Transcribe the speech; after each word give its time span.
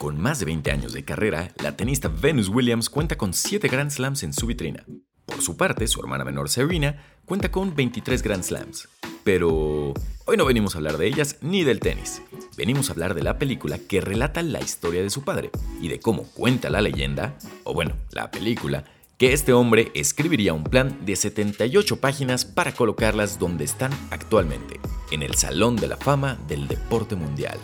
Con 0.00 0.18
más 0.18 0.38
de 0.38 0.46
20 0.46 0.70
años 0.70 0.94
de 0.94 1.04
carrera, 1.04 1.52
la 1.62 1.76
tenista 1.76 2.08
Venus 2.08 2.48
Williams 2.48 2.88
cuenta 2.88 3.18
con 3.18 3.34
7 3.34 3.68
Grand 3.68 3.90
Slams 3.90 4.22
en 4.22 4.32
su 4.32 4.46
vitrina. 4.46 4.86
Por 5.26 5.42
su 5.42 5.58
parte, 5.58 5.86
su 5.86 6.00
hermana 6.00 6.24
menor 6.24 6.48
Serena 6.48 7.04
cuenta 7.26 7.50
con 7.50 7.76
23 7.76 8.22
Grand 8.22 8.42
Slams. 8.42 8.88
Pero 9.24 9.92
hoy 10.24 10.36
no 10.38 10.46
venimos 10.46 10.74
a 10.74 10.78
hablar 10.78 10.96
de 10.96 11.06
ellas 11.06 11.36
ni 11.42 11.64
del 11.64 11.80
tenis. 11.80 12.22
Venimos 12.56 12.88
a 12.88 12.94
hablar 12.94 13.12
de 13.12 13.22
la 13.22 13.38
película 13.38 13.76
que 13.76 14.00
relata 14.00 14.42
la 14.42 14.62
historia 14.62 15.02
de 15.02 15.10
su 15.10 15.22
padre 15.22 15.50
y 15.82 15.88
de 15.88 16.00
cómo 16.00 16.22
cuenta 16.32 16.70
la 16.70 16.80
leyenda, 16.80 17.36
o 17.64 17.74
bueno, 17.74 17.94
la 18.10 18.30
película, 18.30 18.86
que 19.18 19.34
este 19.34 19.52
hombre 19.52 19.92
escribiría 19.94 20.54
un 20.54 20.64
plan 20.64 21.04
de 21.04 21.14
78 21.14 22.00
páginas 22.00 22.46
para 22.46 22.72
colocarlas 22.72 23.38
donde 23.38 23.64
están 23.64 23.92
actualmente, 24.10 24.80
en 25.10 25.22
el 25.22 25.34
Salón 25.34 25.76
de 25.76 25.88
la 25.88 25.98
Fama 25.98 26.38
del 26.48 26.68
Deporte 26.68 27.16
Mundial. 27.16 27.58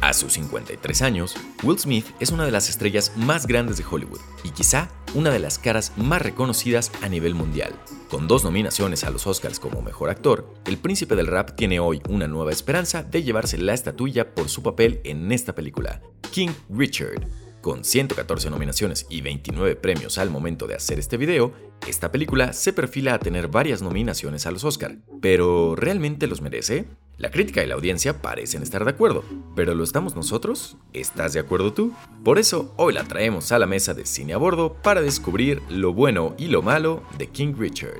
A 0.00 0.12
sus 0.12 0.34
53 0.34 1.02
años, 1.02 1.34
Will 1.62 1.78
Smith 1.78 2.06
es 2.20 2.30
una 2.30 2.44
de 2.44 2.50
las 2.50 2.68
estrellas 2.68 3.12
más 3.16 3.46
grandes 3.46 3.78
de 3.78 3.84
Hollywood 3.90 4.20
y 4.44 4.50
quizá 4.50 4.88
una 5.14 5.30
de 5.30 5.38
las 5.38 5.58
caras 5.58 5.92
más 5.96 6.20
reconocidas 6.20 6.92
a 7.02 7.08
nivel 7.08 7.34
mundial. 7.34 7.74
Con 8.10 8.28
dos 8.28 8.44
nominaciones 8.44 9.04
a 9.04 9.10
los 9.10 9.26
Oscars 9.26 9.58
como 9.58 9.82
mejor 9.82 10.10
actor, 10.10 10.52
el 10.66 10.76
príncipe 10.76 11.16
del 11.16 11.26
rap 11.26 11.56
tiene 11.56 11.80
hoy 11.80 12.02
una 12.08 12.28
nueva 12.28 12.52
esperanza 12.52 13.02
de 13.02 13.22
llevarse 13.22 13.58
la 13.58 13.74
estatuilla 13.74 14.34
por 14.34 14.48
su 14.48 14.62
papel 14.62 15.00
en 15.04 15.32
esta 15.32 15.54
película, 15.54 16.02
King 16.30 16.50
Richard, 16.68 17.26
con 17.66 17.82
114 17.82 18.48
nominaciones 18.48 19.06
y 19.10 19.22
29 19.22 19.74
premios 19.74 20.18
al 20.18 20.30
momento 20.30 20.68
de 20.68 20.76
hacer 20.76 21.00
este 21.00 21.16
video, 21.16 21.52
esta 21.88 22.12
película 22.12 22.52
se 22.52 22.72
perfila 22.72 23.14
a 23.14 23.18
tener 23.18 23.48
varias 23.48 23.82
nominaciones 23.82 24.46
a 24.46 24.52
los 24.52 24.62
Oscar. 24.62 24.98
¿Pero 25.20 25.74
realmente 25.74 26.28
los 26.28 26.40
merece? 26.40 26.84
La 27.18 27.32
crítica 27.32 27.64
y 27.64 27.66
la 27.66 27.74
audiencia 27.74 28.22
parecen 28.22 28.62
estar 28.62 28.84
de 28.84 28.92
acuerdo, 28.92 29.24
pero 29.56 29.74
¿lo 29.74 29.82
estamos 29.82 30.14
nosotros? 30.14 30.76
¿Estás 30.92 31.32
de 31.32 31.40
acuerdo 31.40 31.72
tú? 31.72 31.92
Por 32.22 32.38
eso 32.38 32.72
hoy 32.76 32.94
la 32.94 33.02
traemos 33.02 33.50
a 33.50 33.58
la 33.58 33.66
mesa 33.66 33.94
de 33.94 34.06
cine 34.06 34.34
a 34.34 34.36
bordo 34.36 34.74
para 34.74 35.00
descubrir 35.00 35.60
lo 35.68 35.92
bueno 35.92 36.36
y 36.38 36.46
lo 36.46 36.62
malo 36.62 37.02
de 37.18 37.26
King 37.26 37.54
Richard. 37.58 37.98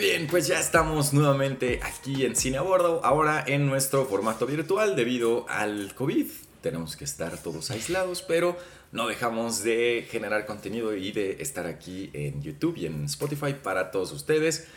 Bien, 0.00 0.28
pues 0.28 0.46
ya 0.46 0.58
estamos 0.58 1.12
nuevamente 1.12 1.78
aquí 1.82 2.24
en 2.24 2.34
Cine 2.34 2.56
a 2.56 2.62
Bordo, 2.62 3.04
ahora 3.04 3.44
en 3.46 3.66
nuestro 3.66 4.06
formato 4.06 4.46
virtual 4.46 4.96
debido 4.96 5.44
al 5.50 5.94
COVID. 5.94 6.26
Tenemos 6.62 6.96
que 6.96 7.04
estar 7.04 7.36
todos 7.36 7.70
aislados, 7.70 8.22
pero 8.22 8.56
no 8.92 9.06
dejamos 9.06 9.62
de 9.62 10.08
generar 10.10 10.46
contenido 10.46 10.96
y 10.96 11.12
de 11.12 11.42
estar 11.42 11.66
aquí 11.66 12.08
en 12.14 12.40
YouTube 12.40 12.78
y 12.78 12.86
en 12.86 13.04
Spotify 13.04 13.52
para 13.62 13.90
todos 13.90 14.12
ustedes. 14.12 14.68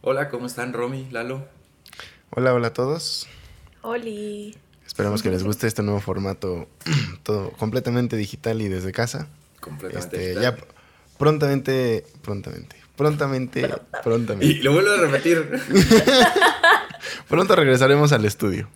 Hola, 0.00 0.28
¿cómo 0.28 0.48
están 0.48 0.72
Romy, 0.72 1.08
Lalo? 1.12 1.46
Hola, 2.30 2.52
hola 2.52 2.68
a 2.68 2.72
todos. 2.72 3.28
Oli. 3.82 4.56
Esperamos 4.84 5.22
que 5.22 5.30
les 5.30 5.44
guste 5.44 5.68
este 5.68 5.84
nuevo 5.84 6.00
formato, 6.00 6.66
todo 7.22 7.52
completamente 7.52 8.16
digital 8.16 8.60
y 8.60 8.66
desde 8.66 8.90
casa. 8.90 9.28
Completamente 9.60 10.30
este, 10.30 10.42
Ya 10.42 10.56
prontamente, 11.16 12.04
prontamente, 12.22 12.74
prontamente, 12.98 13.66
prontamente. 14.02 14.44
Y 14.44 14.54
lo 14.56 14.72
vuelvo 14.72 14.90
a 14.90 14.96
repetir. 14.96 15.48
Pronto 17.28 17.56
regresaremos 17.56 18.12
al 18.12 18.26
estudio. 18.26 18.68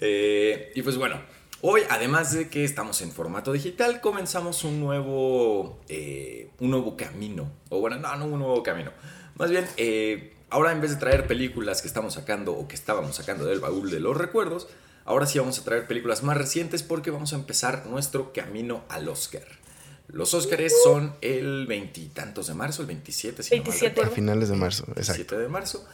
Eh, 0.00 0.72
y 0.74 0.82
pues 0.82 0.96
bueno, 0.96 1.20
hoy 1.60 1.82
además 1.88 2.32
de 2.32 2.48
que 2.48 2.64
estamos 2.64 3.00
en 3.02 3.12
formato 3.12 3.52
digital, 3.52 4.00
comenzamos 4.00 4.64
un 4.64 4.80
nuevo, 4.80 5.80
eh, 5.88 6.50
un 6.58 6.70
nuevo 6.70 6.96
camino. 6.96 7.52
O 7.68 7.80
bueno, 7.80 7.98
no, 7.98 8.16
no 8.16 8.24
un 8.24 8.38
nuevo 8.40 8.62
camino. 8.62 8.90
Más 9.36 9.50
bien, 9.50 9.66
eh, 9.76 10.34
ahora 10.50 10.72
en 10.72 10.80
vez 10.80 10.90
de 10.90 10.96
traer 10.96 11.26
películas 11.26 11.82
que 11.82 11.88
estamos 11.88 12.14
sacando 12.14 12.52
o 12.52 12.66
que 12.66 12.74
estábamos 12.74 13.16
sacando 13.16 13.44
del 13.44 13.60
baúl 13.60 13.90
de 13.90 14.00
los 14.00 14.16
recuerdos, 14.16 14.68
ahora 15.04 15.26
sí 15.26 15.38
vamos 15.38 15.58
a 15.58 15.64
traer 15.64 15.86
películas 15.86 16.22
más 16.22 16.36
recientes 16.36 16.82
porque 16.82 17.10
vamos 17.10 17.32
a 17.32 17.36
empezar 17.36 17.86
nuestro 17.86 18.32
camino 18.32 18.84
al 18.88 19.08
Oscar. 19.08 19.63
Los 20.08 20.34
Óscares 20.34 20.74
son 20.84 21.14
el 21.22 21.66
veintitantos 21.66 22.46
de 22.48 22.54
marzo, 22.54 22.82
el 22.82 22.88
27, 22.88 23.42
si 23.42 23.50
27. 23.50 24.02
a 24.02 24.06
finales 24.08 24.48
de 24.48 24.56
marzo, 24.56 24.84
exacto. 24.88 25.12
27 25.12 25.38
de 25.38 25.48
marzo. 25.48 25.86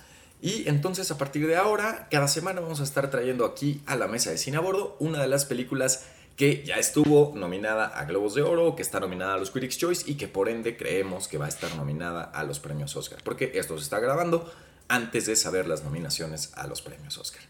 Y 0.43 0.69
entonces 0.69 1.11
a 1.11 1.19
partir 1.19 1.47
de 1.47 1.57
ahora, 1.57 2.09
cada 2.11 2.27
semana 2.27 2.61
vamos 2.61 2.81
a 2.81 2.85
estar 2.85 3.11
trayendo 3.11 3.45
aquí 3.45 3.83
a 3.87 3.97
la 3.97 4.09
mesa 4.09 4.31
de 4.31 4.39
cine 4.39 4.57
a 4.57 4.61
bordo 4.61 4.97
una 4.99 5.21
de 5.21 5.29
las 5.29 5.45
películas 5.45 6.05
que 6.37 6.65
ya 6.65 6.77
estuvo 6.77 7.35
nominada 7.37 7.87
a 7.87 8.07
Globos 8.07 8.35
de 8.35 8.41
Oro, 8.41 8.75
que 8.75 8.81
está 8.81 8.99
nominada 8.99 9.35
a 9.35 9.37
los 9.37 9.51
Critics' 9.51 9.77
Choice 9.77 10.11
y 10.11 10.15
que 10.15 10.27
por 10.27 10.49
ende 10.49 10.77
creemos 10.77 11.29
que 11.29 11.37
va 11.37 11.45
a 11.45 11.49
estar 11.51 11.75
nominada 11.77 12.23
a 12.25 12.45
los 12.45 12.61
premios 12.61 12.97
Oscar. 12.97 13.21
Porque 13.23 13.53
esto 13.55 13.77
se 13.77 13.85
está 13.85 14.01
grabando 14.01 14.51
antes 14.89 15.27
de 15.27 15.37
saber 15.37 15.69
las 15.69 15.85
nominaciones 15.85 16.53
a 16.55 16.67
los 16.67 16.81
premios 16.81 17.19
Oscar. 17.19 17.43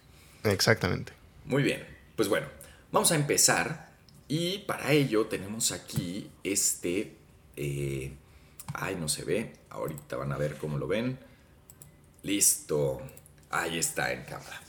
Exactamente. 0.43 1.13
Muy 1.45 1.63
bien, 1.63 1.87
pues 2.17 2.29
bueno, 2.29 2.49
vamos 2.91 3.13
a 3.13 3.15
empezar 3.15 3.90
y 4.31 4.59
para 4.59 4.93
ello 4.93 5.27
tenemos 5.27 5.73
aquí 5.73 6.31
este... 6.45 7.17
Eh, 7.57 8.13
ay, 8.73 8.95
no 8.95 9.09
se 9.09 9.25
ve. 9.25 9.55
Ahorita 9.71 10.17
van 10.17 10.31
a 10.31 10.37
ver 10.37 10.57
cómo 10.57 10.79
lo 10.79 10.87
ven. 10.87 11.19
Listo. 12.23 13.03
Ahí 13.51 13.77
está 13.77 14.13
en 14.13 14.23
cámara. 14.23 14.63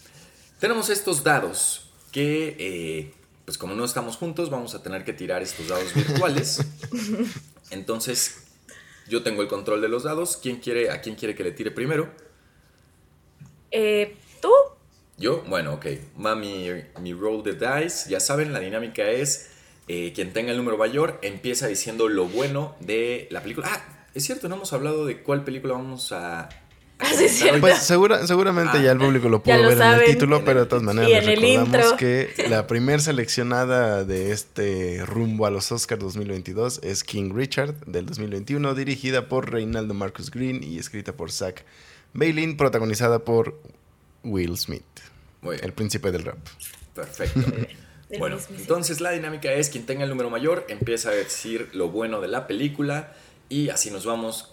Tenemos 0.59 0.89
estos 0.89 1.23
dados 1.23 1.91
que, 2.11 2.55
eh, 2.57 3.13
pues 3.45 3.59
como 3.59 3.75
no 3.75 3.85
estamos 3.85 4.17
juntos, 4.17 4.49
vamos 4.49 4.73
a 4.73 4.81
tener 4.81 5.05
que 5.05 5.13
tirar 5.13 5.43
estos 5.43 5.67
dados 5.67 5.93
virtuales. 5.93 6.65
Entonces, 7.69 8.47
yo 9.07 9.21
tengo 9.21 9.43
el 9.43 9.47
control 9.47 9.79
de 9.79 9.89
los 9.89 10.01
dados. 10.01 10.37
¿Quién 10.37 10.57
quiere, 10.59 10.89
¿A 10.89 11.01
quién 11.01 11.13
quiere 11.13 11.35
que 11.35 11.43
le 11.43 11.51
tire 11.51 11.69
primero? 11.69 12.09
Eh, 13.69 14.17
¿Tú? 14.41 14.49
Yo, 15.19 15.43
bueno, 15.43 15.75
ok. 15.75 15.85
Mami, 16.17 16.65
mi 16.99 17.13
roll 17.13 17.43
the 17.43 17.53
dice. 17.53 18.09
Ya 18.09 18.19
saben, 18.19 18.53
la 18.53 18.59
dinámica 18.59 19.07
es 19.07 19.50
eh, 19.87 20.11
quien 20.13 20.33
tenga 20.33 20.51
el 20.51 20.57
número 20.57 20.77
mayor 20.77 21.19
empieza 21.21 21.67
diciendo 21.67 22.07
lo 22.07 22.25
bueno 22.25 22.75
de 22.79 23.27
la 23.31 23.41
película. 23.41 23.67
Ah, 23.71 24.05
es 24.13 24.23
cierto, 24.25 24.47
no 24.49 24.55
hemos 24.55 24.73
hablado 24.73 25.05
de 25.05 25.21
cuál 25.21 25.43
película 25.43 25.73
vamos 25.73 26.11
a... 26.11 26.49
Ah, 27.03 27.09
sí, 27.15 27.45
pues 27.59 27.79
seguramente 27.79 28.77
Ah. 28.77 28.81
ya 28.83 28.91
el 28.91 28.99
público 28.99 29.27
lo 29.27 29.41
pudo 29.41 29.57
lo 29.57 29.69
ver 29.69 29.81
en 29.81 30.01
el 30.01 30.05
título, 30.05 30.45
pero 30.45 30.59
de 30.59 30.65
todas 30.67 30.83
maneras 30.83 31.09
Y 31.09 31.13
el 31.13 31.25
recordamos 31.25 31.65
intro. 31.67 31.97
que 31.97 32.31
la 32.49 32.67
primer 32.67 33.01
seleccionada 33.01 34.03
de 34.05 34.31
este 34.31 35.03
rumbo 35.07 35.47
a 35.47 35.49
los 35.49 35.71
Oscars 35.71 35.99
2022 35.99 36.79
es 36.83 37.03
King 37.03 37.31
Richard 37.33 37.73
del 37.87 38.05
2021, 38.05 38.75
dirigida 38.75 39.27
por 39.29 39.51
Reinaldo 39.51 39.95
Marcus 39.95 40.29
Green 40.29 40.63
y 40.63 40.77
escrita 40.77 41.13
por 41.13 41.31
Zach 41.31 41.63
Bailin, 42.13 42.55
protagonizada 42.55 43.17
por 43.25 43.59
Will 44.23 44.55
Smith, 44.59 44.83
Muy 45.41 45.55
bien, 45.55 45.65
el 45.65 45.73
príncipe 45.73 46.11
del 46.11 46.23
rap. 46.23 46.37
perfecto. 46.93 47.39
Bueno, 48.19 48.37
entonces 48.57 49.01
la 49.01 49.11
dinámica 49.11 49.51
es 49.53 49.69
quien 49.69 49.85
tenga 49.85 50.03
el 50.03 50.09
número 50.09 50.29
mayor 50.29 50.65
empieza 50.69 51.09
a 51.09 51.13
decir 51.13 51.69
lo 51.73 51.89
bueno 51.89 52.21
de 52.21 52.27
la 52.27 52.47
película 52.47 53.13
y 53.49 53.69
así 53.69 53.91
nos 53.91 54.05
vamos 54.05 54.49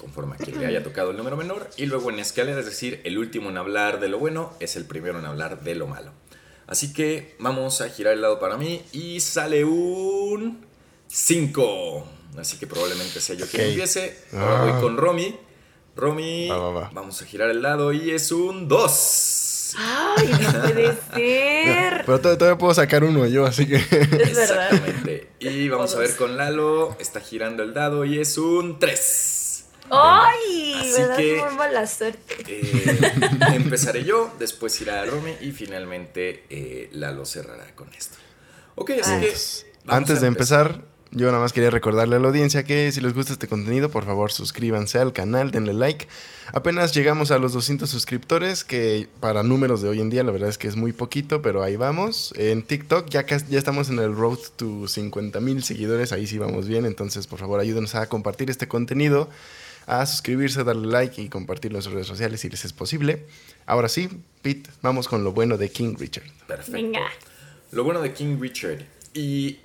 conforme 0.00 0.34
a 0.36 0.38
quien 0.38 0.58
le 0.60 0.66
haya 0.66 0.82
tocado 0.82 1.10
el 1.10 1.16
número 1.16 1.36
menor 1.36 1.68
y 1.76 1.86
luego 1.86 2.10
en 2.10 2.18
escalera, 2.18 2.60
es 2.60 2.66
decir, 2.66 3.00
el 3.04 3.18
último 3.18 3.50
en 3.50 3.58
hablar 3.58 4.00
de 4.00 4.08
lo 4.08 4.18
bueno 4.18 4.52
es 4.60 4.76
el 4.76 4.84
primero 4.86 5.18
en 5.18 5.24
hablar 5.26 5.62
de 5.62 5.74
lo 5.74 5.86
malo. 5.86 6.12
Así 6.66 6.92
que 6.92 7.34
vamos 7.38 7.80
a 7.80 7.88
girar 7.88 8.12
el 8.14 8.20
lado 8.20 8.38
para 8.40 8.56
mí 8.56 8.82
y 8.92 9.20
sale 9.20 9.64
un 9.64 10.66
5. 11.08 12.06
Así 12.38 12.58
que 12.58 12.66
probablemente 12.66 13.20
sea 13.20 13.36
yo 13.36 13.46
quien 13.46 13.62
Ok. 13.62 13.68
empiece. 13.70 14.18
Ahora 14.32 14.62
Ah. 14.62 14.70
voy 14.72 14.80
con 14.82 14.96
Romy. 14.96 15.34
Romy, 15.96 16.48
Va, 16.48 16.58
va, 16.58 16.70
va. 16.70 16.90
vamos 16.92 17.20
a 17.22 17.24
girar 17.26 17.50
el 17.50 17.60
lado 17.62 17.92
y 17.92 18.10
es 18.10 18.30
un 18.30 18.68
2. 18.68 19.47
Ay, 19.76 20.28
no 20.40 20.62
puede 20.62 20.86
ser. 21.14 22.02
Pero 22.06 22.20
to- 22.20 22.38
todavía 22.38 22.58
puedo 22.58 22.74
sacar 22.74 23.04
uno 23.04 23.26
yo, 23.26 23.44
así 23.46 23.66
que... 23.66 23.76
Es 23.76 23.90
verdad. 23.90 24.72
Exactamente. 24.72 25.28
Y 25.40 25.68
vamos 25.68 25.94
a 25.94 25.98
ver 25.98 26.14
con 26.16 26.36
Lalo. 26.36 26.96
Está 26.98 27.20
girando 27.20 27.62
el 27.62 27.74
dado 27.74 28.04
y 28.04 28.18
es 28.20 28.38
un 28.38 28.78
3. 28.78 29.64
Ay, 29.90 30.74
Así 30.80 31.00
me 31.02 31.16
que- 31.16 31.42
muy 31.46 31.54
mala 31.56 31.86
suerte. 31.86 32.36
Eh, 32.46 33.12
empezaré 33.54 34.04
yo, 34.04 34.34
después 34.38 34.78
irá 34.80 35.04
Romy 35.06 35.32
y 35.40 35.52
finalmente 35.52 36.44
eh, 36.50 36.88
Lalo 36.92 37.24
cerrará 37.24 37.74
con 37.74 37.92
esto. 37.94 38.16
Ok, 38.74 38.90
así 39.00 39.10
Ah. 39.12 39.20
que. 39.20 39.34
Vamos 39.84 39.98
Antes 40.02 40.18
a 40.18 40.20
de 40.20 40.26
empezar, 40.26 40.82
yo 41.10 41.26
nada 41.26 41.38
más 41.38 41.52
quería 41.52 41.70
recordarle 41.70 42.16
a 42.16 42.18
la 42.18 42.28
audiencia 42.28 42.64
que 42.64 42.92
si 42.92 43.00
les 43.00 43.14
gusta 43.14 43.32
este 43.32 43.48
contenido, 43.48 43.90
por 43.90 44.04
favor 44.04 44.30
suscríbanse 44.30 44.98
al 44.98 45.12
canal, 45.12 45.50
denle 45.50 45.72
like. 45.72 46.06
Apenas 46.52 46.94
llegamos 46.94 47.30
a 47.30 47.38
los 47.38 47.52
200 47.52 47.88
suscriptores, 47.88 48.64
que 48.64 49.08
para 49.20 49.42
números 49.42 49.80
de 49.80 49.88
hoy 49.88 50.00
en 50.00 50.10
día 50.10 50.22
la 50.22 50.32
verdad 50.32 50.48
es 50.48 50.58
que 50.58 50.68
es 50.68 50.76
muy 50.76 50.92
poquito, 50.92 51.40
pero 51.40 51.62
ahí 51.62 51.76
vamos. 51.76 52.34
En 52.36 52.62
TikTok 52.62 53.08
ya, 53.08 53.26
ya 53.26 53.58
estamos 53.58 53.88
en 53.88 53.98
el 53.98 54.14
road 54.14 54.38
to 54.56 54.86
50 54.86 55.40
mil 55.40 55.62
seguidores, 55.62 56.12
ahí 56.12 56.26
sí 56.26 56.38
vamos 56.38 56.68
bien, 56.68 56.84
entonces 56.84 57.26
por 57.26 57.38
favor 57.38 57.60
ayúdenos 57.60 57.94
a 57.94 58.06
compartir 58.08 58.50
este 58.50 58.68
contenido, 58.68 59.28
a 59.86 60.04
suscribirse, 60.04 60.62
darle 60.64 60.88
like 60.88 61.20
y 61.22 61.28
compartirlo 61.28 61.78
en 61.78 61.82
sus 61.82 61.92
redes 61.92 62.06
sociales 62.06 62.40
si 62.40 62.50
les 62.50 62.64
es 62.64 62.72
posible. 62.74 63.24
Ahora 63.64 63.88
sí, 63.88 64.08
Pete, 64.42 64.70
vamos 64.82 65.08
con 65.08 65.24
lo 65.24 65.32
bueno 65.32 65.56
de 65.56 65.70
King 65.70 65.96
Richard. 65.98 66.26
Perfecto. 66.46 66.72
Venga. 66.72 67.00
Lo 67.72 67.84
bueno 67.84 68.00
de 68.00 68.12
King 68.12 68.38
Richard. 68.40 68.84
Y 69.14 69.58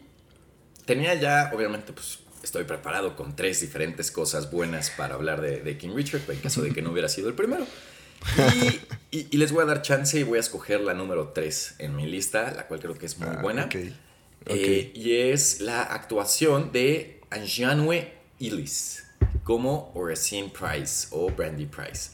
tenía 0.85 1.13
ya, 1.15 1.51
obviamente, 1.53 1.93
pues 1.93 2.19
estoy 2.43 2.63
preparado 2.65 3.15
con 3.15 3.35
tres 3.35 3.61
diferentes 3.61 4.11
cosas 4.11 4.51
buenas 4.51 4.89
para 4.91 5.15
hablar 5.15 5.41
de, 5.41 5.61
de 5.61 5.77
King 5.77 5.91
Richard, 5.95 6.21
en 6.29 6.39
caso 6.39 6.61
de 6.61 6.71
que 6.71 6.81
no 6.81 6.91
hubiera 6.91 7.07
sido 7.09 7.29
el 7.29 7.35
primero. 7.35 7.65
Y, 9.11 9.17
y- 9.17 9.27
y 9.31 9.37
les 9.37 9.51
voy 9.51 9.63
a 9.63 9.65
dar 9.65 9.81
chance 9.81 10.17
y 10.19 10.23
voy 10.23 10.37
a 10.37 10.41
escoger 10.41 10.81
la 10.81 10.93
número 10.93 11.29
3 11.29 11.75
en 11.79 11.95
mi 11.95 12.05
lista, 12.07 12.51
la 12.55 12.67
cual 12.67 12.79
creo 12.79 12.95
que 12.97 13.05
es 13.05 13.17
muy 13.17 13.29
Ah, 13.29 13.39
buena. 13.41 13.69
Eh, 14.45 14.91
y 14.93 15.15
es 15.15 15.61
la 15.61 15.83
actuación 15.83 16.71
de 16.71 17.21
Anjanue 17.29 18.11
Illis 18.39 19.03
como 19.43 19.91
Oracine 19.95 20.49
Price 20.49 21.07
o 21.11 21.29
Brandy 21.29 21.65
Price. 21.65 22.11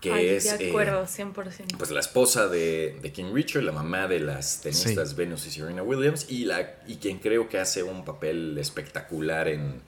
Que 0.00 0.12
Ay, 0.12 0.26
es 0.28 0.56
de 0.58 0.66
eh, 0.66 0.68
acuerdo, 0.70 1.04
100%. 1.06 1.76
pues 1.76 1.90
la 1.90 1.98
esposa 2.00 2.46
de, 2.48 2.98
de 3.02 3.12
King 3.12 3.32
Richard, 3.34 3.62
la 3.64 3.72
mamá 3.72 4.06
de 4.06 4.20
las 4.20 4.60
tenistas 4.60 5.10
Sí. 5.10 5.14
Venus 5.16 5.44
y 5.46 5.50
Serena 5.50 5.82
Williams, 5.82 6.26
y, 6.28 6.44
la, 6.44 6.76
y 6.86 6.96
quien 6.96 7.18
creo 7.18 7.48
que 7.48 7.58
hace 7.58 7.82
un 7.82 8.04
papel 8.04 8.56
espectacular 8.58 9.48
en, 9.48 9.80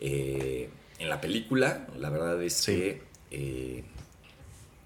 eh, 0.00 0.70
en 0.98 1.08
la 1.08 1.20
película. 1.20 1.86
La 1.98 2.10
verdad 2.10 2.40
es 2.42 2.54
Sí. 2.54 2.72
que 2.76 3.02
eh, 3.32 3.84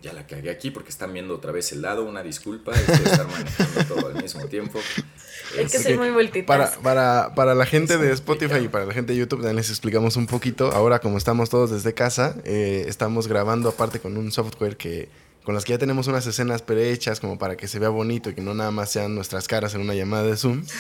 ya 0.03 0.13
la 0.13 0.27
cagué 0.27 0.51
aquí 0.51 0.71
porque 0.71 0.91
están 0.91 1.13
viendo 1.13 1.35
otra 1.35 1.53
vez 1.53 1.73
el 1.73 1.83
lado. 1.83 2.05
Una 2.05 2.23
disculpa, 2.23 2.73
es 2.73 2.83
que 2.85 2.93
estar 3.11 3.27
manejando 3.27 3.85
todo 3.85 4.07
al 4.09 4.23
mismo 4.23 4.47
tiempo. 4.49 4.81
Es 5.59 5.73
que 5.73 5.79
soy 5.79 5.97
muy 5.97 6.11
multitask. 6.11 6.47
Para, 6.47 6.71
para, 6.83 7.35
para 7.35 7.55
la 7.55 7.67
gente 7.67 7.99
de. 7.99 8.13
Spotify 8.13 8.65
y 8.65 8.69
para 8.69 8.87
la 8.87 8.95
gente 8.95 9.13
de 9.13 9.19
YouTube 9.19 9.41
también 9.41 9.57
les 9.57 9.71
explicamos 9.71 10.17
un 10.17 10.27
poquito. 10.27 10.71
Ahora 10.73 11.01
como 11.01 11.19
estamos 11.19 11.51
todos 11.51 11.71
desde 11.71 11.95
casa, 11.95 12.37
eh, 12.45 12.85
estamos 12.89 13.29
grabando 13.29 13.69
aparte 13.69 14.01
con 14.01 14.17
un 14.17 14.31
software 14.33 14.77
que 14.77 15.09
con 15.45 15.55
las 15.55 15.65
que 15.65 15.73
ya 15.73 15.79
tenemos 15.79 16.07
unas 16.07 16.27
escenas 16.27 16.63
prehechas 16.63 17.21
como 17.21 17.39
para 17.39 17.57
que 17.57 17.69
se 17.69 17.79
vea 17.79 17.91
bonito 17.91 18.31
y 18.31 18.35
que 18.35 18.41
no 18.41 18.55
nada 18.55 18.71
más 18.71 18.91
sean 18.91 19.15
nuestras 19.15 19.47
caras 19.47 19.75
en 19.75 19.83
una 19.83 19.95
llamada 19.95 20.25
de 20.25 20.37
Zoom. 20.37 20.65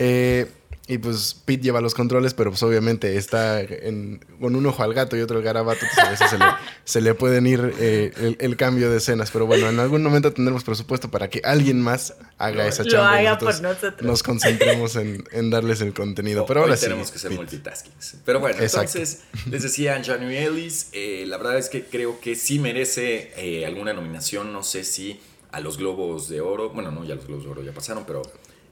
Eh, 0.00 0.46
y 0.88 0.98
pues 0.98 1.36
Pete 1.44 1.62
lleva 1.64 1.80
los 1.82 1.94
controles, 1.94 2.32
pero 2.34 2.50
pues 2.50 2.62
obviamente 2.62 3.16
está 3.18 3.60
en- 3.60 4.24
con 4.40 4.56
un 4.56 4.64
ojo 4.66 4.82
al 4.82 4.94
gato 4.94 5.16
y 5.16 5.20
otro 5.20 5.36
al 5.36 5.42
garabato, 5.44 5.80
pues 5.94 5.98
a 6.06 6.10
veces 6.10 6.30
se 6.30 6.38
le, 6.38 6.44
se 6.84 7.00
le 7.02 7.14
pueden 7.14 7.46
ir 7.46 7.74
eh, 7.78 8.10
el, 8.16 8.36
el 8.40 8.56
cambio 8.56 8.90
de 8.90 8.96
escenas. 8.96 9.30
Pero 9.30 9.46
bueno, 9.46 9.68
en 9.68 9.78
algún 9.80 10.02
momento 10.02 10.32
tendremos 10.32 10.64
presupuesto 10.64 11.10
para 11.10 11.28
que 11.28 11.42
alguien 11.44 11.80
más 11.82 12.14
haga 12.38 12.62
Lo- 12.64 12.68
esa 12.70 12.84
lo 12.84 12.90
chamba. 12.90 13.22
y 13.22 13.26
haga 13.26 13.38
por 13.38 13.60
nosotros. 13.60 14.02
Nos 14.02 14.22
concentremos 14.22 14.96
en, 14.96 15.24
en 15.30 15.50
darles 15.50 15.80
el 15.82 15.92
contenido. 15.92 16.46
Pero 16.46 16.60
Hoy 16.60 16.64
ahora 16.64 16.76
sí. 16.76 16.84
tenemos 16.86 17.10
que 17.10 17.18
ser 17.18 17.32
multitasking. 17.32 17.92
Pero 18.24 18.40
bueno, 18.40 18.58
Exacto. 18.60 18.96
entonces 18.98 19.24
les 19.50 19.62
decía 19.62 20.02
January 20.02 20.38
Ellis, 20.38 20.88
eh, 20.92 21.24
la 21.26 21.36
verdad 21.36 21.58
es 21.58 21.68
que 21.68 21.84
creo 21.84 22.18
que 22.20 22.34
sí 22.34 22.58
merece 22.58 23.32
eh, 23.36 23.66
alguna 23.66 23.92
nominación, 23.92 24.52
no 24.54 24.62
sé 24.62 24.84
si 24.84 25.20
a 25.52 25.60
los 25.60 25.76
Globos 25.78 26.28
de 26.28 26.40
Oro, 26.40 26.70
bueno, 26.70 26.90
no, 26.90 27.04
ya 27.04 27.14
los 27.14 27.26
Globos 27.26 27.44
de 27.44 27.50
Oro 27.50 27.62
ya 27.62 27.72
pasaron, 27.72 28.04
pero 28.06 28.22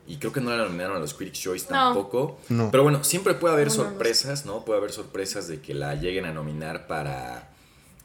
y 0.07 0.19
creo 0.19 0.33
que 0.33 0.41
no 0.41 0.51
la 0.51 0.59
nominaron 0.65 0.97
a 0.97 1.01
los 1.01 1.15
Critics' 1.15 1.41
Choice 1.41 1.67
No. 1.71 1.77
tampoco. 1.77 2.39
No. 2.49 2.71
Pero 2.71 2.83
bueno, 2.83 3.03
siempre 3.05 3.35
puede 3.35 3.55
haber 3.55 3.69
No, 3.69 3.75
sorpresas, 3.75 4.47
¿no? 4.47 4.65
Puede 4.65 4.79
haber 4.79 4.93
sorpresas 4.93 5.49
de 5.49 5.61
que 5.61 5.75
la 5.75 5.95
lleguen 5.95 6.25
a 6.27 6.33
nominar 6.33 6.87
para, 6.87 7.51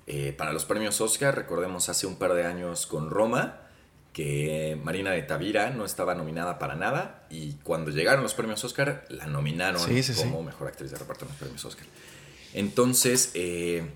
eh, 0.08 0.34
para 0.38 0.52
los 0.54 0.66
premios 0.66 1.00
Oscar. 1.02 1.36
Recordemos 1.36 1.90
hace 1.90 2.08
un 2.08 2.16
par 2.16 2.34
de 2.34 2.46
años 2.46 2.88
con 2.88 3.10
Roma, 3.10 3.62
que 4.14 4.78
Marina 4.84 5.12
de 5.12 5.22
Tavira 5.24 5.70
no 5.70 5.86
estaba 5.86 6.16
nominada 6.16 6.60
para 6.60 6.76
nada 6.76 7.26
y 7.30 7.54
cuando 7.64 7.92
llegaron 7.92 8.24
los 8.24 8.34
premios 8.34 8.62
Oscar 8.64 9.06
la 9.10 9.26
nominaron 9.28 9.80
Sí, 9.80 10.04
sí, 10.04 10.14
sí. 10.14 10.24
como 10.24 10.44
mejor 10.44 10.68
actriz 10.68 10.92
de 10.92 10.98
reparto 10.98 11.24
en 11.26 11.30
los 11.30 11.38
premios 11.38 11.64
Oscar. 11.64 11.86
Entonces, 12.54 13.32
eh, 13.36 13.90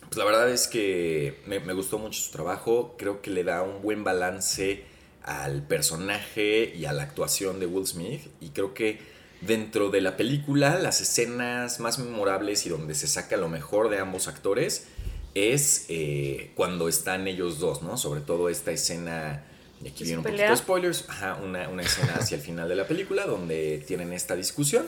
pues 0.00 0.16
la 0.16 0.24
verdad 0.24 0.48
es 0.48 0.66
que 0.68 1.42
me, 1.46 1.60
me 1.60 1.72
gustó 1.74 1.98
mucho 1.98 2.18
su 2.20 2.30
trabajo. 2.30 2.94
Creo 2.96 3.20
que 3.20 3.30
le 3.30 3.44
da 3.44 3.62
un 3.62 3.82
buen 3.82 4.04
balance 4.04 4.84
al 5.26 5.62
personaje 5.62 6.72
y 6.74 6.84
a 6.86 6.92
la 6.92 7.02
actuación 7.02 7.60
de 7.60 7.66
Will 7.66 7.86
Smith. 7.86 8.22
Y 8.40 8.50
creo 8.50 8.72
que 8.72 9.00
dentro 9.40 9.90
de 9.90 10.00
la 10.00 10.16
película, 10.16 10.78
las 10.78 11.00
escenas 11.00 11.80
más 11.80 11.98
memorables 11.98 12.64
y 12.64 12.70
donde 12.70 12.94
se 12.94 13.08
saca 13.08 13.36
lo 13.36 13.48
mejor 13.48 13.90
de 13.90 13.98
ambos 13.98 14.28
actores 14.28 14.86
es 15.34 15.86
eh, 15.88 16.52
cuando 16.54 16.88
están 16.88 17.26
ellos 17.28 17.58
dos, 17.58 17.82
¿no? 17.82 17.98
Sobre 17.98 18.20
todo 18.20 18.48
esta 18.48 18.70
escena. 18.70 19.44
Y 19.82 19.88
aquí 19.88 19.98
¿De 19.98 20.04
viene 20.04 20.18
un 20.18 20.24
poquito 20.24 20.42
de 20.42 20.56
spoilers. 20.56 21.04
Ajá, 21.08 21.34
una, 21.34 21.68
una 21.68 21.82
escena 21.82 22.14
hacia 22.14 22.36
el 22.36 22.40
final 22.40 22.68
de 22.68 22.76
la 22.76 22.86
película 22.86 23.26
donde 23.26 23.84
tienen 23.86 24.12
esta 24.12 24.36
discusión. 24.36 24.86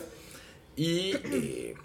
Y 0.75 1.11
eh, 1.25 1.75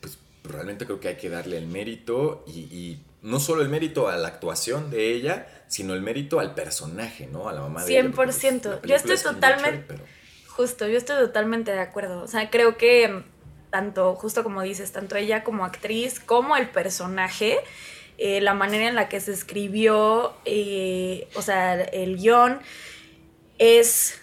pues 0.00 0.18
realmente 0.44 0.86
creo 0.86 1.00
que 1.00 1.08
hay 1.08 1.16
que 1.16 1.28
darle 1.28 1.58
el 1.58 1.66
mérito 1.66 2.44
y, 2.46 2.60
y 2.60 3.02
no 3.22 3.40
solo 3.40 3.62
el 3.62 3.68
mérito 3.68 4.08
a 4.08 4.16
la 4.16 4.28
actuación 4.28 4.90
de 4.90 5.12
ella, 5.12 5.57
sino 5.68 5.94
el 5.94 6.02
mérito 6.02 6.40
al 6.40 6.54
personaje, 6.54 7.26
¿no? 7.26 7.48
A 7.48 7.52
la 7.52 7.60
mamá 7.60 7.84
de 7.84 7.92
ella. 7.92 8.02
porque, 8.10 8.16
pues, 8.32 8.36
100%. 8.36 8.80
la 8.82 8.88
Yo 8.88 8.96
estoy 8.96 9.14
es 9.14 9.22
totalmente- 9.22 9.84
pero- 9.86 10.04
Justo, 10.48 10.88
yo 10.88 10.98
estoy 10.98 11.16
totalmente 11.18 11.70
de 11.70 11.78
acuerdo. 11.80 12.22
O 12.22 12.26
sea, 12.26 12.50
creo 12.50 12.76
que 12.76 13.06
mm, 13.08 13.22
tanto, 13.70 14.14
justo 14.16 14.42
como 14.42 14.62
dices, 14.62 14.90
tanto 14.90 15.14
ella 15.14 15.44
como 15.44 15.64
actriz, 15.64 16.18
como 16.18 16.56
el 16.56 16.68
personaje, 16.70 17.58
eh, 18.16 18.40
la 18.40 18.54
manera 18.54 18.88
en 18.88 18.96
la 18.96 19.08
que 19.08 19.20
se 19.20 19.32
escribió, 19.32 20.34
eh, 20.46 21.28
o 21.36 21.42
sea, 21.42 21.80
el 21.80 22.16
guion, 22.16 22.58
es 23.58 24.20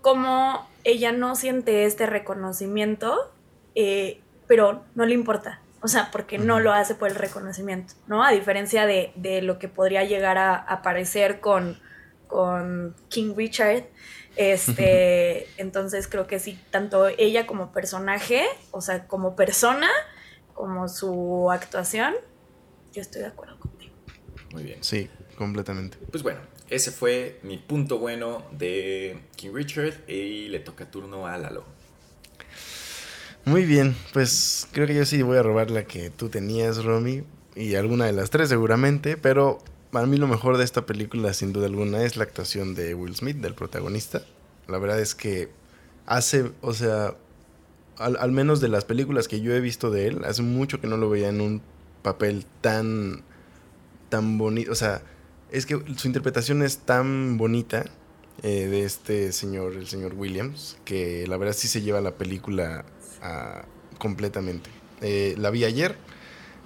como 0.00 0.66
ella 0.84 1.12
no 1.12 1.34
siente 1.36 1.84
este 1.84 2.06
reconocimiento, 2.06 3.30
eh, 3.74 4.20
pero 4.46 4.84
no 4.94 5.04
le 5.04 5.12
importa. 5.14 5.60
O 5.80 5.88
sea, 5.88 6.10
porque 6.10 6.38
no 6.38 6.58
lo 6.58 6.72
hace 6.72 6.94
por 6.94 7.08
el 7.08 7.14
reconocimiento, 7.14 7.94
¿no? 8.06 8.24
A 8.24 8.32
diferencia 8.32 8.86
de, 8.86 9.12
de 9.14 9.42
lo 9.42 9.58
que 9.58 9.68
podría 9.68 10.02
llegar 10.04 10.36
a 10.36 10.56
aparecer 10.56 11.40
con, 11.40 11.78
con 12.26 12.96
King 13.08 13.34
Richard. 13.36 13.84
Este, 14.36 15.48
entonces 15.56 16.06
creo 16.06 16.26
que 16.26 16.38
sí, 16.38 16.58
tanto 16.70 17.08
ella 17.08 17.46
como 17.46 17.72
personaje, 17.72 18.44
o 18.70 18.80
sea, 18.80 19.06
como 19.06 19.34
persona, 19.34 19.88
como 20.54 20.88
su 20.88 21.50
actuación, 21.50 22.14
yo 22.92 23.02
estoy 23.02 23.22
de 23.22 23.28
acuerdo 23.28 23.58
contigo. 23.58 23.94
Muy 24.52 24.62
bien. 24.62 24.82
Sí, 24.82 25.10
completamente. 25.36 25.98
Pues 26.10 26.22
bueno, 26.22 26.40
ese 26.70 26.90
fue 26.90 27.40
mi 27.42 27.58
punto 27.58 27.98
bueno 27.98 28.44
de 28.52 29.22
King 29.36 29.50
Richard 29.52 30.08
y 30.08 30.48
le 30.48 30.60
toca 30.60 30.90
turno 30.90 31.26
a 31.26 31.36
Lalo. 31.38 31.64
Muy 33.48 33.64
bien, 33.64 33.96
pues 34.12 34.68
creo 34.72 34.86
que 34.86 34.94
yo 34.94 35.06
sí 35.06 35.22
voy 35.22 35.38
a 35.38 35.42
robar 35.42 35.70
la 35.70 35.84
que 35.84 36.10
tú 36.10 36.28
tenías, 36.28 36.84
Romy, 36.84 37.24
y 37.56 37.76
alguna 37.76 38.04
de 38.04 38.12
las 38.12 38.28
tres 38.28 38.50
seguramente, 38.50 39.16
pero 39.16 39.56
para 39.90 40.06
mí 40.06 40.18
lo 40.18 40.28
mejor 40.28 40.58
de 40.58 40.64
esta 40.64 40.84
película, 40.84 41.32
sin 41.32 41.54
duda 41.54 41.64
alguna, 41.64 42.02
es 42.02 42.18
la 42.18 42.24
actuación 42.24 42.74
de 42.74 42.94
Will 42.94 43.16
Smith, 43.16 43.38
del 43.38 43.54
protagonista. 43.54 44.20
La 44.66 44.76
verdad 44.76 45.00
es 45.00 45.14
que 45.14 45.48
hace, 46.04 46.52
o 46.60 46.74
sea, 46.74 47.14
al, 47.96 48.18
al 48.18 48.32
menos 48.32 48.60
de 48.60 48.68
las 48.68 48.84
películas 48.84 49.28
que 49.28 49.40
yo 49.40 49.54
he 49.54 49.60
visto 49.60 49.90
de 49.90 50.08
él, 50.08 50.26
hace 50.26 50.42
mucho 50.42 50.78
que 50.82 50.86
no 50.86 50.98
lo 50.98 51.08
veía 51.08 51.30
en 51.30 51.40
un 51.40 51.62
papel 52.02 52.44
tan, 52.60 53.22
tan 54.10 54.36
bonito, 54.36 54.72
o 54.72 54.74
sea, 54.74 55.00
es 55.50 55.64
que 55.64 55.82
su 55.96 56.06
interpretación 56.06 56.62
es 56.62 56.80
tan 56.80 57.38
bonita 57.38 57.86
eh, 58.42 58.66
de 58.66 58.84
este 58.84 59.32
señor, 59.32 59.72
el 59.72 59.86
señor 59.86 60.12
Williams, 60.12 60.76
que 60.84 61.26
la 61.26 61.38
verdad 61.38 61.54
sí 61.56 61.66
se 61.66 61.80
lleva 61.80 62.02
la 62.02 62.18
película 62.18 62.84
completamente. 63.98 64.70
Eh, 65.00 65.34
la 65.38 65.50
vi 65.50 65.64
ayer 65.64 65.96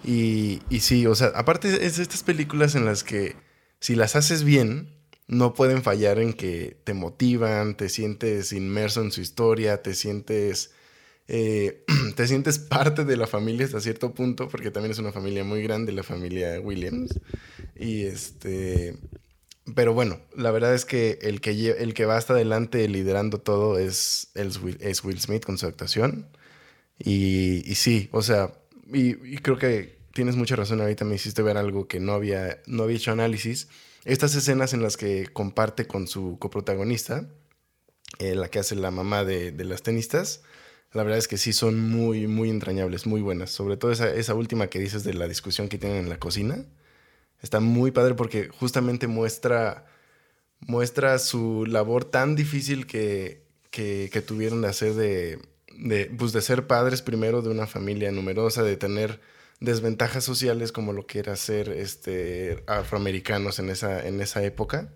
y, 0.05 0.61
y 0.71 0.81
sí, 0.81 1.07
o 1.07 1.15
sea, 1.15 1.29
aparte 1.35 1.87
es 1.87 1.97
de 1.97 2.03
estas 2.03 2.23
películas 2.23 2.75
en 2.75 2.85
las 2.85 3.05
que 3.05 3.37
si 3.81 3.95
las 3.97 4.17
haces 4.17 4.45
bien, 4.45 4.89
no 5.27 5.55
pueden 5.55 5.83
fallar 5.83 6.19
en 6.19 6.33
que 6.35 6.77
te 6.85 6.95
motivan, 6.95 7.77
te 7.77 7.89
sientes 7.89 8.53
inmerso 8.53 9.03
en 9.03 9.11
su 9.13 9.21
historia, 9.21 9.83
te 9.83 9.95
sientes... 9.95 10.73
eh, 11.29 11.85
te 12.17 12.27
sientes 12.27 12.59
parte 12.59 13.05
de 13.05 13.17
la 13.17 13.27
familia 13.27 13.67
hasta 13.67 13.81
cierto 13.81 14.15
punto, 14.15 14.49
porque 14.49 14.71
también 14.71 14.93
es 14.93 14.99
una 14.99 15.13
familia 15.13 15.45
muy 15.45 15.63
grande, 15.63 15.93
la 15.93 16.03
familia 16.03 16.61
Williams. 16.61 17.19
Y 17.77 18.03
este. 18.03 18.99
Pero 19.75 19.95
bueno, 19.95 20.21
la 20.37 20.51
verdad 20.51 20.75
es 20.75 20.85
que 20.85 21.19
el 21.23 21.41
que, 21.41 21.71
el 21.79 21.95
que 21.95 22.05
va 22.05 22.17
hasta 22.17 22.35
adelante 22.35 22.87
liderando 22.89 23.39
todo 23.39 23.79
es, 23.79 24.31
es 24.35 25.05
Will 25.05 25.21
Smith 25.21 25.45
con 25.45 25.57
su 25.57 25.67
actuación. 25.67 26.27
Y, 27.05 27.75
sí, 27.75 28.09
o 28.13 28.23
sea, 28.23 28.53
y, 28.93 29.15
creo 29.39 29.59
que 29.59 29.99
tienes 30.13 30.37
mucha 30.37 30.57
razón. 30.57 30.81
Ahorita 30.81 31.05
me 31.05 31.17
hiciste 31.17 31.43
ver 31.43 31.57
algo 31.57 31.89
que 31.89 32.01
no 32.01 32.13
había, 32.13 32.63
no 32.67 32.85
había 32.85 32.97
hecho 32.97 33.13
análisis. 33.13 33.69
Estas 34.05 34.35
escenas 34.35 34.73
en 34.73 34.83
las 34.83 34.97
que 34.97 35.27
comparte 35.33 35.87
con 35.87 36.07
su 36.07 36.39
coprotagonista, 36.39 37.29
eh, 38.19 38.35
la 38.35 38.49
que 38.49 38.61
hace 38.61 38.77
la 38.77 38.91
mamá 38.91 39.25
de, 39.25 39.53
las 39.65 39.83
tenistas, 39.83 40.43
la 40.93 41.03
verdad 41.03 41.19
es 41.19 41.29
que 41.29 41.39
sí 41.39 41.53
son 41.53 41.81
muy, 41.81 42.27
muy 42.27 42.51
entrañables, 42.51 43.07
muy 43.07 43.21
buenas. 43.21 43.51
Sobre 43.51 43.77
todo 43.77 43.91
esa, 43.91 44.13
esa 44.15 44.35
última 44.35 44.69
que 44.69 44.79
dices 44.79 45.03
de 45.05 45.15
la 45.15 45.27
discusión 45.27 45.69
que 45.69 45.79
tienen 45.79 45.99
en 45.99 46.09
la 46.09 46.19
cocina. 46.19 46.65
Está 47.43 47.59
muy 47.59 47.91
padre 47.91 48.15
porque 48.15 48.49
justamente 48.49 49.09
muestra, 49.09 49.87
muestra 50.61 51.19
su 51.19 51.67
labor 51.67 52.05
tan 52.05 52.37
difícil 52.37 52.87
que, 52.87 53.43
que, 53.71 54.11
que 54.13 54.23
tuvieron 54.23 54.63
de 54.63 54.69
hacer 54.69 54.95
de, 54.95 55.41
de, 55.79 56.07
pues 56.07 56.33
de 56.33 56.41
ser 56.43 56.67
padres 56.67 57.03
primero 57.03 57.43
de 57.43 57.51
una 57.51 57.67
familia 57.67 58.11
numerosa, 58.13 58.63
de 58.63 58.77
tener 58.77 59.21
desventajas 59.61 60.25
sociales 60.25 60.73
como 60.73 60.93
lo 60.93 61.07
que 61.07 61.21
era 61.21 61.37
ser 61.37 61.69
este, 61.69 62.65
afroamericanos 62.67 63.59
en 63.59 63.71
esa, 63.71 64.07
en 64.07 64.21
esa 64.21 64.43
época. 64.43 64.93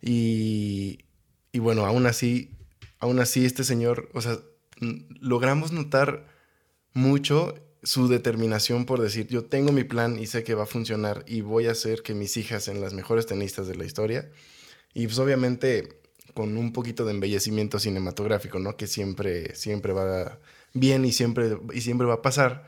Y, 0.00 1.04
y 1.52 1.58
bueno, 1.58 1.84
aún 1.84 2.06
así, 2.06 2.56
aún 3.00 3.18
así 3.18 3.44
este 3.44 3.64
señor, 3.64 4.08
o 4.14 4.20
sea, 4.20 4.38
logramos 5.20 5.72
notar 5.72 6.28
mucho 6.94 7.54
su 7.82 8.08
determinación 8.08 8.86
por 8.86 9.00
decir, 9.00 9.28
yo 9.28 9.44
tengo 9.44 9.72
mi 9.72 9.84
plan 9.84 10.18
y 10.18 10.26
sé 10.26 10.44
que 10.44 10.54
va 10.54 10.64
a 10.64 10.66
funcionar 10.66 11.24
y 11.26 11.40
voy 11.40 11.66
a 11.66 11.72
hacer 11.72 12.02
que 12.02 12.14
mis 12.14 12.36
hijas 12.36 12.64
sean 12.64 12.80
las 12.80 12.92
mejores 12.92 13.26
tenistas 13.26 13.66
de 13.66 13.76
la 13.76 13.84
historia. 13.84 14.30
Y 14.94 15.06
pues 15.06 15.18
obviamente 15.18 16.00
con 16.38 16.56
un 16.56 16.72
poquito 16.72 17.04
de 17.04 17.10
embellecimiento 17.10 17.80
cinematográfico, 17.80 18.60
¿no? 18.60 18.76
Que 18.76 18.86
siempre, 18.86 19.56
siempre 19.56 19.92
va 19.92 20.38
bien 20.72 21.04
y 21.04 21.10
siempre, 21.10 21.58
y 21.74 21.80
siempre 21.80 22.06
va 22.06 22.14
a 22.14 22.22
pasar. 22.22 22.64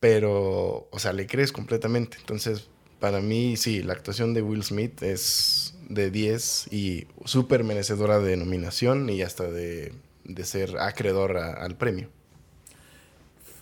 Pero, 0.00 0.86
o 0.90 0.98
sea, 0.98 1.14
le 1.14 1.26
crees 1.26 1.50
completamente. 1.50 2.18
Entonces, 2.20 2.68
para 2.98 3.22
mí, 3.22 3.56
sí, 3.56 3.82
la 3.82 3.94
actuación 3.94 4.34
de 4.34 4.42
Will 4.42 4.62
Smith 4.62 5.02
es 5.02 5.74
de 5.88 6.10
10 6.10 6.74
y 6.74 7.06
súper 7.24 7.64
merecedora 7.64 8.18
de 8.18 8.36
nominación 8.36 9.08
y 9.08 9.22
hasta 9.22 9.50
de, 9.50 9.94
ser 10.42 10.76
acreedor 10.78 11.38
al 11.38 11.78
premio. 11.78 12.10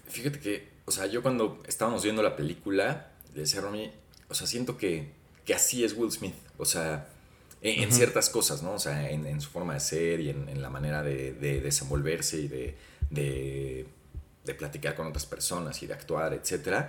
Fíjate 0.09 0.41
que, 0.41 0.69
o 0.85 0.91
sea, 0.91 1.07
yo 1.07 1.23
cuando 1.23 1.63
estábamos 1.69 2.03
viendo 2.03 2.25
la 2.25 2.35
película, 2.35 3.13
le 3.37 3.43
decía 3.43 3.61
a 3.61 3.71
o 4.29 4.35
sea, 4.35 4.49
siento 4.49 4.77
que, 4.77 5.13
que 5.45 5.55
así 5.55 5.85
es 5.85 5.93
Will 5.93 6.11
Smith. 6.11 6.35
O 6.57 6.65
sea, 6.65 7.07
en, 7.63 7.93
ciertas 7.93 8.31
cosas, 8.31 8.63
¿no? 8.63 8.73
O 8.73 8.79
sea, 8.79 9.11
en, 9.11 9.41
su 9.41 9.51
forma 9.51 9.75
de 9.75 9.81
ser 9.81 10.21
y 10.21 10.31
en, 10.31 10.63
la 10.63 10.71
manera 10.71 11.03
de, 11.03 11.33
desenvolverse 11.33 12.39
y 12.39 12.49
de, 12.49 12.77
de, 13.11 14.55
platicar 14.57 14.95
con 14.95 15.07
otras 15.07 15.27
personas 15.27 15.83
y 15.83 15.87
de 15.87 15.95
actuar, 15.95 16.33
etc. 16.35 16.87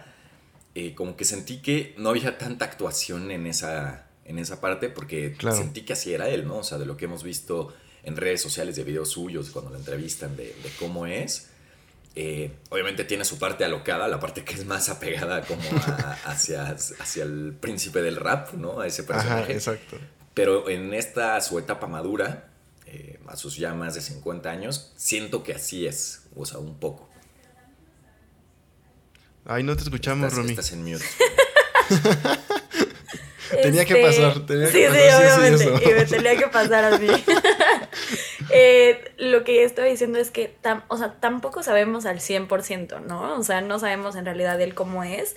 Eh, 0.75 0.93
como 0.95 1.17
que 1.17 1.25
sentí 1.25 1.61
que 1.61 1.93
no 1.97 2.09
había 2.09 2.37
tanta 2.37 2.65
actuación 2.65 3.31
en 3.31 3.47
esa, 3.47 4.07
en 4.25 4.39
esa 4.39 4.61
parte 4.61 4.89
porque 4.89 5.35
sentí 5.53 5.81
que 5.81 5.93
así 5.93 6.13
era 6.13 6.29
él, 6.29 6.47
¿no? 6.47 6.57
O 6.57 6.63
sea, 6.63 6.77
de 6.77 6.85
lo 6.85 6.95
que 6.95 7.05
hemos 7.05 7.23
visto 7.23 7.73
en 8.03 8.15
redes 8.15 8.41
sociales 8.41 8.75
de 8.75 8.83
videos 8.83 9.09
suyos, 9.09 9.49
cuando 9.49 9.71
lo 9.71 9.77
entrevistan, 9.77 10.37
de, 10.37 10.53
cómo 10.79 11.05
es. 11.05 11.49
Eh, 12.15 12.51
obviamente 12.69 13.03
tiene 13.03 13.23
su 13.23 13.37
parte 13.37 13.63
alocada, 13.63 14.07
la 14.07 14.19
parte 14.19 14.43
que 14.43 14.53
es 14.53 14.65
más 14.65 14.89
apegada 14.89 15.41
como 15.41 15.61
hacia, 16.25 16.69
hacia 16.69 17.23
el 17.23 17.55
príncipe 17.59 18.01
del 18.01 18.15
rap, 18.15 18.53
¿no? 18.53 18.79
A 18.79 18.87
ese 18.87 19.03
personaje. 19.03 19.43
Ajá, 19.43 19.51
exacto. 19.51 19.97
Pero 20.39 20.69
en 20.69 20.93
esta 20.93 21.41
su 21.41 21.59
etapa 21.59 21.85
madura, 21.87 22.47
eh, 22.85 23.19
a 23.27 23.35
sus 23.35 23.57
ya 23.57 23.73
más 23.73 23.95
de 23.95 23.99
50 23.99 24.49
años, 24.49 24.93
siento 24.95 25.43
que 25.43 25.51
así 25.51 25.85
es, 25.85 26.29
o 26.33 26.45
sea, 26.45 26.59
un 26.59 26.79
poco. 26.79 27.09
Ay, 29.43 29.63
no 29.63 29.75
te 29.75 29.83
escuchamos, 29.83 30.33
Romy. 30.33 30.51
Estás 30.51 30.71
en 30.71 30.85
mute. 30.85 31.03
tenía 33.61 33.83
que 33.83 34.01
este, 34.01 34.01
pasar, 34.01 34.45
tenía 34.45 34.67
sí, 34.67 34.77
que 34.77 34.87
pasar. 34.87 35.01
Sí, 35.01 35.41
obviamente, 35.41 35.89
y 35.89 35.93
me 35.93 36.05
tenía 36.05 36.37
que 36.37 36.47
pasar 36.47 36.93
a 36.93 36.97
mí. 36.97 37.07
Eh, 38.51 39.13
lo 39.17 39.43
que 39.43 39.63
estoy 39.63 39.91
diciendo 39.91 40.17
es 40.17 40.31
que, 40.31 40.57
o 40.87 40.97
sea, 40.97 41.19
tampoco 41.19 41.61
sabemos 41.61 42.07
al 42.07 42.19
100%, 42.19 43.01
¿no? 43.01 43.37
O 43.37 43.43
sea, 43.43 43.61
no 43.61 43.77
sabemos 43.77 44.15
en 44.15 44.25
realidad 44.25 44.59
él 44.59 44.73
cómo 44.73 45.03
es, 45.03 45.35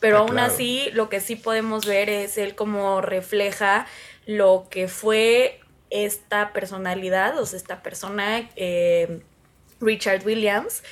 pero 0.00 0.18
ah, 0.18 0.20
aún 0.20 0.38
así 0.38 0.90
lo 0.92 1.08
que 1.08 1.20
sí 1.20 1.36
podemos 1.36 1.86
ver 1.86 2.10
es 2.10 2.36
él 2.36 2.54
cómo 2.54 3.00
refleja 3.00 3.86
lo 4.26 4.66
que 4.70 4.88
fue 4.88 5.60
esta 5.90 6.52
personalidad, 6.52 7.38
o 7.38 7.46
sea, 7.46 7.56
esta 7.56 7.82
persona, 7.82 8.50
eh, 8.56 9.22
Richard 9.80 10.24
Williams, 10.24 10.82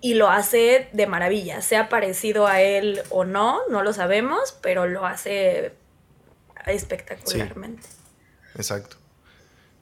y 0.00 0.14
lo 0.14 0.28
hace 0.28 0.88
de 0.92 1.06
maravilla, 1.06 1.62
sea 1.62 1.88
parecido 1.88 2.46
a 2.46 2.60
él 2.60 3.00
o 3.10 3.24
no, 3.24 3.60
no 3.70 3.82
lo 3.82 3.92
sabemos, 3.92 4.56
pero 4.60 4.86
lo 4.86 5.06
hace 5.06 5.72
espectacularmente. 6.66 7.88
Exacto. 8.56 8.96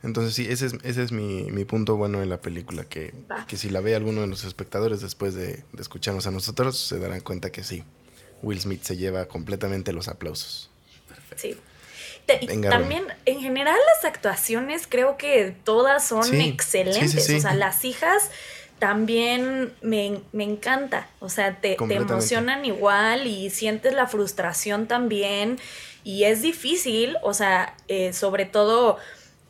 Entonces 0.02 0.34
sí, 0.34 0.46
ese 0.48 0.66
es, 0.66 0.74
ese 0.82 1.02
es 1.02 1.12
mi, 1.12 1.64
punto 1.64 1.96
bueno 1.96 2.20
de 2.20 2.26
la 2.26 2.40
película, 2.40 2.84
que, 2.84 3.12
que, 3.48 3.56
si 3.56 3.68
la 3.70 3.80
ve 3.80 3.94
alguno 3.94 4.22
de 4.22 4.26
los 4.26 4.44
espectadores 4.44 5.00
después 5.00 5.34
de, 5.34 5.64
de, 5.72 5.82
escucharnos 5.82 6.26
a 6.26 6.30
nosotros, 6.30 6.78
se 6.78 6.98
darán 6.98 7.20
cuenta 7.20 7.50
que 7.50 7.64
sí, 7.64 7.84
Will 8.42 8.60
Smith 8.60 8.82
se 8.82 8.96
lleva 8.96 9.26
completamente 9.26 9.92
los 9.92 10.08
aplausos. 10.08 10.70
Sí. 11.36 11.56
También, 12.68 13.04
en 13.26 13.40
general, 13.40 13.76
las 13.94 14.04
actuaciones 14.04 14.86
creo 14.88 15.16
que 15.16 15.54
todas 15.64 16.06
son 16.06 16.34
excelentes. 16.40 17.30
o 17.30 17.40
sea, 17.40 17.54
las 17.54 17.84
hijas 17.84 18.30
también 18.78 19.72
me, 19.82 20.20
encanta. 20.32 21.08
O 21.20 21.28
sea, 21.28 21.60
te, 21.60 21.76
te, 21.76 21.94
emocionan 21.94 22.64
igual 22.64 23.26
y 23.26 23.50
sientes 23.50 23.94
la 23.94 24.06
frustración 24.06 24.86
también. 24.86 25.58
Y 26.02 26.24
es 26.24 26.42
difícil, 26.42 27.16
o 27.22 27.34
sea, 27.34 27.76
eh, 27.88 28.12
sobre 28.12 28.46
todo 28.46 28.96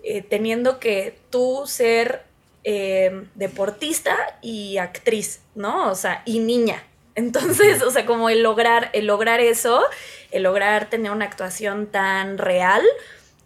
eh, 0.02 0.22
teniendo 0.22 0.80
que 0.80 1.18
tú 1.30 1.64
ser 1.66 2.25
eh, 2.64 3.25
deportista 3.34 4.16
y 4.42 4.78
actriz, 4.78 5.40
¿no? 5.54 5.90
O 5.90 5.94
sea, 5.94 6.22
y 6.25 6.40
niña. 6.40 6.82
Entonces, 7.14 7.82
o 7.82 7.90
sea, 7.90 8.06
como 8.06 8.30
el 8.30 8.42
lograr, 8.42 8.90
el 8.94 9.06
lograr 9.06 9.40
eso, 9.40 9.82
el 10.30 10.42
lograr 10.44 10.88
tener 10.90 11.10
una 11.10 11.25
actuación 11.25 11.87
tan 11.87 12.38
real, 12.38 12.82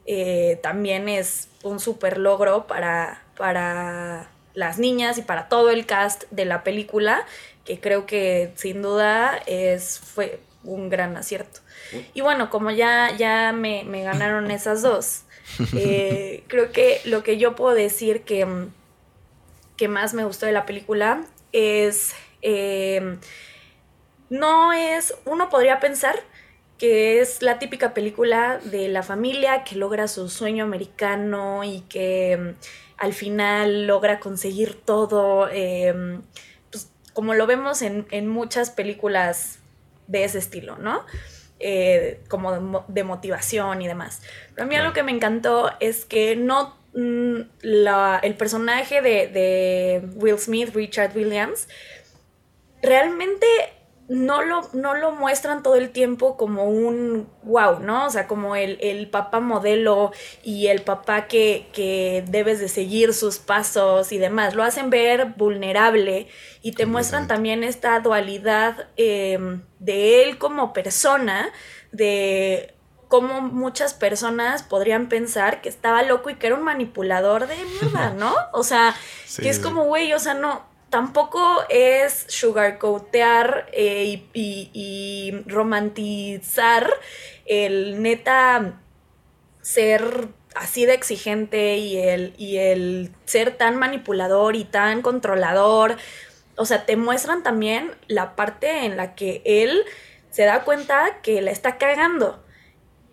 eh, 0.06 0.58
también 0.62 1.08
es 1.08 1.48
un 1.62 1.80
súper 1.80 2.18
logro 2.18 2.66
para, 2.66 3.22
para 3.36 4.28
las 4.52 4.78
niñas 4.78 5.18
y 5.18 5.22
para 5.22 5.48
todo 5.48 5.70
el 5.70 5.86
cast 5.86 6.24
de 6.30 6.44
la 6.44 6.62
película, 6.62 7.26
que 7.64 7.80
creo 7.80 8.06
que 8.06 8.52
sin 8.56 8.82
duda 8.82 9.40
es, 9.46 9.98
fue 9.98 10.40
un 10.62 10.88
gran 10.88 11.16
acierto. 11.16 11.60
Y 12.12 12.20
bueno, 12.20 12.50
como 12.50 12.70
ya, 12.70 13.14
ya 13.16 13.52
me, 13.52 13.84
ganaron 14.02 14.50
esas 14.50 14.82
dos, 14.82 15.22
eh, 15.76 16.44
creo 16.48 16.72
que 16.72 17.00
lo 17.04 17.22
que 17.22 17.38
yo 17.38 17.54
puedo 17.54 17.74
decir 17.74 18.22
que, 18.22 18.46
que 19.76 19.88
más 19.88 20.14
me 20.14 20.24
gustó 20.24 20.46
de 20.46 20.52
la 20.52 20.66
película 20.66 21.24
es... 21.52 22.14
Eh, 22.42 23.16
no 24.30 24.72
es, 24.72 25.14
uno 25.24 25.48
podría 25.48 25.80
pensar 25.80 26.18
que 26.78 27.20
es 27.20 27.42
la 27.42 27.58
típica 27.58 27.94
película 27.94 28.58
de 28.64 28.88
la 28.88 29.02
familia 29.02 29.64
que 29.64 29.76
logra 29.76 30.08
su 30.08 30.28
sueño 30.28 30.64
americano 30.64 31.62
y 31.64 31.80
que 31.82 32.36
mm, 32.36 32.58
al 32.96 33.12
final 33.12 33.86
logra 33.86 34.20
conseguir 34.20 34.80
todo, 34.84 35.48
em, 35.50 36.22
pues, 36.70 36.90
como 37.12 37.34
lo 37.34 37.46
vemos 37.46 37.82
en, 37.82 38.28
muchas 38.28 38.70
películas 38.70 39.58
de 40.08 40.24
ese 40.24 40.38
estilo, 40.38 40.76
¿no? 40.76 41.04
Eh, 41.60 42.20
como 42.28 42.84
de, 42.88 43.04
motivación 43.04 43.80
y 43.80 43.86
demás. 43.86 44.22
Pero 44.54 44.64
a 44.64 44.68
mí 44.68 44.74
algo 44.74 44.92
que 44.92 45.02
me 45.02 45.12
encantó 45.12 45.70
es 45.80 46.04
que 46.04 46.36
no 46.36 46.76
mm, 46.94 47.40
el 47.62 48.34
personaje 48.36 49.00
de, 49.00 49.28
de 49.28 50.02
Will 50.16 50.38
Smith, 50.38 50.74
Richard 50.74 51.16
Williams, 51.16 51.68
realmente 52.82 53.46
no 54.08 54.42
lo, 54.42 54.68
no 54.74 54.94
lo 54.94 55.12
muestran 55.12 55.62
todo 55.62 55.76
el 55.76 55.90
tiempo 55.90 56.36
como 56.36 56.64
un 56.64 57.26
wow, 57.42 57.80
¿no? 57.80 58.06
O 58.06 58.10
sea, 58.10 58.26
como 58.26 58.54
el, 58.54 59.08
papá 59.10 59.40
modelo 59.40 60.12
y 60.42 60.66
el 60.66 60.82
papá 60.82 61.26
que, 61.26 62.24
debes 62.28 62.60
de 62.60 62.68
seguir 62.68 63.14
sus 63.14 63.38
pasos 63.38 64.12
y 64.12 64.18
demás. 64.18 64.54
Lo 64.54 64.62
hacen 64.62 64.90
ver 64.90 65.34
vulnerable 65.36 66.28
y 66.62 66.72
te 66.72 66.86
muestran 66.86 67.28
también 67.28 67.64
esta 67.64 67.98
dualidad 68.00 68.88
em, 68.96 69.62
de 69.78 70.22
él 70.22 70.38
como 70.38 70.72
persona, 70.72 71.50
de 71.92 72.74
cómo 73.08 73.40
muchas 73.40 73.94
personas 73.94 74.62
podrían 74.62 75.08
pensar 75.08 75.60
que 75.62 75.68
estaba 75.68 76.02
loco 76.02 76.30
y 76.30 76.34
que 76.34 76.48
era 76.48 76.56
un 76.56 76.62
manipulador 76.62 77.46
de 77.46 77.56
mierda, 77.56 78.10
¿no? 78.10 78.34
O 78.52 78.64
sea, 78.64 78.94
que 79.40 79.48
es 79.48 79.58
como, 79.58 79.84
güey, 79.84 80.12
o 80.12 80.18
sea, 80.18 80.34
no, 80.34 80.73
tampoco 80.94 81.64
es 81.70 82.24
sugarcoatear 82.28 83.66
eh, 83.72 84.22
y, 84.32 85.42
romantizar 85.44 86.88
el 87.46 88.00
neta 88.00 88.80
ser 89.60 90.28
así 90.54 90.86
de 90.86 90.94
exigente 90.94 91.78
y 91.78 91.96
el, 91.96 92.32
y 92.38 92.58
el 92.58 93.10
ser 93.24 93.56
tan 93.56 93.76
manipulador 93.76 94.54
y 94.54 94.62
tan 94.62 95.02
controlador. 95.02 95.96
O 96.56 96.64
sea, 96.64 96.86
te 96.86 96.96
muestran 96.96 97.42
también 97.42 97.90
la 98.06 98.36
parte 98.36 98.84
en 98.84 98.96
la 98.96 99.16
que 99.16 99.42
él 99.44 99.82
se 100.30 100.44
da 100.44 100.62
cuenta 100.62 101.18
que 101.22 101.42
la 101.42 101.50
está 101.50 101.76
cagando. 101.76 102.43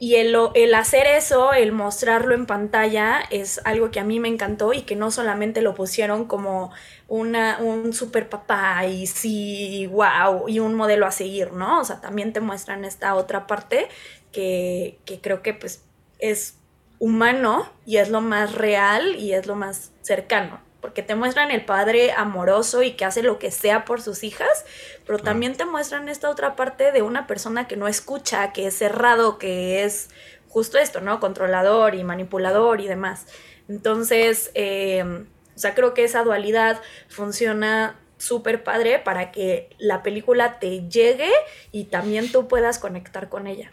Y 0.01 0.15
el, 0.15 0.35
el, 0.55 0.73
hacer 0.73 1.05
eso, 1.05 1.53
el 1.53 1.73
mostrarlo 1.73 2.33
en 2.33 2.47
pantalla, 2.47 3.19
es 3.29 3.61
algo 3.65 3.91
que 3.91 3.99
a 3.99 4.03
mí 4.03 4.19
me 4.19 4.29
encantó 4.29 4.73
y 4.73 4.81
que 4.81 4.95
no 4.95 5.11
solamente 5.11 5.61
lo 5.61 5.75
pusieron 5.75 6.25
como 6.25 6.71
una, 7.07 7.59
un 7.59 7.93
super 7.93 8.27
papá 8.27 8.87
y 8.87 9.05
sí, 9.05 9.85
wow, 9.91 10.49
y 10.49 10.57
un 10.57 10.73
modelo 10.73 11.05
a 11.05 11.11
seguir, 11.11 11.53
¿no? 11.53 11.81
O 11.81 11.83
sea, 11.85 12.01
también 12.01 12.33
te 12.33 12.39
muestran 12.39 12.83
esta 12.83 13.13
otra 13.13 13.45
parte 13.45 13.89
que, 14.31 14.97
que 15.05 15.21
creo 15.21 15.43
que 15.43 15.53
pues 15.53 15.83
es 16.17 16.57
humano 16.97 17.71
y 17.85 17.97
es 17.97 18.09
lo 18.09 18.21
más 18.21 18.55
real 18.55 19.15
y 19.17 19.33
es 19.33 19.45
lo 19.45 19.55
más 19.55 19.91
cercano 20.01 20.70
porque 20.81 21.03
te 21.03 21.15
muestran 21.15 21.51
el 21.51 21.63
padre 21.63 22.11
amoroso 22.11 22.83
y 22.83 22.93
que 22.93 23.05
hace 23.05 23.23
lo 23.23 23.39
que 23.39 23.51
sea 23.51 23.85
por 23.85 24.01
sus 24.01 24.23
hijas, 24.23 24.65
pero 25.05 25.19
también 25.19 25.55
te 25.55 25.65
muestran 25.65 26.09
esta 26.09 26.29
otra 26.29 26.55
parte 26.55 26.91
de 26.91 27.01
una 27.01 27.27
persona 27.27 27.67
que 27.67 27.77
no 27.77 27.87
escucha, 27.87 28.51
que 28.51 28.67
es 28.67 28.77
cerrado, 28.77 29.37
que 29.37 29.83
es 29.83 30.09
justo 30.49 30.77
esto, 30.77 30.99
¿no? 30.99 31.19
Controlador 31.19 31.95
y 31.95 32.03
manipulador 32.03 32.81
y 32.81 32.87
demás. 32.87 33.27
Entonces, 33.69 34.51
em, 34.55 35.27
o 35.55 35.59
sea, 35.59 35.75
creo 35.75 35.93
que 35.93 36.03
esa 36.03 36.23
dualidad 36.23 36.81
funciona 37.07 37.99
súper 38.17 38.63
padre 38.63 38.99
para 38.99 39.31
que 39.31 39.69
la 39.79 40.03
película 40.03 40.59
te 40.59 40.87
llegue 40.89 41.31
y 41.71 41.85
también 41.85 42.31
tú 42.31 42.47
puedas 42.47 42.79
conectar 42.79 43.29
con 43.29 43.47
ella. 43.47 43.71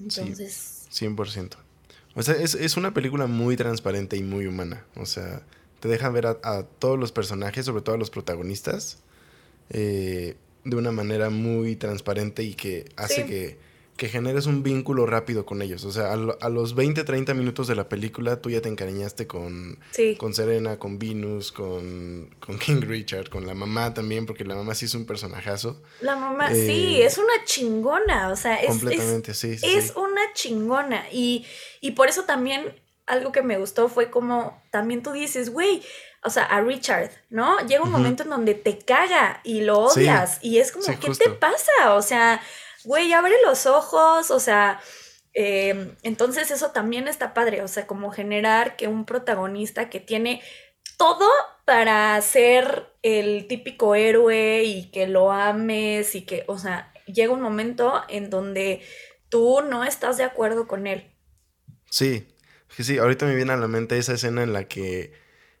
Entonces... 0.00 0.86
Sí, 0.90 1.06
100%. 1.06 1.56
O 2.14 2.22
sea, 2.22 2.34
es, 2.36 2.76
una 2.76 2.94
película 2.94 3.26
muy 3.26 3.56
transparente 3.56 4.16
y 4.16 4.22
muy 4.22 4.46
humana. 4.46 4.84
O 4.96 5.04
sea, 5.04 5.42
te 5.84 5.90
deja 5.90 6.08
ver 6.08 6.26
a, 6.26 6.62
todos 6.78 6.98
los 6.98 7.12
personajes, 7.12 7.66
sobre 7.66 7.82
todo 7.82 7.96
a 7.96 7.98
los 7.98 8.08
protagonistas, 8.08 9.02
eh, 9.68 10.34
de 10.64 10.76
una 10.76 10.92
manera 10.92 11.28
muy 11.28 11.76
transparente 11.76 12.42
y 12.42 12.54
que 12.54 12.86
hace 12.96 13.26
que 13.26 13.58
que 13.96 14.08
generes 14.08 14.46
un 14.46 14.62
vínculo 14.62 15.06
rápido 15.06 15.46
con 15.46 15.62
ellos. 15.62 15.84
O 15.84 15.92
sea, 15.92 16.12
a, 16.12 16.48
los 16.48 16.74
20, 16.74 17.04
30 17.04 17.32
minutos 17.34 17.68
de 17.68 17.76
la 17.76 17.88
película 17.88 18.40
tú 18.40 18.50
ya 18.50 18.60
te 18.60 18.68
encariñaste 18.68 19.26
con, 19.26 19.78
con 20.18 20.34
Serena, 20.34 20.78
con 20.78 20.98
Venus, 20.98 21.52
con, 21.52 22.34
con, 22.40 22.58
King 22.58 22.80
Richard, 22.80 23.28
con 23.28 23.46
la 23.46 23.54
mamá 23.54 23.94
también, 23.94 24.26
porque 24.26 24.44
la 24.44 24.56
mamá 24.56 24.74
sí 24.74 24.86
es 24.86 24.94
un 24.94 25.06
personajazo. 25.06 25.80
La 26.00 26.16
mamá, 26.16 26.52
sí, 26.52 26.96
eh, 26.96 27.06
es 27.06 27.18
una 27.18 27.44
chingona. 27.44 28.30
O 28.30 28.36
sea, 28.36 28.56
es, 28.56 28.70
completamente, 28.70 29.32
sí, 29.32 29.56
Es 29.62 29.92
una 29.94 30.32
chingona. 30.34 31.04
Y, 31.12 31.46
y 31.80 31.92
por 31.92 32.08
eso 32.08 32.24
también 32.24 32.74
algo 33.06 33.32
que 33.32 33.42
me 33.42 33.58
gustó 33.58 33.88
fue 33.88 34.10
como 34.10 34.62
también 34.70 35.02
tú 35.02 35.12
dices, 35.12 35.50
güey, 35.50 35.82
o 36.22 36.30
sea, 36.30 36.44
a 36.44 36.60
Richard, 36.62 37.10
¿no? 37.28 37.58
Llega 37.66 37.82
un 37.82 37.90
momento 37.90 38.22
en 38.22 38.30
donde 38.30 38.54
te 38.54 38.78
caga 38.78 39.40
y 39.44 39.60
lo 39.60 39.80
odias 39.80 40.38
y 40.40 40.58
es 40.58 40.72
como, 40.72 40.86
¿qué 40.98 41.10
te 41.10 41.30
pasa? 41.30 41.94
O 41.94 42.02
sea, 42.02 42.40
güey, 42.84 43.12
abre 43.12 43.34
los 43.44 43.66
ojos, 43.66 44.30
o 44.30 44.40
sea, 44.40 44.80
em, 45.34 45.94
entonces 46.02 46.50
eso 46.50 46.70
también 46.70 47.08
está 47.08 47.34
padre, 47.34 47.62
o 47.62 47.68
sea, 47.68 47.86
como 47.86 48.10
generar 48.10 48.76
que 48.76 48.88
un 48.88 49.04
protagonista 49.04 49.90
que 49.90 50.00
tiene 50.00 50.42
todo 50.96 51.28
para 51.64 52.20
ser 52.22 52.86
el 53.02 53.46
típico 53.46 53.94
héroe 53.94 54.62
y 54.64 54.90
que 54.90 55.06
lo 55.06 55.30
ames 55.30 56.14
y 56.14 56.22
que, 56.22 56.44
o 56.46 56.58
sea, 56.58 56.92
llega 57.06 57.34
un 57.34 57.42
momento 57.42 58.02
en 58.08 58.30
donde 58.30 58.80
tú 59.28 59.60
no 59.62 59.84
estás 59.84 60.16
de 60.16 60.24
acuerdo 60.24 60.66
con 60.66 60.86
él. 60.86 61.10
Sí, 61.90 62.33
sí, 62.82 62.98
ahorita 62.98 63.26
me 63.26 63.36
viene 63.36 63.52
a 63.52 63.56
la 63.56 63.68
mente 63.68 63.98
esa 63.98 64.14
escena 64.14 64.42
en 64.42 64.52
la 64.52 64.66
que 64.66 65.12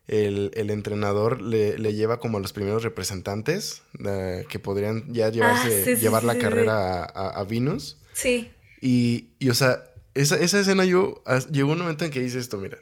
el, 0.06 0.70
entrenador 0.70 1.40
le, 1.40 1.76
lleva 1.94 2.18
como 2.20 2.38
a 2.38 2.40
los 2.40 2.52
primeros 2.52 2.82
representantes 2.82 3.82
eh, 4.04 4.44
que 4.48 4.58
podrían 4.58 5.12
ya 5.12 5.28
llevarse, 5.30 5.94
ah, 5.94 5.98
llevar 5.98 6.24
la 6.24 6.36
carrera 6.38 7.04
a, 7.04 7.44
Venus. 7.44 7.98
Sí. 8.12 8.50
Y, 8.80 9.30
y 9.38 9.48
o 9.48 9.54
sea, 9.54 9.84
esa, 10.14 10.36
esa, 10.38 10.60
escena 10.60 10.84
yo, 10.84 11.22
llegó 11.50 11.72
un 11.72 11.78
momento 11.78 12.04
en 12.04 12.10
que 12.10 12.22
hice 12.22 12.38
esto, 12.38 12.58
mira. 12.58 12.78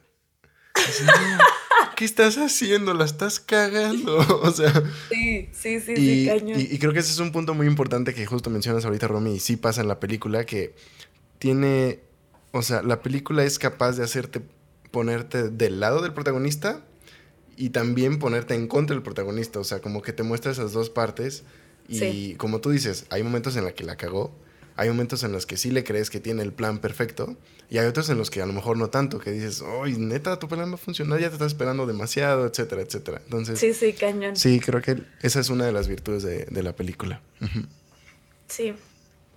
¿Qué 1.97 2.05
estás 2.05 2.37
haciendo? 2.39 2.95
La 2.95 3.05
estás 3.05 3.39
cagando. 3.39 4.17
o 4.43 4.51
sea. 4.51 4.73
Sí, 5.11 5.49
sí, 5.53 5.81
sí, 5.81 5.93
y, 5.97 6.27
cañón. 6.27 6.59
Y, 6.59 6.65
y, 6.75 6.79
creo 6.79 6.93
que 6.93 6.99
ese 6.99 7.13
es 7.13 7.19
un 7.19 7.31
punto 7.31 7.55
muy 7.55 7.67
importante 7.67 8.15
que 8.15 8.27
justo 8.27 8.51
mencionas 8.51 8.85
ahorita, 8.85 9.07
Romy, 9.07 9.35
y 9.35 9.41
sí 9.41 9.57
pasa 9.57 9.81
en 9.83 9.89
la 9.89 10.01
película, 10.01 10.45
que 10.45 10.75
tiene. 11.39 12.01
O 12.53 12.63
sea, 12.63 12.83
la 12.83 13.03
película 13.03 13.45
es 13.45 13.59
capaz 13.59 13.97
de 13.97 14.05
hacerte 14.05 14.43
ponerte 14.91 15.49
del 15.49 15.81
lado 15.81 16.03
del 16.03 16.13
protagonista 16.13 16.85
y 17.57 17.71
también 17.71 18.19
ponerte 18.19 18.55
en 18.55 18.69
contra 18.69 18.95
del 18.95 19.03
protagonista. 19.03 19.59
O 19.59 19.65
sea, 19.65 19.81
como 19.81 20.03
que 20.03 20.13
te 20.13 20.23
muestra 20.23 20.53
esas 20.53 20.73
dos 20.73 20.91
partes. 20.91 21.45
Y 21.89 22.35
como 22.37 22.61
tú 22.61 22.71
dices, 22.71 23.07
hay 23.11 23.23
momentos 23.23 23.57
en 23.57 23.65
los 23.65 23.73
que 23.73 23.85
la 23.85 23.97
cagó. 23.97 24.33
Hay 24.77 24.89
momentos 24.89 25.23
en 25.25 25.33
los 25.33 25.45
que 25.45 25.57
sí 25.57 25.71
le 25.71 25.85
crees 25.85 26.09
que 26.09 26.21
tiene 26.21 26.43
el 26.43 26.53
plan 26.53 26.79
perfecto. 26.79 27.37
Y 27.69 27.79
hay 27.79 27.87
otros 27.87 28.09
en 28.11 28.19
los 28.19 28.31
que 28.31 28.43
a 28.43 28.47
lo 28.47 28.53
mejor 28.53 28.77
no 28.77 28.89
tanto. 28.89 29.19
Que 29.19 29.31
dices, 29.31 29.63
¡ay, 29.83 29.97
neta, 29.97 30.39
tu 30.39 30.49
plan 30.49 30.71
va 30.71 30.75
a 30.75 30.79
funcionar! 30.79 31.21
Ya 31.21 31.29
te 31.29 31.35
estás 31.35 31.49
esperando 31.49 31.87
demasiado, 31.87 32.47
etcétera, 32.47 32.83
etcétera. 32.83 33.21
Entonces. 33.25 33.59
Sí, 33.59 33.75
sí, 33.75 33.93
cañón. 33.93 34.37
Sí, 34.37 34.61
creo 34.61 34.81
que 34.81 35.03
esa 35.23 35.41
es 35.41 35.51
una 35.51 35.67
de 35.67 35.73
las 35.73 35.89
virtudes 35.89 36.23
de, 36.23 36.63
la 36.63 36.75
película. 36.75 37.21
Sí, 38.49 38.75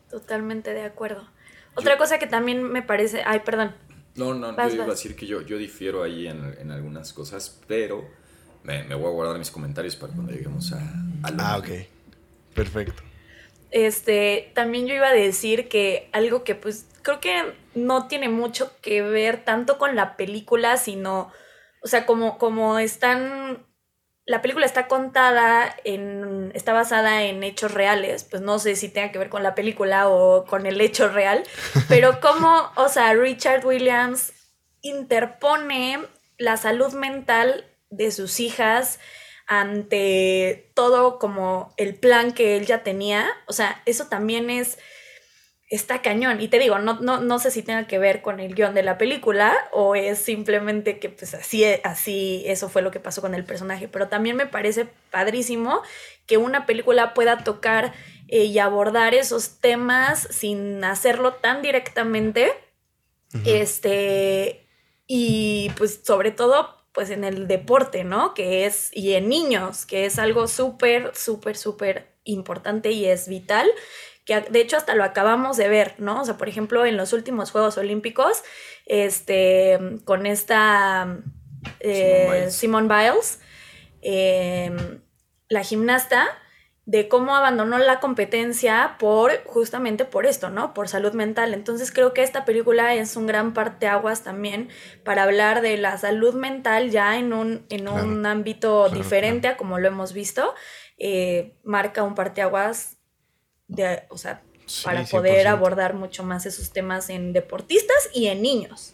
totalmente 0.10 0.74
de 0.74 0.84
acuerdo. 0.84 1.35
Otra 1.76 1.98
cosa 1.98 2.20
que 2.20 2.28
también 2.28 2.64
me 2.64 2.82
parece. 2.82 3.22
Ay, 3.26 3.42
perdón. 3.46 3.76
No, 4.16 4.34
no, 4.34 4.56
yo 4.56 4.76
iba 4.76 4.86
a 4.86 4.90
decir 4.90 5.16
que 5.16 5.26
yo, 5.26 5.42
yo 5.42 5.58
difiero 5.58 6.04
ahí 6.04 6.28
en, 6.28 6.72
algunas 6.72 7.12
cosas, 7.12 7.60
pero 7.68 8.08
me, 8.64 8.84
voy 8.96 9.08
a 9.08 9.10
guardar 9.10 9.38
mis 9.38 9.52
comentarios 9.52 9.96
para 9.96 10.14
cuando 10.14 10.32
lleguemos 10.32 10.72
a, 10.72 10.80
Ah, 11.38 11.58
ok. 11.58 11.70
Perfecto. 12.54 13.04
Este, 13.72 14.52
también 14.54 14.88
yo 14.88 14.96
iba 14.96 15.10
a 15.10 15.14
decir 15.14 15.68
que 15.68 16.10
algo 16.14 16.46
que 16.46 16.56
pues 16.56 16.86
creo 17.02 17.20
que 17.20 17.54
no 17.74 18.08
tiene 18.08 18.30
mucho 18.30 18.72
que 18.82 19.02
ver 19.02 19.44
tanto 19.44 19.78
con 19.78 19.98
la 19.98 20.16
película, 20.16 20.78
sino, 20.78 21.32
o 21.82 21.88
sea, 21.88 22.06
como, 22.06 22.38
como 22.38 22.80
están 22.80 23.65
la 24.26 24.42
película 24.42 24.66
está 24.66 24.88
contada 24.88 25.76
en, 25.84 26.52
está 26.56 26.74
basada 26.74 27.24
en 27.24 27.44
hechos 27.44 27.74
reales, 27.74 28.24
pues 28.24 28.42
no 28.42 28.58
sé 28.58 28.76
si 28.76 28.90
tenga 28.90 29.12
que 29.12 29.20
ver 29.20 29.30
con 29.30 29.44
la 29.44 29.54
película 29.54 30.10
o 30.10 30.46
con 30.46 30.66
el 30.66 30.82
hecho 30.82 31.10
real, 31.10 31.44
pero 31.90 32.20
como, 32.20 32.72
o 32.76 32.90
sea, 32.90 33.14
Richard 33.14 33.66
Williams 33.66 34.34
interpone 34.82 36.00
la 36.38 36.58
salud 36.58 36.94
mental 36.94 37.66
de 37.90 38.12
sus 38.12 38.40
hijas 38.40 39.00
ante 39.48 40.72
todo 40.74 41.20
como 41.20 41.74
el 41.78 41.96
plan 41.96 42.34
que 42.34 42.58
él 42.58 42.66
ya 42.66 42.84
tenía, 42.84 43.30
o 43.46 43.54
sea, 43.54 43.82
eso 43.86 44.08
también 44.08 44.50
es 44.50 44.80
está 45.70 46.02
cañón. 46.02 46.42
Y 46.42 46.48
te 46.48 46.60
digo, 46.60 46.80
no, 46.80 47.00
no, 47.00 47.20
no 47.20 47.40
sé 47.40 47.52
si 47.52 47.64
tenga 47.64 47.88
que 47.88 47.98
ver 47.98 48.22
con 48.22 48.40
el 48.40 48.54
guion 48.54 48.74
de 48.74 48.84
la 48.84 48.98
película 48.98 49.56
o 49.72 49.96
es 49.96 50.20
simplemente 50.20 51.00
que 51.00 51.10
pues 51.10 51.34
así, 51.34 51.66
así 51.84 52.44
eso 52.46 52.70
fue 52.70 52.82
lo 52.82 52.92
que 52.92 53.00
pasó 53.00 53.22
con 53.22 53.34
el 53.36 53.46
personaje. 53.46 53.88
Pero 53.88 54.08
también 54.08 54.36
me 54.36 54.46
parece 54.46 54.88
padrísimo 55.12 55.82
que 56.28 56.38
una 56.38 56.66
película 56.66 57.14
pueda 57.14 57.44
tocar 57.44 57.94
eh, 58.28 58.46
y 58.46 58.60
abordar 58.60 59.14
esos 59.14 59.60
temas 59.60 60.28
sin 60.32 60.84
hacerlo 60.84 61.34
tan 61.34 61.62
directamente. 61.62 62.54
Este, 63.44 64.66
y 65.08 65.70
pues 65.76 66.00
sobre 66.06 66.32
todo 66.32 66.74
pues 66.94 67.10
en 67.10 67.26
el 67.26 67.50
deporte, 67.50 68.06
¿no? 68.06 68.34
Que 68.34 68.66
es, 68.66 68.90
y 68.94 69.16
en 69.16 69.28
niños, 69.28 69.86
que 69.86 70.06
es 70.06 70.18
algo 70.18 70.48
súper, 70.48 71.14
súper, 71.14 71.58
súper 71.58 72.16
importante 72.24 72.92
y 72.92 73.06
es 73.06 73.28
vital 73.28 73.70
que 74.26 74.42
de 74.42 74.60
hecho 74.60 74.78
hasta 74.78 74.96
lo 74.96 75.04
acabamos 75.04 75.56
de 75.56 75.70
ver, 75.70 75.96
¿no? 76.00 76.22
O 76.22 76.26
sea, 76.26 76.38
por 76.38 76.50
ejemplo, 76.50 76.86
en 76.86 76.98
los 76.98 77.14
últimos 77.14 77.52
Juegos 77.52 77.78
Olímpicos, 77.78 78.44
este, 78.86 79.80
con 80.04 80.26
esta 80.26 81.20
eh, 81.80 82.48
Simone 82.50 82.88
Biles, 82.88 83.40
em, 84.02 85.02
la 85.48 85.64
gimnasta, 85.64 86.28
de 86.86 87.08
cómo 87.08 87.36
abandonó 87.36 87.80
la 87.80 88.00
competencia 88.00 88.96
por 89.00 89.44
justamente 89.46 90.06
por 90.06 90.28
esto, 90.28 90.50
¿no? 90.52 90.76
Por 90.76 90.88
salud 90.88 91.14
mental. 91.14 91.56
Entonces 91.56 91.92
creo 91.92 92.14
que 92.14 92.22
esta 92.22 92.46
película 92.46 92.94
es 92.94 93.16
un 93.16 93.26
gran 93.26 93.54
parteaguas 93.54 94.24
también 94.24 94.70
para 95.04 95.24
hablar 95.24 95.62
de 95.62 95.78
la 95.78 95.98
salud 95.98 96.36
mental 96.36 96.92
ya 96.92 97.18
en 97.18 97.34
un, 97.34 97.66
en 97.70 97.88
un 97.88 98.24
ámbito 98.28 98.90
diferente 98.90 99.48
a 99.48 99.58
como 99.58 99.80
lo 99.80 99.88
hemos 99.88 100.14
visto. 100.14 100.54
Eh, 101.00 101.58
marca 101.64 102.04
un 102.04 102.14
parteaguas 102.14 102.95
de, 103.68 104.04
o 104.10 104.18
sea, 104.18 104.42
para 104.84 105.04
poder 105.06 105.48
abordar 105.48 105.94
mucho 105.94 106.24
más 106.24 106.46
esos 106.46 106.72
temas 106.72 107.10
en 107.10 107.34
deportistas 107.34 108.10
y 108.14 108.28
en 108.28 108.42
niños. 108.42 108.94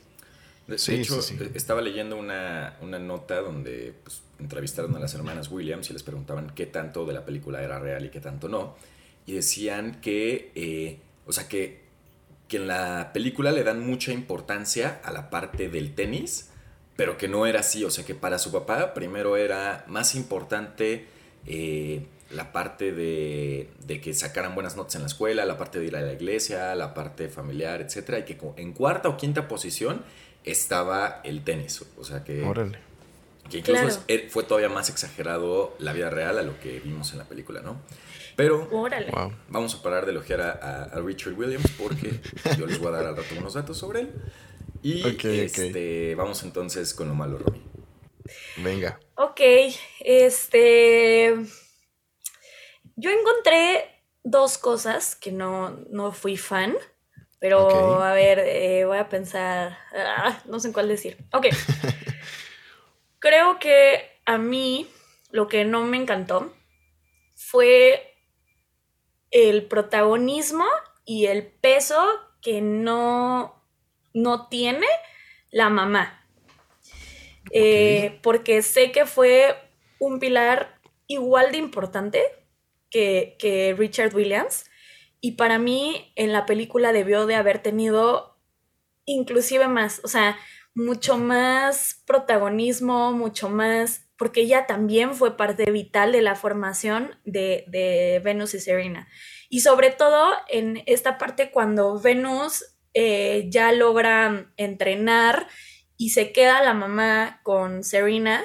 De, 0.68 0.76
hecho, 0.76 1.20
estaba 1.54 1.82
leyendo 1.82 2.18
una, 2.18 2.78
nota 2.82 3.42
donde 3.42 3.94
pues, 4.04 4.22
entrevistaron 4.40 4.96
a 4.96 5.00
las 5.00 5.14
hermanas 5.14 5.50
Williams 5.50 5.90
y 5.90 5.94
les 5.94 6.04
preguntaban 6.04 6.52
qué 6.56 6.66
tanto 6.66 7.06
de 7.06 7.14
la 7.14 7.26
película 7.26 7.62
era 7.62 7.80
real 7.80 8.06
y 8.06 8.10
qué 8.10 8.20
tanto 8.20 8.48
no. 8.48 8.76
Y 9.26 9.34
decían 9.34 10.00
que, 10.02 10.52
eh, 10.56 11.00
o 11.26 11.34
sea, 11.34 11.48
que, 11.48 11.82
que 12.48 12.58
en 12.58 12.68
la 12.68 13.12
película 13.14 13.52
le 13.52 13.64
dan 13.64 13.86
mucha 13.86 14.14
importancia 14.14 15.02
a 15.04 15.12
la 15.12 15.30
parte 15.30 15.70
del 15.70 15.94
tenis, 15.94 16.50
pero 16.96 17.18
que 17.18 17.28
no 17.28 17.46
era 17.46 17.62
así. 17.62 17.84
O 17.84 17.92
sea, 17.92 18.06
que 18.06 18.16
para 18.16 18.40
su 18.40 18.52
papá 18.52 18.94
primero 18.94 19.36
era 19.36 19.84
más 19.88 20.16
importante 20.16 21.08
eh, 21.46 22.06
la 22.34 22.52
parte 22.52 22.92
de, 22.92 23.70
que 24.02 24.14
sacaran 24.14 24.56
buenas 24.56 24.76
notas 24.76 24.96
en 24.96 25.02
la 25.02 25.08
escuela, 25.08 25.46
la 25.46 25.58
parte 25.58 25.80
de 25.80 25.86
ir 25.86 25.96
a 25.96 26.02
la 26.02 26.14
iglesia, 26.14 26.74
la 26.76 26.94
parte 26.94 27.30
familiar, 27.30 27.82
etcétera, 27.82 28.20
y 28.20 28.24
que 28.24 28.38
en 28.58 28.74
cuarta 28.74 29.10
o 29.10 29.18
quinta 29.18 29.48
posición 29.48 30.04
estaba 30.44 31.22
el 31.24 31.44
tenis. 31.44 31.84
O 31.98 32.04
sea 32.04 32.24
que. 32.24 32.44
Que 33.50 33.58
incluso 33.58 34.02
fue 34.30 34.44
todavía 34.44 34.70
más 34.70 34.90
exagerado 34.90 35.76
la 35.80 35.92
vida 35.92 36.10
real 36.10 36.38
a 36.38 36.42
lo 36.42 36.58
que 36.62 36.80
vimos 36.80 37.12
en 37.12 37.18
la 37.18 37.26
película, 37.26 37.62
¿no? 37.62 37.82
Pero 38.38 38.70
vamos 39.50 39.76
a 39.76 39.84
parar 39.84 40.06
de 40.06 40.12
elogiar 40.12 40.42
a, 40.42 41.02
Richard 41.04 41.34
Williams 41.34 41.70
porque 41.78 42.22
yo 42.58 42.66
les 42.66 42.80
voy 42.80 42.88
a 42.90 42.92
dar 42.92 43.06
al 43.08 43.18
rato 43.18 43.36
unos 43.38 43.54
datos 43.54 43.78
sobre 43.78 44.02
él. 44.02 44.12
Y 44.84 45.04
este, 45.06 46.16
vamos 46.16 46.42
entonces 46.44 46.94
con 46.94 47.08
lo 47.08 47.14
malo, 47.14 47.38
Romy. 47.38 47.62
Venga. 48.58 49.00
Ok, 49.16 49.42
este 50.00 51.36
yo 53.02 53.10
encontré 53.10 54.04
dos 54.24 54.60
cosas 54.60 55.16
que 55.16 55.32
no, 55.32 56.12
fui 56.14 56.38
fan, 56.38 56.76
pero 57.40 58.04
a 58.04 58.14
ver, 58.14 58.40
eh, 58.40 58.86
voy 58.86 59.00
a 59.00 59.10
pensar, 59.10 59.76
ah, 59.96 60.40
no 60.46 60.60
sé 60.60 60.72
cuál 60.72 60.88
decir. 60.88 61.18
Ok. 61.34 61.48
Creo 63.20 63.58
que 63.58 64.20
a 64.26 64.38
mí, 64.38 64.88
lo 65.32 65.48
que 65.48 65.66
no 65.66 65.84
me 65.84 65.98
encantó 65.98 66.54
fue 67.36 68.16
el 69.32 69.66
protagonismo 69.66 70.66
y 71.04 71.26
el 71.26 71.48
peso 71.48 72.00
que 72.40 72.62
no, 72.62 73.66
no 74.14 74.48
tiene 74.48 74.88
la 75.50 75.70
mamá. 75.70 76.28
Eh, 77.52 78.20
porque 78.22 78.62
sé 78.62 78.92
que 78.92 79.08
fue 79.08 79.56
un 80.00 80.20
pilar 80.20 80.80
igual 81.08 81.52
de 81.52 81.58
importante 81.58 82.41
que, 82.92 83.36
que 83.40 83.74
Richard 83.78 84.16
Williams. 84.16 84.66
Y 85.20 85.32
para 85.34 85.58
mí 85.58 86.14
en 86.16 86.32
la 86.32 86.46
película 86.46 86.92
debió 86.94 87.26
de 87.26 87.36
haber 87.36 87.60
tenido 87.60 88.38
inclusive 89.06 89.68
más, 89.68 90.02
o 90.04 90.08
sea, 90.08 90.38
mucho 90.74 91.18
más 91.18 92.02
protagonismo, 92.06 93.12
mucho 93.12 93.50
más, 93.50 94.08
porque 94.18 94.42
ella 94.42 94.68
también 94.68 95.16
fue 95.16 95.36
parte 95.36 95.70
vital 95.72 96.12
de 96.12 96.22
la 96.22 96.36
formación 96.36 97.16
de, 97.26 97.66
de 97.68 98.22
Venus 98.24 98.54
y 98.54 98.60
Serena. 98.60 99.08
Y 99.50 99.62
sobre 99.62 99.90
todo 99.90 100.34
en 100.48 100.84
esta 100.86 101.18
parte 101.18 101.52
cuando 101.52 102.00
Venus 102.00 102.64
eh, 102.94 103.48
ya 103.50 103.72
logra 103.72 104.52
entrenar 104.58 105.48
y 105.98 106.10
se 106.10 106.32
queda 106.32 106.64
la 106.64 106.74
mamá 106.74 107.42
con 107.44 107.84
Serena. 107.84 108.44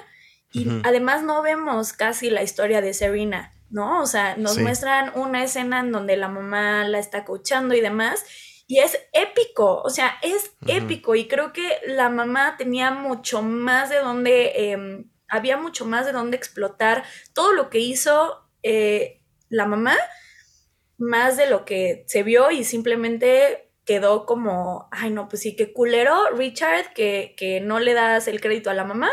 Y 0.53 0.67
además 0.85 1.23
no 1.23 1.43
vemos 1.43 1.93
casi 1.93 2.31
la 2.31 2.43
historia 2.43 2.81
de 2.81 2.95
Serena, 2.95 3.53
¿no? 3.71 4.03
O 4.03 4.07
sea, 4.07 4.37
nos 4.37 4.59
muestran 4.59 5.13
una 5.15 5.43
escena 5.45 5.81
en 5.81 5.93
donde 5.93 6.17
la 6.17 6.29
mamá 6.29 6.85
la 6.85 6.99
está 6.99 7.25
coachando 7.25 7.75
y 7.75 7.81
demás. 7.81 8.25
Y 8.69 8.79
es 8.79 8.99
épico, 9.13 9.81
o 9.83 9.91
sea, 9.91 10.19
es 10.23 10.53
épico. 10.67 11.15
Y 11.15 11.29
creo 11.29 11.53
que 11.53 11.79
la 11.87 12.09
mamá 12.09 12.57
tenía 12.57 12.91
mucho 12.91 13.43
más 13.43 13.91
de 13.91 13.99
dónde, 13.99 14.73
em, 14.73 15.11
había 15.29 15.57
mucho 15.57 15.87
más 15.87 16.07
de 16.07 16.13
dónde 16.13 16.37
explotar 16.37 17.05
todo 17.33 17.53
lo 17.53 17.71
que 17.71 17.79
hizo 17.79 18.49
eh, 18.63 19.23
la 19.49 19.67
mamá 19.67 19.97
más 20.99 21.37
de 21.37 21.49
lo 21.49 21.65
que 21.65 22.05
se 22.07 22.23
vio 22.23 22.51
y 22.51 22.65
simplemente 22.65 23.71
quedó 23.85 24.27
como, 24.27 24.89
ay 24.91 25.11
no, 25.11 25.29
pues 25.29 25.43
sí, 25.43 25.55
qué 25.55 25.73
culero 25.73 26.31
Richard, 26.31 26.93
que, 26.93 27.35
que 27.37 27.61
no 27.61 27.79
le 27.79 27.95
das 27.95 28.29
el 28.29 28.41
crédito 28.41 28.71
a 28.71 28.75
la 28.75 28.85
mamá, 28.85 29.11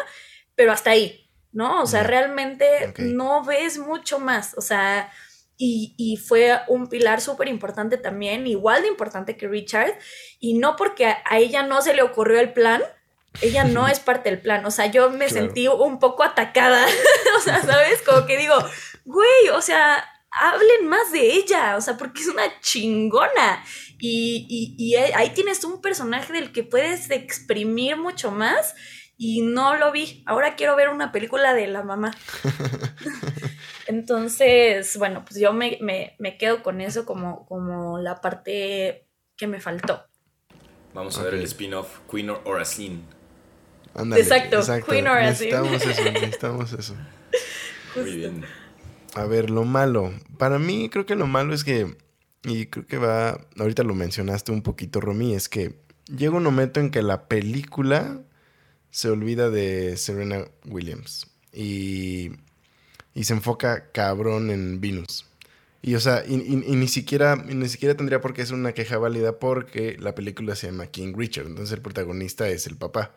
pero 0.56 0.72
hasta 0.72 0.92
ahí, 0.92 1.23
¿no? 1.54 1.82
O 1.82 1.88
sea, 1.88 2.04
realmente 2.04 2.94
no 2.98 3.44
ves 3.44 3.78
mucho 3.78 4.20
más, 4.20 4.56
o 4.58 4.62
sea, 4.62 5.12
y, 5.58 5.94
y 5.98 6.18
fue 6.18 6.60
un 6.68 6.90
pilar 6.90 7.22
súper 7.22 7.48
importante 7.48 7.98
también, 7.98 8.48
igual 8.48 8.82
de 8.82 8.88
importante 8.90 9.38
que 9.38 9.48
Richard, 9.48 9.98
y 10.40 10.56
no 10.56 10.76
porque 10.76 11.06
a, 11.06 11.38
ella 11.38 11.64
no 11.64 11.82
se 11.82 11.94
le 11.94 12.02
ocurrió 12.02 12.40
el 12.40 12.54
plan, 12.54 12.82
ella 13.42 13.64
no 13.64 13.88
es 13.90 14.00
parte 14.00 14.30
del 14.30 14.42
plan, 14.42 14.66
o 14.66 14.72
sea, 14.72 14.88
yo 14.88 15.10
me 15.10 15.30
sentí 15.30 15.68
un 15.68 16.00
poco 16.00 16.24
atacada, 16.24 16.86
o 17.38 17.40
sea, 17.40 17.62
¿sabes? 17.62 18.02
Como 18.02 18.26
que 18.26 18.38
digo, 18.38 18.56
güey, 19.06 19.50
o 19.54 19.62
sea, 19.62 20.04
hablen 20.32 20.88
más 20.88 21.12
de 21.12 21.22
ella, 21.34 21.78
o 21.78 21.82
sea, 21.82 21.98
porque 21.98 22.22
es 22.22 22.28
una 22.28 22.60
chingona. 22.60 23.64
Y, 24.00 24.96
ahí 25.16 25.30
tienes 25.30 25.64
un 25.64 25.82
personaje 25.82 26.34
del 26.34 26.52
que 26.52 26.64
puedes 26.64 27.10
exprimir 27.10 27.96
mucho 27.96 28.32
más 28.32 28.76
y 29.24 29.42
no 29.42 29.78
lo 29.78 29.94
vi. 29.94 30.22
Ahora 30.26 30.58
quiero 30.58 30.76
ver 30.76 30.90
una 30.90 31.14
película 31.14 31.54
de 31.54 31.68
la 31.68 31.82
mamá. 31.82 32.14
Entonces, 33.88 34.98
bueno, 34.98 35.24
pues 35.24 35.40
yo 35.40 35.54
me, 35.54 35.80
quedo 36.38 36.62
con 36.62 36.82
eso 36.82 37.06
como, 37.06 37.46
como 37.46 38.00
la 38.00 38.20
parte 38.20 39.08
que 39.38 39.48
me 39.48 39.62
faltó. 39.62 40.04
Vamos 40.94 41.18
a 41.18 41.24
ver 41.24 41.36
el 41.36 41.44
spin-off 41.44 42.00
Queen 42.12 42.32
or 42.32 42.42
Racine. 42.46 43.02
exacto, 44.18 44.60
Queen 44.90 45.08
or 45.08 45.22
Necesitamos 45.22 45.82
eso, 45.82 46.04
necesitamos 46.12 46.74
eso. 46.74 46.96
Muy 47.96 48.18
bien. 48.18 48.46
A 49.16 49.24
ver, 49.24 49.50
lo 49.50 49.64
malo. 49.64 50.12
Para 50.38 50.60
mí 50.60 50.90
creo 50.90 51.06
que 51.06 51.16
lo 51.16 51.28
malo 51.28 51.54
es 51.54 51.64
que, 51.64 51.96
y 52.44 52.66
creo 52.66 52.86
que 52.86 52.98
va, 52.98 53.40
ahorita 53.58 53.84
lo 53.84 53.96
mencionaste 53.96 54.52
un 54.52 54.64
poquito, 54.64 55.00
Romy, 55.00 55.34
es 55.34 55.48
que 55.48 55.80
llega 56.14 56.36
un 56.36 56.44
momento 56.44 56.82
en 56.82 56.92
que 56.92 57.02
la 57.02 57.30
película 57.30 58.20
se 58.94 59.10
olvida 59.10 59.50
de 59.50 59.98
Serena 59.98 60.46
Williams 60.66 61.26
y, 61.52 62.30
y 63.16 63.24
se 63.24 63.34
enfoca 63.34 63.92
cabrón 63.92 64.52
en 64.52 64.80
Venus. 64.80 65.26
Y 65.82 65.96
o 65.96 66.00
sea, 66.00 66.24
y, 66.28 66.38
ni 66.38 66.88
siquiera 66.88 67.36
ni 67.36 67.68
siquiera 67.70 67.98
tendría 67.98 68.22
por 68.22 68.36
qué 68.36 68.46
ser 68.46 68.54
una 68.54 68.74
queja 68.74 69.00
válida 69.00 69.40
porque 69.40 69.98
la 70.00 70.14
película 70.14 70.56
se 70.56 70.68
llama 70.68 70.86
King 70.86 71.14
Richard, 71.18 71.48
entonces 71.48 71.74
el 71.74 71.82
protagonista 71.82 72.48
es 72.48 72.68
el 72.68 72.78
papá. 72.78 73.16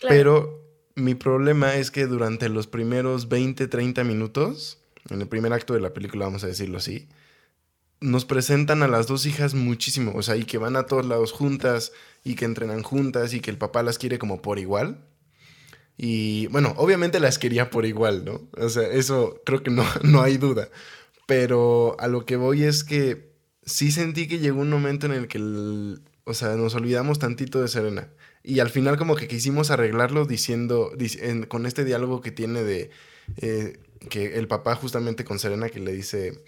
Pero 0.00 0.64
mi 0.94 1.14
problema 1.14 1.76
es 1.76 1.90
que 1.90 2.06
durante 2.06 2.48
los 2.48 2.66
primeros 2.66 3.28
20, 3.28 3.68
30 3.68 4.04
minutos 4.04 4.78
en 5.10 5.20
el 5.20 5.28
primer 5.28 5.52
acto 5.52 5.74
de 5.74 5.80
la 5.80 5.92
película, 5.92 6.24
vamos 6.24 6.42
a 6.42 6.46
decirlo 6.46 6.78
así, 6.78 7.06
nos 8.00 8.24
presentan 8.24 8.82
a 8.82 8.88
las 8.88 9.06
dos 9.06 9.26
hijas 9.26 9.52
muchísimo, 9.52 10.12
o 10.14 10.22
sea, 10.22 10.36
y 10.36 10.44
que 10.44 10.56
van 10.56 10.76
a 10.76 10.86
todos 10.86 11.04
lados 11.04 11.32
juntas, 11.32 11.92
y 12.24 12.34
que 12.34 12.44
entrenan 12.44 12.82
juntas, 12.82 13.34
y 13.34 13.40
que 13.40 13.50
el 13.50 13.58
papá 13.58 13.82
las 13.82 13.98
quiere 13.98 14.18
como 14.18 14.42
por 14.42 14.58
igual. 14.58 15.04
Y 15.96 16.46
bueno, 16.48 16.74
obviamente 16.76 17.20
las 17.20 17.38
quería 17.38 17.70
por 17.70 17.86
igual, 17.86 18.24
¿no? 18.24 18.48
O 18.56 18.68
sea, 18.68 18.88
eso 18.88 19.40
creo 19.44 19.62
que 19.62 19.70
no, 19.70 19.84
no 20.02 20.22
hay 20.22 20.38
duda. 20.38 20.68
Pero 21.26 21.96
a 21.98 22.08
lo 22.08 22.24
que 22.26 22.36
voy 22.36 22.64
es 22.64 22.84
que 22.84 23.32
sí 23.64 23.92
sentí 23.92 24.26
que 24.28 24.38
llegó 24.38 24.60
un 24.60 24.70
momento 24.70 25.06
en 25.06 25.12
el 25.12 25.28
que, 25.28 25.38
o 26.24 26.34
sea, 26.34 26.56
nos 26.56 26.74
olvidamos 26.74 27.18
tantito 27.18 27.60
de 27.60 27.68
Serena. 27.68 28.08
Y 28.42 28.58
al 28.58 28.70
final 28.70 28.96
como 28.96 29.14
que 29.14 29.28
quisimos 29.28 29.70
arreglarlo 29.70 30.24
diciendo, 30.24 30.92
con 31.48 31.66
este 31.66 31.84
diálogo 31.84 32.20
que 32.20 32.30
tiene 32.30 32.62
de... 32.62 32.90
Eh, 33.36 33.78
que 34.10 34.36
el 34.36 34.48
papá 34.48 34.74
justamente 34.74 35.24
con 35.24 35.38
Serena 35.38 35.68
que 35.68 35.78
le 35.78 35.92
dice, 35.92 36.42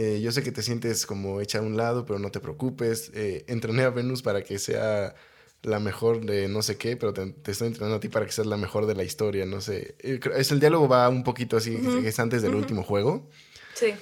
eh, 0.00 0.20
yo 0.20 0.30
sé 0.30 0.44
que 0.44 0.52
te 0.52 0.62
sientes 0.62 1.06
como 1.06 1.40
hecha 1.40 1.58
a 1.58 1.62
un 1.62 1.76
lado, 1.76 2.06
pero 2.06 2.20
no 2.20 2.30
te 2.30 2.38
preocupes, 2.38 3.10
eh, 3.14 3.44
entrené 3.48 3.82
a 3.82 3.90
Venus 3.90 4.22
para 4.22 4.44
que 4.44 4.60
sea 4.60 5.16
la 5.62 5.80
mejor 5.80 6.24
de 6.24 6.46
no 6.46 6.62
sé 6.62 6.76
qué, 6.76 6.96
pero 6.96 7.12
te, 7.12 7.34
estoy 7.50 7.66
entrenando 7.66 7.96
a 7.96 8.00
ti 8.00 8.08
para 8.08 8.24
que 8.24 8.30
seas 8.30 8.46
la 8.46 8.56
mejor 8.56 8.86
de 8.86 8.94
la 8.94 9.02
historia, 9.02 9.44
no 9.44 9.60
sé. 9.60 9.96
Eh, 9.98 10.20
es, 10.36 10.52
el 10.52 10.60
diálogo 10.60 10.86
va 10.86 11.08
un 11.08 11.24
poquito 11.24 11.56
así, 11.56 11.76
que 11.76 12.06
es 12.06 12.20
antes 12.20 12.42
del 12.42 12.54
último 12.54 12.84
juego. 12.84 13.28
Sí. 13.74 13.92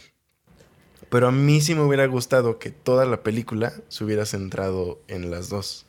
Pero 1.09 1.28
a 1.28 1.32
mí 1.32 1.62
sí 1.62 1.74
me 1.74 1.80
hubiera 1.80 2.04
gustado 2.04 2.59
que 2.59 2.68
toda 2.68 3.06
la 3.06 3.22
película 3.22 3.72
se 3.88 4.04
hubiera 4.04 4.26
centrado 4.26 5.00
en 5.09 5.30
las 5.30 5.48
dos. 5.48 5.87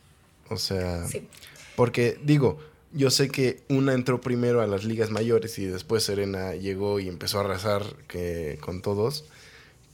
O 0.47 0.55
sea, 0.55 1.05
sí. 1.05 1.27
porque 1.75 2.17
digo, 2.23 2.59
yo 2.93 3.11
sé 3.11 3.27
que 3.27 3.61
una 3.67 3.93
entró 3.93 4.21
primero 4.21 4.61
a 4.61 4.67
las 4.67 4.85
ligas 4.85 5.09
mayores 5.09 5.59
y 5.59 5.65
después 5.65 6.03
Serena 6.03 6.55
llegó 6.55 7.01
y 7.01 7.09
empezó 7.09 7.39
a 7.39 7.41
arrasar 7.41 7.83
que, 8.07 8.57
con 8.61 8.81
todos, 8.81 9.25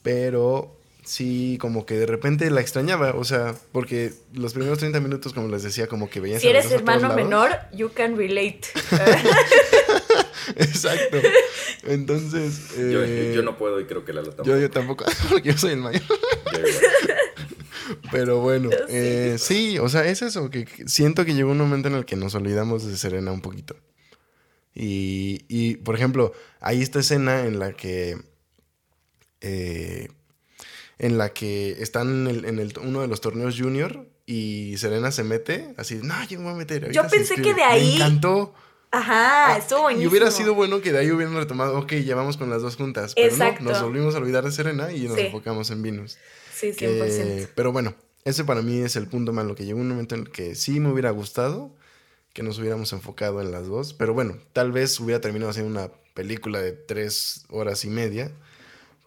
pero 0.04 0.78
sí, 1.04 1.58
como 1.60 1.86
que 1.86 1.96
de 1.96 2.06
repente 2.06 2.50
la 2.50 2.62
extrañaba, 2.62 3.13
o 3.16 3.24
sea, 3.24 3.56
porque 3.72 4.13
los 4.34 4.54
primeros 4.54 4.80
30 4.80 5.00
minutos, 5.00 5.34
como 5.34 5.48
les 5.48 5.63
decía, 5.63 5.88
como 5.88 6.10
que 6.10 6.20
veían... 6.20 6.39
Si 6.39 6.48
eres 6.48 6.72
hermano 6.72 7.13
menor, 7.13 7.52
you 7.74 7.89
can 7.94 8.18
relate. 8.18 8.62
Exacto. 10.56 11.18
Entonces... 11.84 12.72
yo, 12.78 13.04
eh, 13.04 13.42
no 13.44 13.58
puedo 13.58 13.80
y 13.80 13.86
creo 13.86 14.06
que 14.06 14.13
la 14.13 14.24
tampoco. 14.24 14.44
Yo, 14.50 14.60
yo 14.60 14.70
tampoco, 14.70 15.06
porque 15.30 15.52
yo 15.52 15.58
soy 15.58 15.72
el 15.72 15.80
mayor. 15.80 16.02
Pero 18.12 18.39
bueno, 18.39 18.70
eh, 18.89 19.36
sí, 19.39 19.78
o 19.80 19.89
sea, 19.89 20.06
es 20.06 20.22
eso, 20.22 20.50
que 20.50 20.68
siento 20.86 21.26
que 21.26 21.34
llegó 21.34 21.52
un 21.52 21.58
momento 21.58 21.89
en 21.89 21.96
el 21.96 22.06
que 22.06 22.16
nos 22.16 22.36
olvidamos 22.36 22.86
de 22.86 22.96
Serena 22.96 23.32
un 23.32 23.42
poquito. 23.42 23.76
Y, 24.74 25.46
y 25.48 25.76
por 25.78 25.96
ejemplo, 25.96 26.34
hay 26.60 26.82
esta 26.82 27.00
escena 27.00 27.46
en 27.46 27.60
la 27.60 27.74
que... 27.74 28.18
Eh, 29.43 30.10
en 30.99 31.17
la 31.17 31.34
que 31.34 31.71
están 31.79 32.27
en, 32.27 32.60
el, 32.60 32.73
uno 32.82 33.01
de 33.01 33.08
los 33.08 33.21
torneos 33.21 33.60
junior 33.60 34.08
y 34.25 34.75
Serena 34.77 35.12
se 35.12 35.23
mete, 35.23 35.73
así, 35.77 35.99
no, 36.01 36.15
yo 36.27 36.39
me 36.39 36.45
voy 36.45 36.53
a 36.53 36.58
meter. 36.58 36.91
Yo 36.91 37.08
pensé 37.08 37.36
que 37.36 37.53
de 37.53 37.63
ahí... 37.63 37.89
Me 37.89 37.95
encantó. 37.95 38.53
Ajá, 38.89 39.53
ah, 39.53 39.58
estuvo 39.58 39.82
buenísimo. 39.82 40.03
Y 40.03 40.08
hubiera 40.10 40.32
sido 40.32 40.53
bueno 40.53 40.82
que 40.82 40.91
de 40.91 40.99
ahí 40.99 41.12
hubieran 41.12 41.36
retomado, 41.36 41.77
ok, 41.79 41.93
ya 41.93 42.15
vamos 42.15 42.38
con 42.38 42.49
las 42.49 42.62
dos 42.62 42.75
juntas. 42.75 43.13
Pero 43.15 43.36
no, 43.36 43.60
nos 43.60 43.82
volvimos 43.82 44.15
a 44.15 44.19
olvidar 44.19 44.43
de 44.43 44.51
Serena 44.51 44.91
y 44.91 45.08
nos 45.08 45.17
enfocamos 45.17 45.71
en 45.71 45.82
Venus. 45.82 46.17
Sí, 46.53 46.71
100%. 46.71 47.49
pero 47.56 47.71
bueno, 47.71 47.95
ese 48.23 48.43
para 48.43 48.62
mí 48.62 48.79
es 48.79 48.95
el 48.95 49.08
punto 49.08 49.34
malo, 49.34 49.56
que 49.56 49.65
llegó 49.65 49.79
un 49.79 49.89
momento 49.89 50.15
en 50.15 50.21
el 50.21 50.29
que 50.29 50.56
sí 50.56 50.79
me 50.79 50.91
hubiera 50.91 51.10
gustado 51.10 51.71
que 52.34 52.43
nos 52.43 52.58
hubiéramos 52.60 52.91
enfocado 52.93 53.41
en 53.41 53.51
las 53.51 53.67
dos, 53.67 53.93
pero 53.93 54.13
bueno, 54.13 54.38
tal 54.53 54.71
vez 54.71 54.99
hubiera 54.99 55.21
terminado 55.21 55.51
haciendo 55.51 55.71
una 55.71 55.91
película 56.15 56.60
de 56.60 56.71
tres 56.71 57.45
horas 57.49 57.86
y 57.86 57.89
media, 57.89 58.32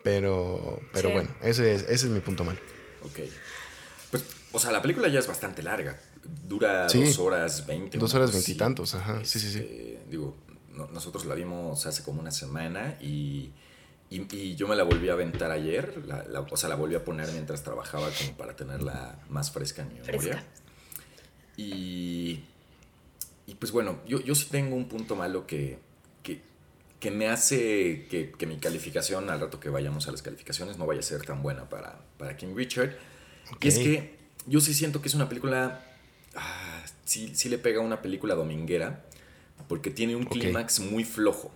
pero, 0.06 0.80
pero 0.92 1.10
bueno, 1.10 1.28
ese 1.42 1.74
es, 1.74 1.82
ese 1.82 1.92
es 1.92 2.04
mi 2.06 2.20
punto 2.20 2.44
malo. 2.44 2.60
Ok. 3.02 3.18
Pues, 4.12 4.24
o 4.52 4.58
sea, 4.60 4.70
la 4.70 4.80
película 4.80 5.08
ya 5.08 5.18
es 5.18 5.26
bastante 5.26 5.64
larga. 5.64 5.98
Dura 6.46 6.86
dos 6.86 7.18
horas 7.18 7.66
veinte. 7.66 7.98
Dos 7.98 8.14
horas 8.14 8.30
veintitantos, 8.30 8.94
ajá. 8.94 9.24
sí, 9.24 9.40
sí, 9.40 9.50
sí. 9.50 9.58
Este, 9.58 9.98
digo, 10.08 10.36
nosotros 10.92 11.26
la 11.26 11.34
vimos 11.34 11.86
hace 11.86 12.04
como 12.04 12.20
una 12.20 12.30
semana 12.30 12.96
y 13.00 13.50
y, 14.08 14.54
yo 14.54 14.68
me 14.68 14.76
la 14.76 14.84
volví 14.84 15.08
a 15.08 15.14
aventar 15.14 15.50
ayer, 15.50 16.04
la, 16.06 16.40
o 16.40 16.56
sea, 16.56 16.68
la 16.68 16.76
volví 16.76 16.94
a 16.94 17.04
poner 17.04 17.32
mientras 17.32 17.64
trabajaba 17.64 18.08
como 18.16 18.36
para 18.36 18.54
tenerla 18.54 19.18
más 19.28 19.50
fresca 19.50 19.82
en 19.82 19.88
mi 19.88 20.00
memoria. 20.00 20.44
Y, 21.56 22.44
y 23.46 23.54
pues 23.58 23.72
bueno, 23.72 23.98
yo, 24.06 24.20
yo 24.20 24.36
sí 24.36 24.46
tengo 24.48 24.76
un 24.76 24.86
punto 24.86 25.16
malo 25.16 25.48
que, 25.48 25.80
que, 27.06 27.16
me 27.16 27.28
hace 27.28 28.06
que, 28.10 28.32
que, 28.32 28.46
mi 28.46 28.56
calificación, 28.58 29.30
al 29.30 29.40
rato 29.40 29.60
que 29.60 29.68
vayamos 29.68 30.08
a 30.08 30.10
las 30.10 30.22
calificaciones, 30.22 30.76
no 30.76 30.86
vaya 30.86 31.00
a 31.00 31.02
ser 31.04 31.22
tan 31.22 31.40
buena 31.40 31.68
para, 31.68 32.00
para 32.18 32.36
King 32.36 32.54
Richard. 32.56 32.96
Y 33.60 33.68
es 33.68 33.78
que 33.78 34.16
yo 34.46 34.60
sí 34.60 34.74
siento 34.74 35.00
que 35.00 35.06
es 35.06 35.14
una 35.14 35.28
película, 35.28 35.84
ah, 36.34 36.84
sí, 37.04 37.30
sí, 37.34 37.48
le 37.48 37.58
pega 37.58 37.78
a 37.78 37.82
una 37.82 38.02
película 38.02 38.34
dominguera, 38.34 39.04
porque 39.68 39.90
tiene 39.90 40.16
un 40.16 40.24
clímax 40.24 40.80
muy 40.80 41.04
flojo. 41.04 41.52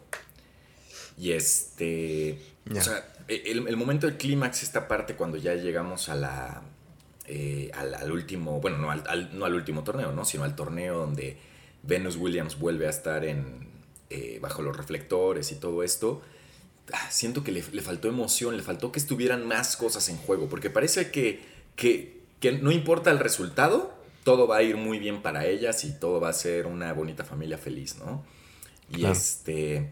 Y 1.19 1.33
este, 1.33 2.39
o 2.71 2.81
sea, 2.81 3.13
e, 3.27 3.43
el, 3.47 3.67
el 3.67 3.77
momento 3.77 4.07
del 4.07 4.17
clímax, 4.17 4.63
esta 4.63 4.87
parte 4.87 5.17
cuando 5.17 5.37
ya 5.37 5.55
llegamos 5.55 6.09
a 6.09 6.15
la, 6.15 6.63
eh, 7.27 7.73
al, 7.75 8.13
último, 8.13 8.61
bueno, 8.61 8.79
no 8.79 8.93
al, 8.93 9.37
no 9.37 9.45
al 9.45 9.55
último 9.55 9.83
torneo, 9.83 10.13
¿no? 10.13 10.25
Sino 10.25 10.45
al 10.45 10.55
torneo 10.55 10.97
donde 10.97 11.39
Venus 11.83 12.15
Williams 12.15 12.57
vuelve 12.57 12.87
a 12.87 12.91
estar 12.91 13.25
en, 13.25 13.70
eh, 14.11 14.39
bajo 14.41 14.63
los 14.63 14.77
reflectores 14.77 15.53
y 15.53 15.55
todo 15.55 15.83
esto. 15.83 16.23
Ah, 16.93 17.11
siento 17.11 17.45
que 17.45 17.53
le, 17.53 17.63
faltó 17.63 18.09
emoción, 18.09 18.57
le 18.57 18.63
faltó 18.63 18.91
que 18.91 18.99
estuvieran 18.99 19.47
más 19.47 19.77
cosas 19.77 20.09
en 20.09 20.17
juego, 20.17 20.49
porque 20.49 20.71
parece 20.71 21.11
que, 21.11 21.41
que, 21.77 22.21
que 22.41 22.53
no 22.53 22.73
importa 22.73 23.11
el 23.11 23.21
resultado, 23.21 23.95
todo 24.25 24.47
va 24.49 24.57
a 24.57 24.63
ir 24.63 24.77
muy 24.77 24.99
bien 24.99 25.23
para 25.23 25.47
ellas 25.47 25.85
y 25.85 25.93
todo 25.93 26.21
va 26.21 26.31
a 26.31 26.33
ser 26.33 26.67
una 26.67 26.93
bonita 26.93 27.25
familia 27.25 27.59
feliz, 27.59 27.97
¿no? 27.97 28.25
Y 28.93 29.05
este 29.07 29.89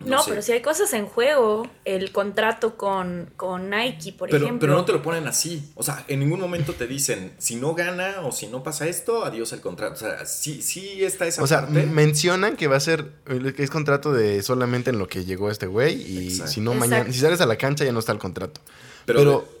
no, 0.00 0.22
pero 0.26 0.42
si 0.42 0.52
hay 0.52 0.60
cosas 0.60 0.92
en 0.92 1.06
juego, 1.06 1.66
el 1.84 2.12
contrato 2.12 2.76
con, 2.76 3.30
con 3.36 3.70
Nike, 3.70 4.12
por 4.12 4.28
ejemplo. 4.28 4.58
Pero 4.60 4.74
no 4.74 4.84
te 4.84 4.92
lo 4.92 5.02
ponen 5.02 5.26
así. 5.26 5.70
O 5.74 5.82
sea, 5.82 6.04
en 6.08 6.20
ningún 6.20 6.40
momento 6.40 6.74
te 6.74 6.86
dicen, 6.86 7.32
si 7.38 7.56
no 7.56 7.74
gana 7.74 8.20
o 8.22 8.32
si 8.32 8.46
no 8.46 8.62
pasa 8.62 8.86
esto, 8.86 9.24
adiós 9.24 9.52
el 9.52 9.60
contrato. 9.60 9.94
O 9.94 9.98
sea, 9.98 10.26
sí, 10.26 10.62
sí 10.62 11.02
está 11.02 11.26
esa 11.26 11.42
O 11.42 11.46
sea, 11.46 11.62
mencionan 11.62 12.56
que 12.56 12.66
va 12.66 12.76
a 12.76 12.80
ser, 12.80 13.12
que 13.56 13.62
es 13.62 13.70
contrato 13.70 14.12
de 14.12 14.42
solamente 14.42 14.90
en 14.90 14.98
lo 14.98 15.08
que 15.08 15.24
llegó 15.24 15.50
este 15.50 15.66
güey 15.66 15.94
y 15.94 16.30
si 16.30 16.60
no 16.60 16.74
mañana, 16.74 17.10
si 17.10 17.18
sales 17.18 17.40
a 17.40 17.46
la 17.46 17.56
cancha 17.56 17.84
ya 17.84 17.92
no 17.92 18.00
está 18.00 18.12
el 18.12 18.18
contrato. 18.18 18.60
pero 19.06 19.53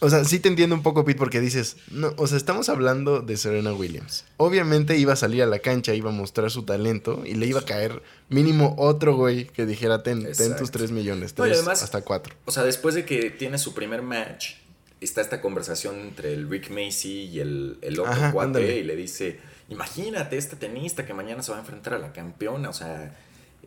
o 0.00 0.10
sea, 0.10 0.24
sí 0.24 0.38
te 0.38 0.48
entiendo 0.48 0.76
un 0.76 0.82
poco, 0.82 1.04
Pete, 1.04 1.18
porque 1.18 1.40
dices, 1.40 1.76
no, 1.90 2.14
o 2.18 2.26
sea, 2.28 2.36
estamos 2.36 2.68
hablando 2.68 3.20
de 3.20 3.36
Serena 3.36 3.72
Williams. 3.72 4.24
Obviamente 4.36 4.96
iba 4.96 5.12
a 5.12 5.16
salir 5.16 5.42
a 5.42 5.46
la 5.46 5.58
cancha, 5.58 5.92
iba 5.92 6.10
a 6.10 6.12
mostrar 6.12 6.50
su 6.52 6.62
talento 6.62 7.24
y 7.26 7.34
le 7.34 7.46
iba 7.46 7.60
a 7.60 7.64
caer 7.64 8.02
mínimo 8.28 8.76
otro 8.78 9.16
güey 9.16 9.46
que 9.48 9.66
dijera, 9.66 10.04
ten, 10.04 10.30
ten 10.32 10.56
tus 10.56 10.70
3 10.70 10.92
millones, 10.92 11.34
tres, 11.34 11.66
hasta 11.66 12.02
4. 12.02 12.34
O 12.44 12.52
sea, 12.52 12.62
después 12.62 12.94
de 12.94 13.04
que 13.04 13.30
tiene 13.30 13.58
su 13.58 13.74
primer 13.74 14.02
match, 14.02 14.54
está 15.00 15.20
esta 15.20 15.40
conversación 15.40 15.98
entre 15.98 16.32
el 16.32 16.48
Rick 16.48 16.70
Macy 16.70 17.24
y 17.24 17.40
el, 17.40 17.78
el 17.82 17.98
otro 17.98 18.32
cuate 18.32 18.78
y 18.78 18.84
le 18.84 18.94
dice, 18.94 19.40
imagínate 19.68 20.36
este 20.36 20.54
tenista 20.54 21.06
que 21.06 21.14
mañana 21.14 21.42
se 21.42 21.50
va 21.50 21.56
a 21.56 21.60
enfrentar 21.60 21.94
a 21.94 21.98
la 21.98 22.12
campeona, 22.12 22.70
o 22.70 22.74
sea... 22.74 23.16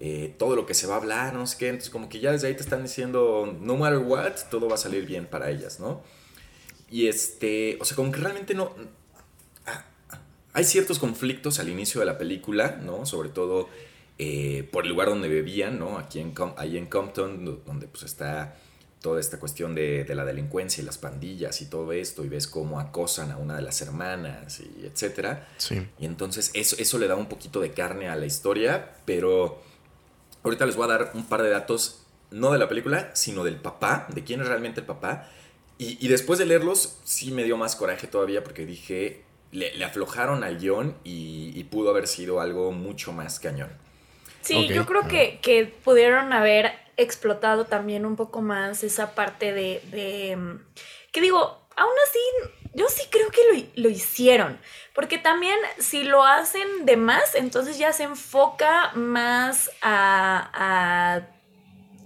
Eh, 0.04 0.34
todo 0.40 0.56
lo 0.56 0.66
que 0.66 0.74
se 0.74 0.88
va 0.88 0.96
a 0.96 0.98
hablar, 0.98 1.36
no 1.36 1.46
sé 1.46 1.58
qué. 1.60 1.68
Entonces, 1.68 1.92
como 1.92 2.10
que 2.10 2.20
ya 2.20 2.32
desde 2.32 2.48
ahí 2.48 2.56
te 2.56 2.64
están 2.64 2.82
diciendo, 2.82 3.56
no 3.62 3.78
matter 3.78 4.00
what, 4.00 4.32
todo 4.50 4.68
va 4.68 4.74
a 4.74 4.78
salir 4.80 5.06
bien 5.06 5.28
para 5.28 5.52
ellas, 5.52 5.80
¿no? 5.80 6.02
Y 6.92 7.08
este, 7.08 7.78
o 7.80 7.86
sea, 7.86 7.96
como 7.96 8.12
que 8.12 8.20
realmente 8.20 8.54
no... 8.54 8.76
Ah, 9.66 9.86
hay 10.54 10.66
ciertos 10.66 11.00
conflictos 11.00 11.60
al 11.60 11.70
inicio 11.70 12.02
de 12.02 12.06
la 12.06 12.18
película, 12.18 12.80
¿no? 12.84 13.06
Sobre 13.06 13.30
todo 13.30 13.70
eh, 14.20 14.68
por 14.72 14.84
el 14.84 14.90
lugar 14.92 15.08
donde 15.08 15.30
bebían, 15.30 15.80
¿no? 15.80 15.98
Aquí 15.98 16.20
en, 16.20 16.34
ahí 16.58 16.78
en 16.78 16.86
Compton, 16.86 17.64
donde 17.66 17.88
pues 17.88 18.04
está 18.04 18.56
toda 19.02 19.20
esta 19.20 19.40
cuestión 19.40 19.74
de, 19.74 20.06
la 20.14 20.26
delincuencia 20.26 20.84
y 20.84 20.86
las 20.86 20.98
pandillas 20.98 21.62
y 21.62 21.66
todo 21.66 21.92
esto, 21.92 22.24
y 22.24 22.30
ves 22.30 22.48
cómo 22.48 22.80
acosan 22.80 23.32
a 23.32 23.38
una 23.38 23.56
de 23.56 23.64
las 23.64 23.82
hermanas, 23.82 24.60
y 24.60 24.86
etcétera. 24.86 25.48
Sí. 25.58 25.88
Y 25.98 26.06
entonces 26.06 26.52
eso, 26.54 26.76
eso 26.78 27.00
le 27.00 27.08
da 27.08 27.16
un 27.16 27.28
poquito 27.28 27.62
de 27.62 27.72
carne 27.72 28.10
a 28.10 28.16
la 28.16 28.28
historia, 28.28 28.94
pero 29.06 29.60
ahorita 30.44 30.66
les 30.68 30.76
voy 30.76 30.86
a 30.86 30.98
dar 30.98 31.12
un 31.16 31.26
par 31.26 31.42
de 31.42 31.50
datos, 31.50 32.04
no 32.30 32.52
de 32.52 32.60
la 32.60 32.70
película, 32.70 33.10
sino 33.16 33.44
del 33.44 33.56
papá, 33.56 34.08
de 34.14 34.24
quién 34.24 34.42
es 34.42 34.48
realmente 34.48 34.82
el 34.82 34.86
papá, 34.86 35.30
y, 35.84 36.08
después 36.10 36.38
de 36.38 36.46
leerlos, 36.46 37.00
sí 37.04 37.32
me 37.32 37.44
dio 37.44 37.58
más 37.58 37.76
coraje 37.76 38.06
todavía 38.06 38.44
porque 38.44 38.68
dije, 38.68 39.24
le, 39.52 39.84
aflojaron 39.84 40.44
al 40.44 40.60
guion 40.60 40.96
y, 41.04 41.64
pudo 41.72 41.90
haber 41.90 42.08
sido 42.08 42.40
algo 42.40 42.72
mucho 42.72 43.14
más 43.14 43.40
cañón. 43.40 43.72
Sí, 44.42 44.68
yo 44.68 44.86
creo 44.86 45.08
que, 45.08 45.40
que, 45.42 45.66
pudieron 45.66 46.34
haber 46.34 46.72
explotado 46.98 47.66
también 47.66 48.06
un 48.06 48.16
poco 48.16 48.42
más 48.42 48.84
esa 48.84 49.16
parte 49.16 49.54
de, 49.54 49.82
de 49.90 50.38
que 51.12 51.20
digo, 51.20 51.68
aún 51.76 51.94
así, 52.08 52.20
yo 52.76 52.88
sí 52.88 53.04
creo 53.10 53.32
que 53.32 53.42
lo, 53.52 53.84
lo, 53.84 53.90
hicieron, 53.90 54.60
porque 54.94 55.18
también 55.18 55.58
si 55.80 56.04
lo 56.04 56.24
hacen 56.24 56.86
de 56.86 56.98
más, 56.98 57.34
entonces 57.34 57.80
ya 57.80 57.92
se 57.92 58.04
enfoca 58.04 58.92
más 58.94 59.72
a, 59.82 60.52
a 60.54 61.41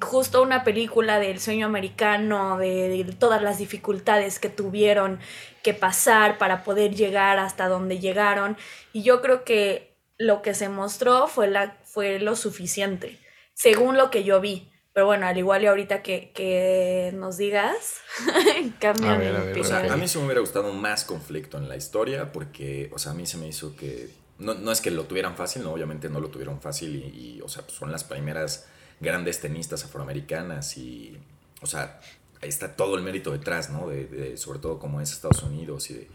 justo 0.01 0.41
una 0.41 0.63
película 0.63 1.19
del 1.19 1.39
sueño 1.39 1.65
americano, 1.65 2.57
de, 2.57 3.05
todas 3.17 3.41
las 3.41 3.57
dificultades 3.57 4.39
que 4.39 4.49
tuvieron 4.49 5.19
que 5.63 5.73
pasar 5.73 6.37
para 6.37 6.63
poder 6.63 6.95
llegar 6.95 7.39
hasta 7.39 7.67
donde 7.67 7.99
llegaron. 7.99 8.57
Y 8.93 9.03
yo 9.03 9.21
creo 9.21 9.43
que 9.43 9.95
lo 10.17 10.41
que 10.41 10.53
se 10.53 10.69
mostró 10.69 11.27
fue, 11.27 11.47
la, 11.47 11.77
fue 11.83 12.19
lo 12.19 12.35
suficiente, 12.35 13.19
según 13.53 13.97
lo 13.97 14.09
que 14.09 14.23
yo 14.23 14.41
vi. 14.41 14.71
Pero 14.93 15.07
bueno, 15.07 15.27
al 15.27 15.37
igual 15.37 15.61
y 15.63 15.65
ahorita 15.65 16.01
que, 16.01 17.11
nos 17.15 17.35
digas, 17.35 17.99
cambia 18.79 19.17
mi 19.17 19.27
opinión. 19.27 19.91
a 19.91 19.97
mí 19.97 20.07
se 20.07 20.19
me 20.19 20.25
hubiera 20.25 20.39
gustado 20.39 20.71
más 20.71 21.03
conflicto 21.03 21.57
en 21.57 21.67
la 21.67 21.75
historia 21.75 22.31
porque, 22.31 22.89
o 22.93 22.97
sea, 22.97 23.11
a 23.11 23.15
mí 23.15 23.25
se 23.25 23.37
me 23.37 23.47
hizo 23.47 23.75
que... 23.75 24.09
No, 24.37 24.71
es 24.71 24.81
que 24.81 24.91
lo 24.91 25.05
tuvieran 25.05 25.35
fácil, 25.35 25.63
no, 25.63 25.71
obviamente 25.71 26.09
no 26.09 26.19
lo 26.19 26.29
tuvieron 26.29 26.61
fácil 26.61 26.95
y, 26.95 27.41
o 27.41 27.47
sea, 27.47 27.63
pues 27.63 27.77
son 27.77 27.89
las 27.91 28.03
primeras 28.03 28.67
grandes 28.99 29.39
tenistas 29.39 29.83
afroamericanas 29.83 30.77
y, 30.77 31.17
o 31.61 31.67
sea, 31.67 31.99
ahí 32.41 32.49
está 32.49 32.75
todo 32.75 32.95
el 32.95 33.03
mérito 33.03 33.31
detrás, 33.31 33.69
¿no? 33.69 33.87
De, 33.89 34.37
sobre 34.37 34.59
todo 34.59 34.79
como 34.79 35.01
es 35.01 35.11
Estados 35.11 35.43
Unidos 35.43 35.89
y 35.89 35.95
de 35.95 36.07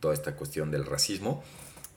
toda 0.00 0.14
esta 0.14 0.34
cuestión 0.36 0.70
del 0.70 0.84
racismo. 0.86 1.42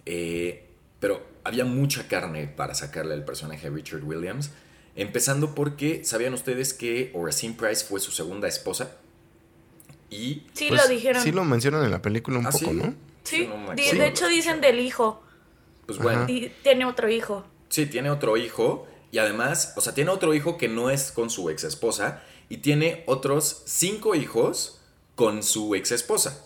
Eh, 0.05 0.67
pero 0.99 1.25
había 1.43 1.65
mucha 1.65 2.07
carne 2.07 2.47
para 2.47 2.73
sacarle 2.73 3.13
al 3.13 3.25
personaje 3.25 3.69
de 3.69 3.75
Richard 3.75 4.03
Williams. 4.03 4.51
Empezando 4.95 5.53
porque, 5.53 6.03
¿sabían 6.05 6.33
ustedes 6.33 6.73
que 6.73 7.11
Oracine 7.13 7.53
Price 7.53 7.85
fue 7.85 7.99
su 7.99 8.11
segunda 8.11 8.47
esposa? 8.47 8.91
Y... 10.09 10.47
Sí, 10.53 10.69
lo 10.69 10.77
pues, 10.77 10.89
dijeron. 10.89 11.21
Sí 11.21 11.31
lo 11.31 11.43
mencionan 11.43 11.83
en 11.83 11.91
la 11.91 12.01
película 12.01 12.39
un 12.39 12.47
¿Ah, 12.47 12.51
poco, 12.51 12.71
¿no? 12.71 12.93
Sí, 13.23 13.49
de 13.75 14.07
hecho 14.07 14.27
dicen 14.27 14.61
del 14.61 14.79
hijo. 14.79 15.21
Pues 15.85 15.99
bueno. 15.99 16.25
tiene 16.63 16.85
otro 16.85 17.09
hijo. 17.09 17.45
Sí, 17.69 17.85
tiene 17.87 18.09
otro 18.09 18.37
hijo. 18.37 18.87
Y 19.15 19.17
además, 19.17 19.71
o 19.77 19.79
sea, 19.79 19.93
tiene 19.93 20.11
otro 20.11 20.33
hijo 20.33 20.57
que 20.57 20.67
no 20.67 20.89
es 20.89 21.13
con 21.13 21.29
su 21.29 21.49
ex 21.49 21.63
esposa 21.63 22.21
y 22.49 22.57
tiene 22.57 23.05
otros 23.07 23.63
cinco 23.65 24.13
hijos 24.13 24.81
con 25.15 25.41
su 25.41 25.73
ex 25.73 25.93
esposa. 25.93 26.45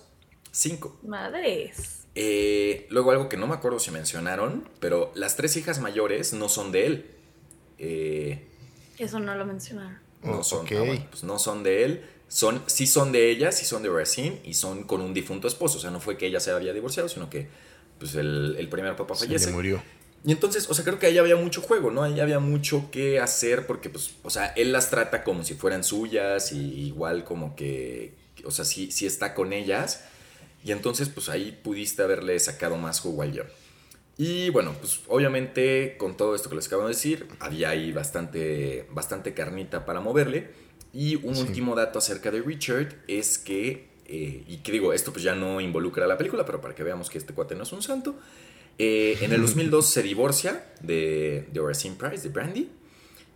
Cinco. 0.51 0.95
Madres. 1.01 2.05
Eh, 2.13 2.85
luego 2.91 3.09
algo 3.09 3.27
que 3.27 3.37
no 3.37 3.47
me 3.47 3.55
acuerdo 3.55 3.79
si 3.79 3.89
mencionaron, 3.89 4.69
pero 4.79 5.11
las 5.15 5.35
tres 5.35 5.57
hijas 5.57 5.79
mayores 5.79 6.33
no 6.33 6.47
son 6.47 6.71
de 6.71 6.85
él. 6.85 7.11
Eh, 7.79 8.47
Eso 8.99 9.19
no 9.19 9.33
lo 9.33 9.47
mencionaron. 9.47 9.97
No 10.21 10.43
son, 10.43 10.67
ah, 10.67 11.07
pues 11.09 11.23
no 11.23 11.39
son 11.39 11.63
de 11.63 11.85
él. 11.85 12.05
Son, 12.27 12.61
sí 12.67 12.85
son 12.85 13.11
de 13.11 13.31
ella, 13.31 13.51
sí 13.51 13.65
son 13.65 13.81
de 13.81 13.89
Racine 13.89 14.41
y 14.43 14.53
son 14.53 14.83
con 14.83 15.01
un 15.01 15.15
difunto 15.15 15.47
esposo. 15.47 15.79
O 15.79 15.81
sea, 15.81 15.89
no 15.89 15.99
fue 15.99 16.19
que 16.19 16.27
ella 16.27 16.39
se 16.39 16.51
había 16.51 16.71
divorciado, 16.71 17.09
sino 17.09 17.31
que 17.31 17.47
pues 17.97 18.13
el, 18.13 18.57
el 18.59 18.69
primer 18.69 18.95
papá 18.95 19.15
fallece. 19.15 19.45
Se 19.45 19.51
murió. 19.51 19.81
Y 20.25 20.31
entonces, 20.31 20.69
o 20.69 20.73
sea, 20.73 20.83
creo 20.83 20.99
que 20.99 21.07
ahí 21.07 21.17
había 21.17 21.37
mucho 21.37 21.61
juego, 21.61 21.91
¿no? 21.91 22.03
Ahí 22.03 22.19
había 22.19 22.39
mucho 22.39 22.89
que 22.91 23.19
hacer 23.19 23.65
porque, 23.65 23.89
pues, 23.89 24.15
o 24.23 24.29
sea, 24.29 24.47
él 24.47 24.71
las 24.71 24.89
trata 24.89 25.23
como 25.23 25.43
si 25.43 25.53
fueran 25.53 25.83
suyas 25.83 26.51
y 26.51 26.87
igual 26.87 27.23
como 27.23 27.55
que, 27.55 28.15
o 28.43 28.51
sea, 28.51 28.65
sí, 28.65 28.91
sí 28.91 29.05
está 29.05 29.33
con 29.33 29.53
ellas. 29.53 30.03
Y 30.63 30.73
entonces, 30.73 31.07
pues 31.07 31.29
ahí 31.29 31.57
pudiste 31.63 32.03
haberle 32.03 32.37
sacado 32.39 32.75
más 32.75 32.99
jugo 32.99 33.21
al 33.21 33.31
guion. 33.31 33.47
Y 34.17 34.49
bueno, 34.49 34.75
pues 34.77 34.99
obviamente 35.07 35.95
con 35.97 36.17
todo 36.17 36.35
esto 36.35 36.49
que 36.49 36.57
les 36.57 36.67
acabo 36.67 36.81
de 36.81 36.89
decir, 36.89 37.25
había 37.39 37.69
ahí 37.69 37.93
bastante, 37.93 38.85
bastante 38.91 39.33
carnita 39.33 39.85
para 39.85 40.01
moverle. 40.01 40.49
Y 40.91 41.15
un 41.15 41.37
último 41.37 41.73
dato 41.73 41.99
acerca 41.99 42.29
de 42.29 42.41
Richard 42.41 42.97
es 43.07 43.37
que, 43.37 43.87
eh, 44.07 44.43
y 44.45 44.57
que 44.57 44.73
digo, 44.73 44.91
esto 44.91 45.13
pues 45.13 45.23
ya 45.23 45.35
no 45.35 45.61
involucra 45.61 46.03
a 46.03 46.07
la 46.09 46.17
película, 46.17 46.45
pero 46.45 46.59
para 46.59 46.75
que 46.75 46.83
veamos 46.83 47.09
que 47.09 47.17
este 47.17 47.33
cuate 47.33 47.55
no 47.55 47.63
es 47.63 47.71
un 47.71 47.81
santo, 47.81 48.19
eh, 48.79 49.17
en 49.21 49.33
el 49.33 49.41
2002 49.41 49.89
se 49.89 50.01
divorcia 50.01 50.65
de, 50.81 51.47
de 51.51 51.59
Oracine 51.59 51.95
Price, 51.95 52.23
de 52.23 52.29
Brandy. 52.29 52.71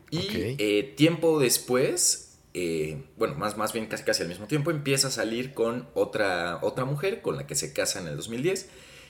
Y 0.09 0.27
eh, 0.31 0.93
tiempo 0.95 1.39
después, 1.39 2.37
eh, 2.53 3.03
bueno, 3.17 3.35
más, 3.35 3.57
más 3.57 3.73
bien 3.73 3.87
casi, 3.87 4.03
casi 4.03 4.21
al 4.21 4.29
mismo 4.29 4.47
tiempo, 4.47 4.71
empieza 4.71 5.09
a 5.09 5.11
salir 5.11 5.53
con 5.53 5.89
otra, 5.95 6.59
otra 6.61 6.85
mujer 6.85 7.21
con 7.21 7.35
la 7.35 7.45
que 7.45 7.55
se 7.55 7.73
casa 7.73 7.99
en 7.99 8.07
el 8.07 8.15
2010. 8.15 8.69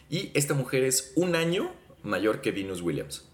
Y 0.09 0.31
esta 0.33 0.55
mujer 0.55 0.83
es 0.83 1.13
un 1.15 1.35
año 1.35 1.71
mayor 2.01 2.41
que 2.41 2.51
Venus 2.51 2.81
Williams. 2.81 3.29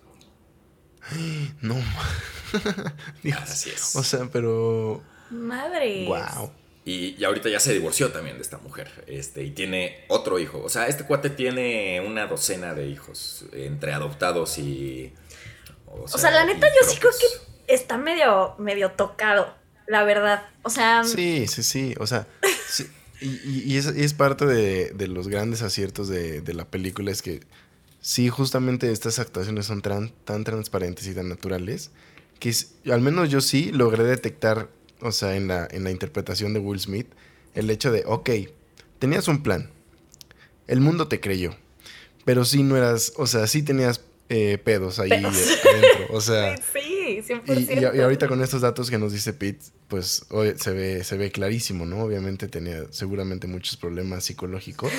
No. 1.62 1.76
Así 3.42 3.70
es. 3.70 3.96
O 3.96 4.04
sea, 4.04 4.30
pero. 4.32 5.04
Madre. 5.30 6.06
Wow. 6.08 6.52
Y, 6.90 7.24
ahorita 7.24 7.50
ya 7.50 7.60
se 7.60 7.72
divorció 7.74 8.12
también 8.12 8.38
de 8.38 8.42
esta 8.42 8.58
mujer. 8.58 8.90
Este, 9.06 9.44
y 9.44 9.52
tiene 9.52 10.06
otro 10.08 10.40
hijo. 10.40 10.60
O 10.64 10.70
sea, 10.70 10.88
este 10.88 11.04
cuate 11.04 11.30
tiene 11.30 12.02
una 12.02 12.26
docena 12.26 12.74
de 12.74 12.88
hijos 12.88 13.46
entre 13.54 13.94
adoptados 13.94 14.58
y. 14.58 15.14
O 15.86 16.08
sea, 16.08 16.32
la 16.32 16.46
neta, 16.46 16.68
yo 16.68 16.90
sí 16.90 16.98
creo 16.98 17.12
que 17.12 17.74
está 17.74 17.98
medio, 17.98 18.56
medio 18.58 18.92
tocado, 18.92 19.54
la 19.88 20.04
verdad. 20.04 20.48
O 20.64 20.72
sea. 20.72 21.04
Sí, 21.04 21.46
sí, 21.48 21.62
sí. 21.62 21.94
O 22.00 22.08
sea, 22.08 22.26
y, 23.22 23.78
es, 23.78 24.14
parte 24.16 24.48
de, 24.48 25.08
los 25.08 25.28
grandes 25.28 25.62
aciertos 25.62 26.08
de, 26.08 26.54
la 26.56 26.66
película, 26.66 27.12
es 27.12 27.22
que 27.22 27.42
sí, 28.02 28.30
justamente 28.30 28.92
estas 28.92 29.20
actuaciones 29.20 29.68
son 29.68 29.84
tan 29.84 30.44
transparentes 30.44 31.06
y 31.06 31.14
tan 31.14 31.30
naturales, 31.30 31.92
que 32.40 32.52
al 32.92 33.02
menos 33.02 33.30
yo 33.30 33.42
sí 33.42 33.72
logré 33.72 34.04
detectar, 34.06 34.70
o 35.02 35.12
sea, 35.12 35.36
en 35.36 35.48
la, 35.48 35.68
en 35.72 35.84
la 35.84 35.92
interpretación 35.92 36.54
de 36.54 36.60
Will 36.60 36.80
Smith, 36.80 37.08
el 37.56 37.70
hecho 37.70 37.92
de, 37.92 38.04
ok, 38.06 38.30
tenías 39.00 39.28
un 39.28 39.44
plan, 39.44 39.70
el 40.68 40.82
mundo 40.82 41.08
te 41.08 41.20
creyó, 41.20 41.56
pero 42.26 42.46
sí 42.46 42.64
no 42.64 42.78
eras, 42.78 43.14
o 43.18 43.28
sea, 43.28 43.48
sí 43.48 43.64
tenías 43.64 44.02
eh, 44.30 44.60
pedos 44.64 45.00
ahí 45.00 45.12
adentro. 45.12 46.08
O 46.12 46.22
sea. 46.22 46.56
Sí, 46.74 47.22
100%. 47.28 47.94
Y, 47.94 47.98
y, 47.98 48.02
ahorita 48.02 48.28
con 48.28 48.44
estos 48.44 48.62
datos 48.62 48.92
que 48.92 49.00
nos 49.00 49.12
dice 49.12 49.34
Pete, 49.34 49.66
pues 49.88 50.26
hoy 50.30 50.54
se 50.58 50.72
ve, 50.72 51.04
se 51.04 51.18
ve 51.18 51.32
clarísimo, 51.32 51.88
¿no? 51.88 52.04
Obviamente 52.04 52.48
tenía 52.48 52.84
seguramente 52.92 53.48
muchos 53.48 53.78
problemas 53.78 54.26
psicológicos. 54.26 54.92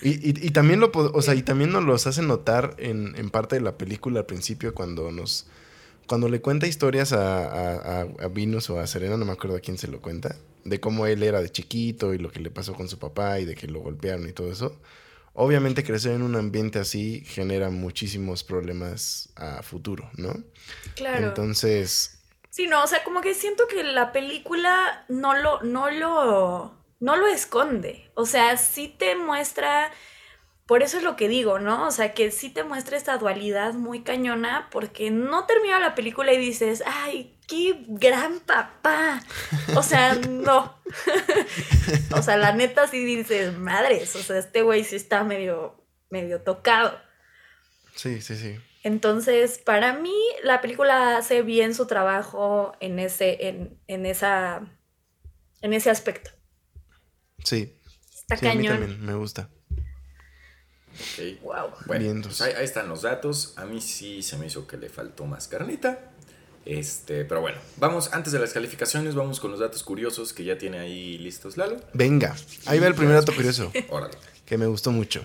Y, 0.00 0.46
y, 0.46 0.50
también 0.50 0.78
lo 0.78 0.92
o 0.94 1.22
sea, 1.22 1.34
y 1.34 1.42
también 1.42 1.72
nos 1.72 1.82
los 1.82 2.06
hace 2.06 2.22
notar 2.22 2.76
en, 2.78 3.16
en, 3.16 3.30
parte 3.30 3.56
de 3.56 3.62
la 3.62 3.76
película 3.76 4.20
al 4.20 4.26
principio 4.26 4.72
cuando 4.72 5.10
nos. 5.10 5.46
Cuando 6.08 6.28
le 6.28 6.40
cuenta 6.40 6.66
historias 6.66 7.12
a, 7.12 7.44
a, 7.44 8.00
a, 8.00 8.28
Venus 8.28 8.70
o 8.70 8.80
a 8.80 8.86
Serena, 8.88 9.16
no 9.16 9.24
me 9.24 9.32
acuerdo 9.32 9.56
a 9.56 9.60
quién 9.60 9.78
se 9.78 9.86
lo 9.86 10.00
cuenta, 10.00 10.34
de 10.64 10.80
cómo 10.80 11.06
él 11.06 11.22
era 11.22 11.40
de 11.40 11.50
chiquito 11.50 12.14
y 12.14 12.18
lo 12.18 12.32
que 12.32 12.40
le 12.40 12.50
pasó 12.50 12.74
con 12.74 12.88
su 12.88 12.98
papá 12.98 13.38
y 13.38 13.44
de 13.44 13.54
que 13.54 13.68
lo 13.68 13.80
golpearon 13.80 14.28
y 14.28 14.32
todo 14.32 14.50
eso 14.50 14.76
Obviamente 15.40 15.84
crecer 15.84 16.14
en 16.14 16.22
un 16.22 16.34
ambiente 16.34 16.80
así 16.80 17.22
genera 17.24 17.70
muchísimos 17.70 18.42
problemas 18.42 19.28
a 19.36 19.62
futuro, 19.62 20.10
¿no? 20.16 20.34
Claro. 20.96 21.28
Entonces... 21.28 22.18
Sí, 22.50 22.66
no, 22.66 22.82
o 22.82 22.86
sea, 22.88 23.04
como 23.04 23.20
que 23.20 23.34
siento 23.34 23.68
que 23.68 23.84
la 23.84 24.10
película 24.10 25.04
no 25.08 25.36
lo, 25.36 25.62
no 25.62 25.92
lo, 25.92 26.74
no 26.98 27.16
lo 27.16 27.28
esconde. 27.28 28.10
O 28.14 28.26
sea, 28.26 28.56
sí 28.56 28.92
te 28.98 29.14
muestra 29.14 29.92
por 30.68 30.82
eso 30.82 30.98
es 30.98 31.02
lo 31.02 31.16
que 31.16 31.28
digo, 31.28 31.58
¿no? 31.58 31.86
O 31.86 31.90
sea, 31.90 32.12
que 32.12 32.30
sí 32.30 32.50
te 32.50 32.62
muestra 32.62 32.98
esta 32.98 33.16
dualidad 33.16 33.72
muy 33.72 34.02
cañona, 34.02 34.68
porque 34.70 35.10
no 35.10 35.46
termina 35.46 35.80
la 35.80 35.94
película 35.94 36.30
y 36.34 36.36
dices, 36.36 36.82
ay, 36.84 37.38
qué 37.48 37.86
gran 37.88 38.40
papá. 38.40 39.22
O 39.74 39.82
sea, 39.82 40.14
no. 40.16 40.78
o 42.14 42.20
sea, 42.20 42.36
la 42.36 42.52
neta 42.52 42.86
sí 42.86 43.02
dices, 43.02 43.56
madres, 43.56 44.14
o 44.14 44.22
sea, 44.22 44.36
este 44.36 44.60
güey 44.60 44.84
sí 44.84 44.96
está 44.96 45.24
medio, 45.24 45.82
medio 46.10 46.42
tocado. 46.42 47.00
Sí, 47.94 48.20
sí, 48.20 48.36
sí. 48.36 48.60
Entonces, 48.82 49.56
para 49.56 49.94
mí, 49.94 50.14
la 50.44 50.60
película 50.60 51.16
hace 51.16 51.40
bien 51.40 51.74
su 51.74 51.86
trabajo 51.86 52.74
en 52.80 52.98
ese, 52.98 53.48
en, 53.48 53.80
en 53.86 54.04
esa, 54.04 54.68
en 55.62 55.72
ese 55.72 55.88
aspecto. 55.88 56.30
Sí. 57.42 57.80
Está 58.14 58.36
cañón. 58.36 58.74
A 58.74 58.76
mí 58.76 58.80
también 58.80 59.06
me 59.06 59.14
gusta. 59.14 59.48
Wow. 61.42 61.70
Bueno, 61.86 62.22
pues 62.22 62.40
ahí, 62.40 62.52
están 62.60 62.88
los 62.88 63.02
datos. 63.02 63.54
A 63.56 63.64
mí 63.64 63.80
sí 63.80 64.22
se 64.22 64.36
me 64.36 64.46
hizo 64.46 64.66
que 64.66 64.76
le 64.76 64.88
faltó 64.88 65.24
más 65.26 65.48
carnita. 65.48 66.10
Este, 66.64 67.24
pero 67.24 67.40
bueno, 67.40 67.58
vamos, 67.78 68.10
antes 68.12 68.32
de 68.32 68.38
las 68.38 68.52
calificaciones, 68.52 69.14
vamos 69.14 69.40
con 69.40 69.50
los 69.50 69.60
datos 69.60 69.82
curiosos 69.82 70.32
que 70.32 70.44
ya 70.44 70.58
tiene 70.58 70.78
ahí 70.78 71.16
listos 71.16 71.56
Lalo. 71.56 71.76
Venga, 71.94 72.36
ahí 72.66 72.78
va 72.78 72.86
el 72.86 72.94
primer 72.94 73.14
dato 73.14 73.34
curioso. 73.34 73.72
Órale. 73.88 74.18
Que 74.44 74.58
me 74.58 74.66
gustó 74.66 74.90
mucho. 74.92 75.24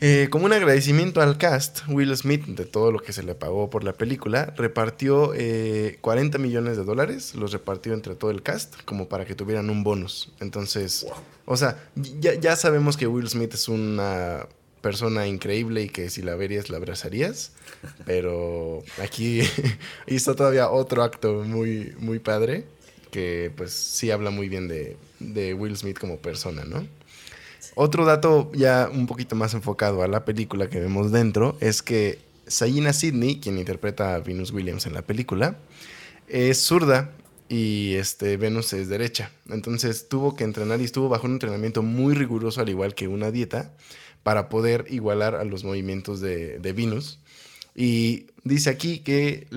Eh, 0.00 0.28
como 0.30 0.44
un 0.44 0.52
agradecimiento 0.52 1.22
al 1.22 1.38
cast, 1.38 1.80
Will 1.88 2.14
Smith, 2.16 2.44
de 2.44 2.66
todo 2.66 2.92
lo 2.92 2.98
que 2.98 3.12
se 3.12 3.22
le 3.22 3.34
pagó 3.34 3.70
por 3.70 3.84
la 3.84 3.94
película, 3.94 4.52
repartió 4.56 5.28
40 5.28 5.36
eh, 5.36 6.40
millones 6.40 6.76
de 6.76 6.84
dólares, 6.84 7.34
los 7.34 7.52
repartió 7.52 7.94
entre 7.94 8.14
todo 8.14 8.30
el 8.30 8.42
cast, 8.42 8.82
como 8.84 9.08
para 9.08 9.24
que 9.24 9.34
tuvieran 9.34 9.70
un 9.70 9.82
bonus. 9.82 10.32
Entonces, 10.40 11.06
o 11.46 11.56
sea, 11.56 11.78
ya, 12.20 12.34
ya, 12.34 12.56
sabemos 12.56 12.96
que 12.96 13.06
Will 13.06 13.28
Smith 13.28 13.54
es 13.54 13.68
una 13.68 14.46
persona 14.80 15.26
increíble 15.26 15.82
y 15.82 15.88
que 15.88 16.10
si 16.10 16.22
la 16.22 16.34
verías 16.34 16.68
la 16.70 16.76
abrazarías, 16.76 17.52
pero 18.06 18.82
aquí 19.02 19.40
hizo 20.06 20.34
todavía 20.34 20.70
otro 20.70 21.02
acto 21.02 21.42
muy, 21.44 21.94
muy 21.98 22.18
padre, 22.18 22.64
que 23.10 23.52
pues 23.56 23.72
sí 23.72 24.10
habla 24.10 24.30
muy 24.30 24.48
bien 24.48 24.68
de, 24.68 24.96
de 25.20 25.54
Will 25.54 25.76
Smith 25.76 25.98
como 25.98 26.18
persona, 26.18 26.64
¿no? 26.64 26.86
Otro 27.74 28.04
dato 28.04 28.52
ya 28.54 28.88
un 28.92 29.06
poquito 29.06 29.34
más 29.36 29.54
enfocado 29.54 30.02
a 30.02 30.08
la 30.08 30.24
película 30.24 30.68
que 30.68 30.80
vemos 30.80 31.10
dentro 31.10 31.56
es 31.60 31.82
que 31.82 32.18
Sayina 32.46 32.92
Sidney, 32.92 33.40
quien 33.40 33.58
interpreta 33.58 34.14
a 34.14 34.20
Venus 34.20 34.52
Williams 34.52 34.86
en 34.86 34.94
la 34.94 35.02
película, 35.02 35.56
es 36.28 36.64
zurda 36.64 37.10
y 37.48 37.94
este, 37.94 38.36
Venus 38.36 38.72
es 38.72 38.88
derecha. 38.88 39.30
Entonces 39.48 40.08
tuvo 40.08 40.36
que 40.36 40.44
entrenar 40.44 40.80
y 40.80 40.84
estuvo 40.84 41.08
bajo 41.08 41.26
un 41.26 41.34
entrenamiento 41.34 41.82
muy 41.82 42.14
riguroso, 42.14 42.60
al 42.60 42.68
igual 42.68 42.94
que 42.94 43.08
una 43.08 43.30
dieta, 43.30 43.72
para 44.22 44.48
poder 44.48 44.86
igualar 44.88 45.34
a 45.34 45.44
los 45.44 45.64
movimientos 45.64 46.20
de, 46.20 46.58
Venus. 46.74 47.18
Y 47.74 48.26
dice 48.44 48.70
aquí 48.70 49.00
que 49.00 49.48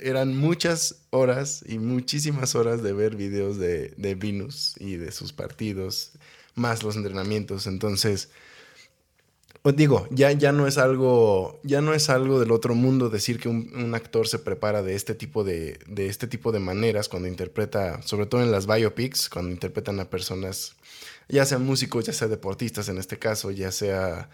eran 0.00 0.36
muchas 0.36 0.96
horas 1.10 1.64
y 1.66 1.78
muchísimas 1.78 2.54
horas 2.54 2.82
de 2.82 2.92
ver 2.92 3.16
videos 3.16 3.58
de, 3.58 3.94
de 3.96 4.14
Venus 4.14 4.74
y 4.78 4.96
de 4.96 5.10
sus 5.10 5.32
partidos 5.32 6.12
más 6.54 6.82
los 6.82 6.96
entrenamientos. 6.96 7.66
Entonces, 7.66 8.28
pues 9.62 9.76
digo, 9.76 10.08
ya, 10.10 10.32
ya, 10.32 10.50
no 10.50 10.66
es 10.66 10.76
algo, 10.76 11.60
ya 11.62 11.80
no 11.80 11.94
es 11.94 12.10
algo 12.10 12.40
del 12.40 12.50
otro 12.50 12.74
mundo 12.74 13.10
decir 13.10 13.38
que 13.38 13.48
un, 13.48 13.94
actor 13.94 14.26
se 14.26 14.40
prepara 14.40 14.82
de 14.82 14.96
este, 14.96 15.14
tipo 15.14 15.44
de, 15.44 15.78
de, 15.86 16.08
este 16.08 16.26
tipo 16.26 16.50
de 16.50 16.58
maneras 16.58 17.08
cuando 17.08 17.28
interpreta, 17.28 18.02
sobre 18.02 18.26
todo 18.26 18.42
en 18.42 18.50
las 18.50 18.66
biopics, 18.66 19.28
cuando 19.28 19.52
interpretan 19.52 20.00
a 20.00 20.10
personas, 20.10 20.74
ya 21.28 21.46
sean 21.46 21.64
músicos, 21.64 22.04
ya 22.06 22.12
sea 22.12 22.26
deportistas 22.26 22.88
en 22.88 22.98
este 22.98 23.20
caso, 23.20 23.52
ya 23.52 23.70
sea, 23.70 24.30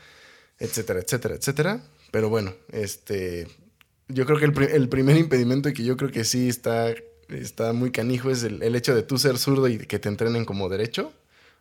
etcétera, 0.59 1.01
etcétera, 1.01 1.35
etcétera. 1.35 1.83
Pero 2.11 2.31
bueno, 2.31 2.55
este, 2.73 3.49
yo 4.09 4.25
creo 4.25 4.39
que 4.39 4.47
el, 4.47 4.71
el 4.73 4.89
primer 4.89 5.19
impedimento 5.19 5.69
y 5.69 5.75
que 5.75 5.85
yo 5.85 5.99
creo 5.99 6.11
que 6.11 6.25
sí 6.25 6.49
está, 6.49 6.95
está 7.29 7.75
muy 7.75 7.91
canijo 7.91 8.31
es 8.31 8.45
el, 8.45 8.63
el 8.63 8.75
hecho 8.75 8.95
de 8.95 9.03
tú 9.03 9.19
ser 9.19 9.37
zurdo 9.37 9.69
y 9.69 9.77
que 9.77 9.99
te 9.99 10.09
entrenen 10.09 10.47
como 10.47 10.71
derecho 10.71 11.13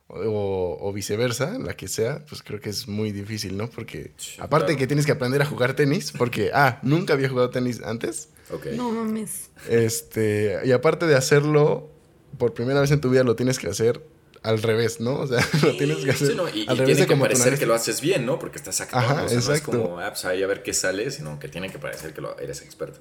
o, 0.09 0.91
viceversa, 0.93 1.57
la 1.59 1.75
que 1.75 1.87
sea, 1.87 2.23
pues 2.27 2.41
creo 2.41 2.59
que 2.59 2.69
es 2.69 2.87
muy 2.87 3.11
difícil, 3.11 3.57
¿no? 3.57 3.69
Porque 3.69 4.11
aparte 4.39 4.77
que 4.77 4.87
tienes 4.87 5.05
que 5.05 5.11
aprender 5.11 5.41
a 5.41 5.45
jugar 5.45 5.75
tenis, 5.75 6.13
porque, 6.17 6.51
ah, 6.53 6.79
nunca 6.81 7.13
había 7.13 7.29
jugado 7.29 7.49
tenis 7.49 7.81
antes. 7.83 8.29
No 8.75 8.91
mames. 8.91 9.49
Este, 9.69 10.59
y 10.63 10.71
aparte 10.71 11.05
de 11.05 11.15
hacerlo 11.15 11.89
por 12.37 12.53
primera 12.53 12.79
vez 12.79 12.91
en 12.91 13.01
tu 13.01 13.09
vida, 13.09 13.23
lo 13.23 13.35
tienes 13.35 13.59
que 13.59 13.67
hacer 13.67 14.01
al 14.43 14.61
revés, 14.61 15.01
¿no? 15.01 15.15
O 15.15 15.27
sea, 15.27 15.45
lo 15.63 15.75
tienes 15.75 15.97
que 15.97 16.11
hacer 16.11 16.37
y, 16.53 16.65
al 16.69 16.77
revés 16.77 16.97
tiene 16.97 17.13
que 17.13 17.19
parecer 17.19 17.59
que 17.59 17.65
lo 17.65 17.73
haces 17.73 17.99
bien, 17.99 18.25
¿no? 18.25 18.39
Porque 18.39 18.57
estás 18.57 18.79
actuando, 18.79 19.09
Ajá, 19.09 19.23
o 19.25 19.29
sea, 19.29 19.39
no 19.41 19.53
es 19.53 19.61
como, 19.61 19.99
ah, 19.99 20.09
pues 20.09 20.23
ahí 20.23 20.41
a 20.41 20.47
ver 20.47 20.63
qué 20.63 20.73
sale, 20.73 21.11
sino 21.11 21.39
que 21.39 21.49
tiene 21.49 21.69
que 21.69 21.79
parecer 21.79 22.13
que 22.13 22.21
lo, 22.21 22.37
eres 22.39 22.61
experto. 22.61 22.99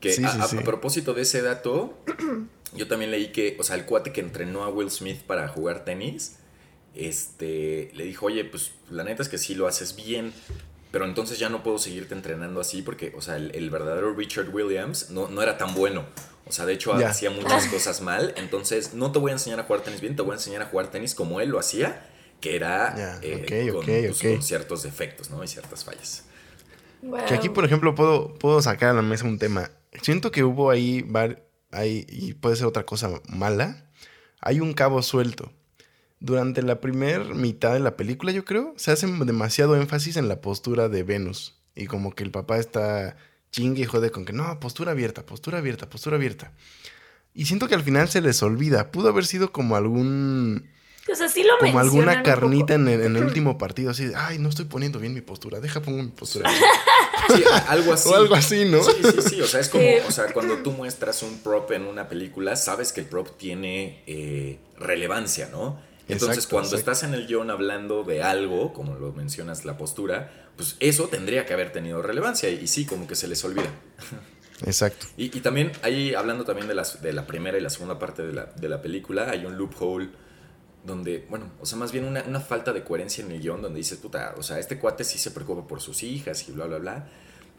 Que 0.00 0.16
a, 0.24 0.44
a, 0.44 0.48
propósito 0.64 1.12
de 1.14 1.22
ese 1.22 1.42
dato, 1.42 1.98
yo 2.74 2.88
también 2.88 3.10
leí 3.10 3.32
que, 3.32 3.56
o 3.60 3.62
sea, 3.62 3.76
el 3.76 3.84
cuate 3.84 4.12
que 4.12 4.20
entrenó 4.20 4.64
a 4.64 4.68
Will 4.68 4.90
Smith 4.90 5.20
para 5.22 5.46
jugar 5.46 5.84
tenis, 5.84 6.39
este, 6.94 7.90
le 7.94 8.04
dijo, 8.04 8.26
oye, 8.26 8.44
pues 8.44 8.72
la 8.90 9.04
neta 9.04 9.22
es 9.22 9.28
que 9.28 9.38
sí 9.38 9.54
lo 9.54 9.66
haces 9.66 9.96
bien, 9.96 10.32
pero 10.90 11.04
entonces 11.04 11.38
ya 11.38 11.48
no 11.48 11.62
puedo 11.62 11.78
seguirte 11.78 12.14
entrenando 12.14 12.60
así 12.60 12.82
porque, 12.82 13.12
o 13.16 13.22
sea, 13.22 13.36
el, 13.36 13.70
verdadero 13.70 14.12
Richard 14.14 14.48
Williams 14.48 15.10
no, 15.10 15.28
no, 15.28 15.42
era 15.42 15.56
tan 15.56 15.74
bueno. 15.74 16.04
O 16.46 16.52
sea, 16.52 16.66
de 16.66 16.72
hecho 16.72 16.92
hacía 16.94 17.30
muchas 17.30 17.66
cosas 17.66 18.00
mal. 18.00 18.34
Entonces, 18.36 18.94
no 18.94 19.12
te 19.12 19.20
voy 19.20 19.30
a 19.30 19.34
enseñar 19.34 19.60
a 19.60 19.64
jugar 19.64 19.82
tenis 19.82 20.00
bien, 20.00 20.16
te 20.16 20.22
voy 20.22 20.32
a 20.32 20.34
enseñar 20.34 20.62
a 20.62 20.66
jugar 20.66 20.90
tenis 20.90 21.14
como 21.14 21.40
él 21.40 21.50
lo 21.50 21.60
hacía, 21.60 22.08
que 22.40 22.56
era 22.56 23.20
eh, 23.22 23.72
pues, 23.72 24.20
con, 24.20 24.42
ciertos 24.42 24.82
defectos, 24.82 25.30
¿no? 25.30 25.44
Y 25.44 25.46
ciertas 25.46 25.84
fallas. 25.84 26.24
Que 27.28 27.34
aquí, 27.34 27.48
por 27.48 27.64
ejemplo, 27.64 27.94
puedo, 27.94 28.34
puedo 28.34 28.60
sacar 28.60 28.90
a 28.90 28.94
la 28.94 29.02
mesa 29.02 29.26
un 29.26 29.38
tema. 29.38 29.70
Siento 30.02 30.32
que 30.32 30.42
hubo 30.42 30.70
ahí, 30.70 31.06
ahí, 31.70 32.04
y 32.08 32.34
puede 32.34 32.56
ser 32.56 32.66
otra 32.66 32.84
cosa 32.84 33.10
mala, 33.28 33.88
hay 34.40 34.58
un 34.58 34.74
cabo 34.74 35.02
suelto 35.02 35.52
durante 36.20 36.62
la 36.62 36.80
primera 36.80 37.24
mitad 37.24 37.72
de 37.72 37.80
la 37.80 37.96
película, 37.96 38.30
yo 38.30 38.44
creo, 38.44 38.74
se 38.76 38.92
hace 38.92 39.06
demasiado 39.06 39.74
énfasis 39.76 40.16
en 40.16 40.28
la 40.28 40.40
postura 40.40 40.88
de 40.88 41.02
Venus. 41.02 41.56
Y 41.74 41.86
como 41.86 42.14
que 42.14 42.22
el 42.22 42.30
papá 42.30 42.58
está 42.58 43.16
chingue 43.50 43.82
y 43.82 43.86
jode 43.86 44.10
con 44.10 44.24
que 44.24 44.32
no, 44.32 44.60
postura 44.60 44.92
abierta, 44.92 45.24
postura 45.24 45.58
abierta, 45.58 45.88
postura 45.88 46.16
abierta. 46.16 46.52
Y 47.34 47.46
siento 47.46 47.68
que 47.68 47.74
al 47.74 47.82
final 47.82 48.08
se 48.08 48.20
les 48.20 48.42
olvida. 48.42 48.90
Pudo 48.90 49.08
haber 49.08 49.24
sido 49.24 49.52
como 49.52 49.76
algún. 49.76 50.68
O 51.10 51.14
sea, 51.14 51.28
sí 51.28 51.42
lo 51.42 51.58
Como 51.58 51.78
alguna 51.78 52.22
carnita 52.22 52.74
en 52.74 52.86
el, 52.86 53.16
último 53.24 53.56
partido, 53.56 53.90
así 53.90 54.06
de, 54.06 54.14
ay, 54.14 54.38
no 54.38 54.48
estoy 54.48 54.66
poniendo 54.66 54.98
bien 54.98 55.14
mi 55.14 55.22
postura, 55.22 55.58
deja 55.58 55.80
pongo 55.80 56.02
mi 56.02 56.10
postura. 56.10 56.50
Sí, 56.50 57.44
algo 57.68 57.92
así. 57.92 58.08
O 58.12 58.14
algo 58.14 58.34
así, 58.34 58.64
¿no? 58.64 58.82
Sí, 58.82 58.92
sí, 59.02 59.22
sí. 59.28 59.40
O 59.40 59.46
sea, 59.46 59.60
es 59.60 59.68
como, 59.68 59.84
o 60.06 60.10
sea, 60.10 60.32
cuando 60.32 60.58
tú 60.58 60.72
muestras 60.72 61.22
un 61.22 61.38
prop 61.38 61.70
en 61.72 61.84
una 61.84 62.08
película, 62.08 62.56
sabes 62.56 62.92
que 62.92 63.00
el 63.00 63.06
prop 63.06 63.36
tiene 63.38 64.02
eh, 64.06 64.58
relevancia, 64.78 65.48
¿no? 65.50 65.80
Entonces, 66.12 66.36
Exacto, 66.38 66.56
cuando 66.56 66.76
exacto. 66.76 66.92
estás 66.92 67.08
en 67.08 67.14
el 67.14 67.26
guion 67.26 67.50
hablando 67.50 68.02
de 68.04 68.22
algo, 68.22 68.72
como 68.72 68.94
lo 68.94 69.12
mencionas, 69.12 69.64
la 69.64 69.76
postura, 69.76 70.50
pues 70.56 70.76
eso 70.80 71.08
tendría 71.08 71.46
que 71.46 71.54
haber 71.54 71.72
tenido 71.72 72.02
relevancia. 72.02 72.48
Y 72.50 72.66
sí, 72.66 72.86
como 72.86 73.06
que 73.06 73.14
se 73.14 73.28
les 73.28 73.44
olvida. 73.44 73.70
Exacto. 74.66 75.06
Y, 75.16 75.36
y 75.36 75.40
también, 75.40 75.72
ahí 75.82 76.14
hablando 76.14 76.44
también 76.44 76.68
de, 76.68 76.74
las, 76.74 77.00
de 77.02 77.12
la 77.12 77.26
primera 77.26 77.56
y 77.56 77.60
la 77.60 77.70
segunda 77.70 77.98
parte 77.98 78.22
de 78.22 78.32
la, 78.32 78.44
de 78.46 78.68
la 78.68 78.82
película, 78.82 79.30
hay 79.30 79.46
un 79.46 79.56
loophole 79.56 80.10
donde, 80.84 81.26
bueno, 81.28 81.50
o 81.60 81.66
sea, 81.66 81.78
más 81.78 81.92
bien 81.92 82.04
una, 82.04 82.22
una 82.22 82.40
falta 82.40 82.72
de 82.72 82.82
coherencia 82.82 83.24
en 83.24 83.30
el 83.32 83.40
guion 83.40 83.62
donde 83.62 83.78
dices, 83.78 83.98
puta, 83.98 84.34
o 84.36 84.42
sea, 84.42 84.58
este 84.58 84.78
cuate 84.78 85.04
sí 85.04 85.18
se 85.18 85.30
preocupa 85.30 85.66
por 85.66 85.80
sus 85.80 86.02
hijas 86.02 86.48
y 86.48 86.52
bla, 86.52 86.66
bla, 86.66 86.78
bla. 86.78 87.08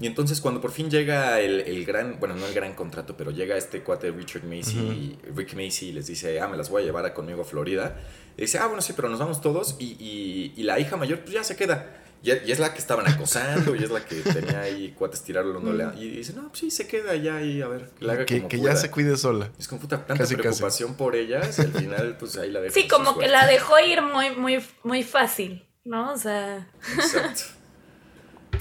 Y 0.01 0.07
entonces 0.07 0.41
cuando 0.41 0.59
por 0.59 0.71
fin 0.71 0.89
llega 0.89 1.39
el, 1.39 1.61
el 1.61 1.85
gran, 1.85 2.19
bueno, 2.19 2.35
no 2.35 2.45
el 2.47 2.53
gran 2.53 2.73
contrato, 2.73 3.15
pero 3.15 3.29
llega 3.31 3.55
este 3.55 3.81
cuate 3.83 4.09
Richard 4.11 4.43
Macy, 4.43 5.17
Rick 5.35 5.53
Macy, 5.53 5.89
y 5.89 5.91
les 5.93 6.07
dice, 6.07 6.39
ah, 6.41 6.47
me 6.47 6.57
las 6.57 6.69
voy 6.69 6.81
a 6.81 6.85
llevar 6.85 7.05
a 7.05 7.13
conmigo 7.13 7.43
a 7.43 7.45
Florida. 7.45 7.95
Y 8.35 8.41
dice, 8.41 8.57
ah, 8.57 8.65
bueno, 8.65 8.81
sí, 8.81 8.93
pero 8.95 9.09
nos 9.09 9.19
vamos 9.19 9.41
todos. 9.41 9.75
Y, 9.79 9.95
y- 9.99 10.53
y 10.57 10.63
la 10.63 10.79
hija 10.79 10.97
mayor, 10.97 11.19
pues 11.19 11.33
ya 11.33 11.43
se 11.43 11.55
queda. 11.55 11.97
Y, 12.23 12.31
y 12.31 12.51
es 12.51 12.59
la 12.59 12.71
que 12.73 12.79
estaban 12.79 13.07
acosando, 13.07 13.75
y 13.75 13.83
es 13.83 13.89
la 13.91 14.03
que 14.05 14.15
tenía 14.17 14.61
ahí 14.61 14.93
cuates 14.97 15.21
tirarlo 15.23 15.59
Y 15.99 16.09
dice, 16.09 16.33
no, 16.33 16.47
pues 16.49 16.59
sí, 16.59 16.71
se 16.71 16.87
queda 16.87 17.15
ya 17.15 17.41
y 17.43 17.61
a 17.61 17.67
ver, 17.67 17.89
que 17.97 18.05
la 18.05 18.13
haga 18.13 18.25
Que, 18.25 18.37
como 18.37 18.49
que 18.49 18.57
pueda". 18.59 18.73
ya 18.73 18.79
se 18.79 18.89
cuide 18.91 19.17
sola. 19.17 19.51
Es 19.59 19.67
como 19.67 19.81
puta, 19.81 19.97
tanta 19.97 20.23
Casi, 20.23 20.35
casi. 20.35 20.41
preocupación 20.41 20.95
por 20.95 21.15
ellas, 21.15 21.57
y 21.59 21.61
al 21.61 21.73
final, 21.73 22.17
pues 22.17 22.37
ahí 22.37 22.49
la 22.51 22.61
deja. 22.61 22.73
Sí, 22.73 22.87
como 22.87 23.17
que 23.19 23.27
la 23.27 23.45
dejó 23.47 23.79
ir 23.79 24.01
muy, 24.01 24.31
muy, 24.35 24.63
muy 24.83 25.03
fácil, 25.03 25.65
¿no? 25.83 26.11
O 26.13 26.17
sea, 26.17 26.67
Exacto. 26.95 27.41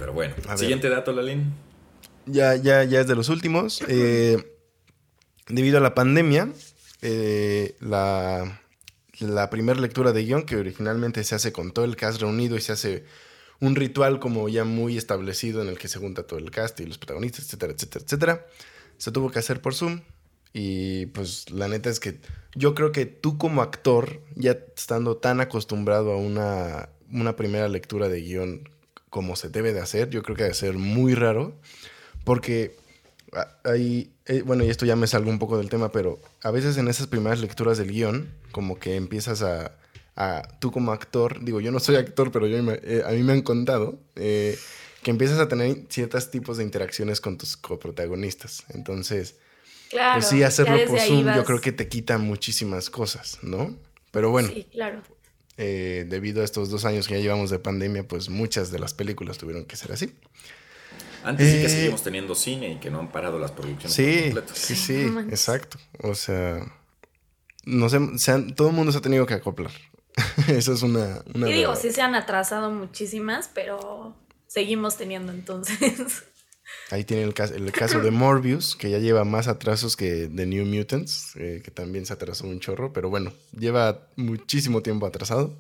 Pero 0.00 0.14
bueno, 0.14 0.34
A 0.46 0.48
ver. 0.50 0.58
siguiente 0.58 0.88
dato, 0.88 1.12
Lalín. 1.12 1.52
Ya, 2.24 2.56
ya, 2.56 2.84
ya 2.84 3.00
es 3.02 3.06
de 3.06 3.14
los 3.14 3.28
últimos. 3.28 3.82
Eh, 3.86 4.42
debido 5.46 5.76
a 5.76 5.80
la 5.82 5.94
pandemia, 5.94 6.48
eh, 7.02 7.76
la, 7.80 8.62
la 9.20 9.50
primera 9.50 9.78
lectura 9.78 10.12
de 10.12 10.24
guion, 10.24 10.44
que 10.44 10.56
originalmente 10.56 11.22
se 11.22 11.34
hace 11.34 11.52
con 11.52 11.72
todo 11.72 11.84
el 11.84 11.96
cast 11.96 12.18
reunido 12.20 12.56
y 12.56 12.62
se 12.62 12.72
hace 12.72 13.04
un 13.60 13.76
ritual 13.76 14.20
como 14.20 14.48
ya 14.48 14.64
muy 14.64 14.96
establecido 14.96 15.60
en 15.60 15.68
el 15.68 15.78
que 15.78 15.88
se 15.88 15.98
junta 15.98 16.22
todo 16.22 16.38
el 16.38 16.50
cast 16.50 16.80
y 16.80 16.86
los 16.86 16.96
protagonistas, 16.96 17.44
etcétera, 17.44 17.74
etcétera, 17.74 18.04
etcétera, 18.06 18.46
se 18.96 19.12
tuvo 19.12 19.30
que 19.30 19.38
hacer 19.38 19.60
por 19.60 19.74
Zoom. 19.74 20.00
Y 20.54 21.06
pues 21.06 21.50
la 21.50 21.68
neta 21.68 21.90
es 21.90 22.00
que 22.00 22.20
yo 22.54 22.74
creo 22.74 22.90
que 22.90 23.04
tú 23.04 23.36
como 23.36 23.60
actor, 23.60 24.22
ya 24.34 24.52
estando 24.76 25.18
tan 25.18 25.40
acostumbrado 25.42 26.12
a 26.12 26.16
una, 26.16 26.88
una 27.12 27.36
primera 27.36 27.68
lectura 27.68 28.08
de 28.08 28.22
guion 28.22 28.68
como 29.10 29.36
se 29.36 29.48
debe 29.48 29.72
de 29.72 29.80
hacer, 29.80 30.08
yo 30.10 30.22
creo 30.22 30.36
que 30.36 30.44
debe 30.44 30.54
ser 30.54 30.74
muy 30.74 31.14
raro. 31.14 31.54
Porque 32.24 32.76
hay, 33.64 34.12
eh, 34.26 34.42
bueno, 34.42 34.64
y 34.64 34.70
esto 34.70 34.86
ya 34.86 34.96
me 34.96 35.06
salgo 35.06 35.30
un 35.30 35.38
poco 35.38 35.58
del 35.58 35.68
tema, 35.68 35.92
pero 35.92 36.18
a 36.42 36.50
veces 36.50 36.76
en 36.76 36.88
esas 36.88 37.06
primeras 37.06 37.40
lecturas 37.40 37.78
del 37.78 37.90
guion, 37.92 38.28
como 38.52 38.78
que 38.78 38.96
empiezas 38.96 39.42
a, 39.42 39.76
a- 40.16 40.42
tú 40.60 40.70
como 40.72 40.92
actor, 40.92 41.42
digo, 41.44 41.60
yo 41.60 41.70
no 41.72 41.80
soy 41.80 41.96
actor, 41.96 42.30
pero 42.32 42.46
yo 42.46 42.56
eh, 42.82 43.02
a 43.06 43.10
mí 43.12 43.22
me 43.22 43.32
han 43.32 43.42
contado, 43.42 43.98
eh, 44.16 44.58
que 45.02 45.10
empiezas 45.10 45.38
a 45.38 45.48
tener 45.48 45.86
ciertos 45.88 46.30
tipos 46.30 46.58
de 46.58 46.64
interacciones 46.64 47.20
con 47.20 47.38
tus 47.38 47.56
coprotagonistas. 47.56 48.64
Entonces, 48.70 49.36
claro. 49.88 50.12
pues 50.14 50.26
sí, 50.26 50.38
ya 50.40 50.48
hacerlo 50.48 50.78
por 50.86 51.00
Zoom 51.00 51.32
yo 51.34 51.44
creo 51.44 51.60
que 51.60 51.72
te 51.72 51.88
quita 51.88 52.18
muchísimas 52.18 52.90
cosas, 52.90 53.38
¿no? 53.42 53.76
Pero 54.10 54.30
bueno, 54.30 54.48
Sí, 54.48 54.66
claro. 54.70 55.02
Eh, 55.62 56.06
debido 56.08 56.40
a 56.40 56.44
estos 56.44 56.70
dos 56.70 56.84
años 56.84 57.06
que 57.06 57.14
ya 57.14 57.20
llevamos 57.20 57.50
de 57.50 57.58
pandemia, 57.58 58.08
pues 58.08 58.28
muchas 58.30 58.70
de 58.72 58.78
las 58.78 58.94
películas 58.94 59.36
tuvieron 59.38 59.64
que 59.66 59.76
ser 59.76 59.92
así. 59.92 60.14
Antes 61.22 61.48
sí 61.50 61.56
que 61.58 61.66
Eh, 61.66 61.68
seguimos 61.68 62.02
teniendo 62.02 62.34
cine 62.34 62.72
y 62.72 62.76
que 62.80 62.90
no 62.90 62.98
han 63.00 63.12
parado 63.12 63.38
las 63.38 63.52
producciones 63.52 63.92
Sí, 63.94 64.32
sí, 64.54 64.74
sí, 64.74 65.02
exacto. 65.30 65.76
O 66.02 66.14
sea, 66.14 66.60
no 67.64 67.88
sé, 67.90 67.98
se 68.16 68.32
han- 68.32 68.54
todo 68.54 68.68
el 68.70 68.74
mundo 68.74 68.90
se 68.90 68.98
ha 68.98 69.02
tenido 69.02 69.26
que 69.26 69.34
acoplar. 69.34 69.70
Eso 70.48 70.72
es 70.72 70.82
una... 70.82 71.22
una 71.34 71.48
y 71.50 71.52
digo, 71.52 71.68
verdad. 71.70 71.82
sí 71.82 71.92
se 71.92 72.00
han 72.00 72.14
atrasado 72.14 72.70
muchísimas, 72.70 73.50
pero 73.54 74.16
seguimos 74.46 74.96
teniendo 74.96 75.30
entonces. 75.32 76.24
Ahí 76.90 77.04
tiene 77.04 77.22
el 77.22 77.34
caso, 77.34 77.54
el 77.54 77.70
caso 77.70 78.00
de 78.00 78.10
Morbius, 78.10 78.74
que 78.74 78.90
ya 78.90 78.98
lleva 78.98 79.24
más 79.24 79.46
atrasos 79.46 79.96
que 79.96 80.28
The 80.34 80.46
New 80.46 80.66
Mutants, 80.66 81.36
eh, 81.36 81.60
que 81.64 81.70
también 81.70 82.04
se 82.04 82.12
atrasó 82.12 82.46
un 82.46 82.58
chorro, 82.58 82.92
pero 82.92 83.08
bueno, 83.08 83.32
lleva 83.56 84.08
muchísimo 84.16 84.82
tiempo 84.82 85.06
atrasado. 85.06 85.56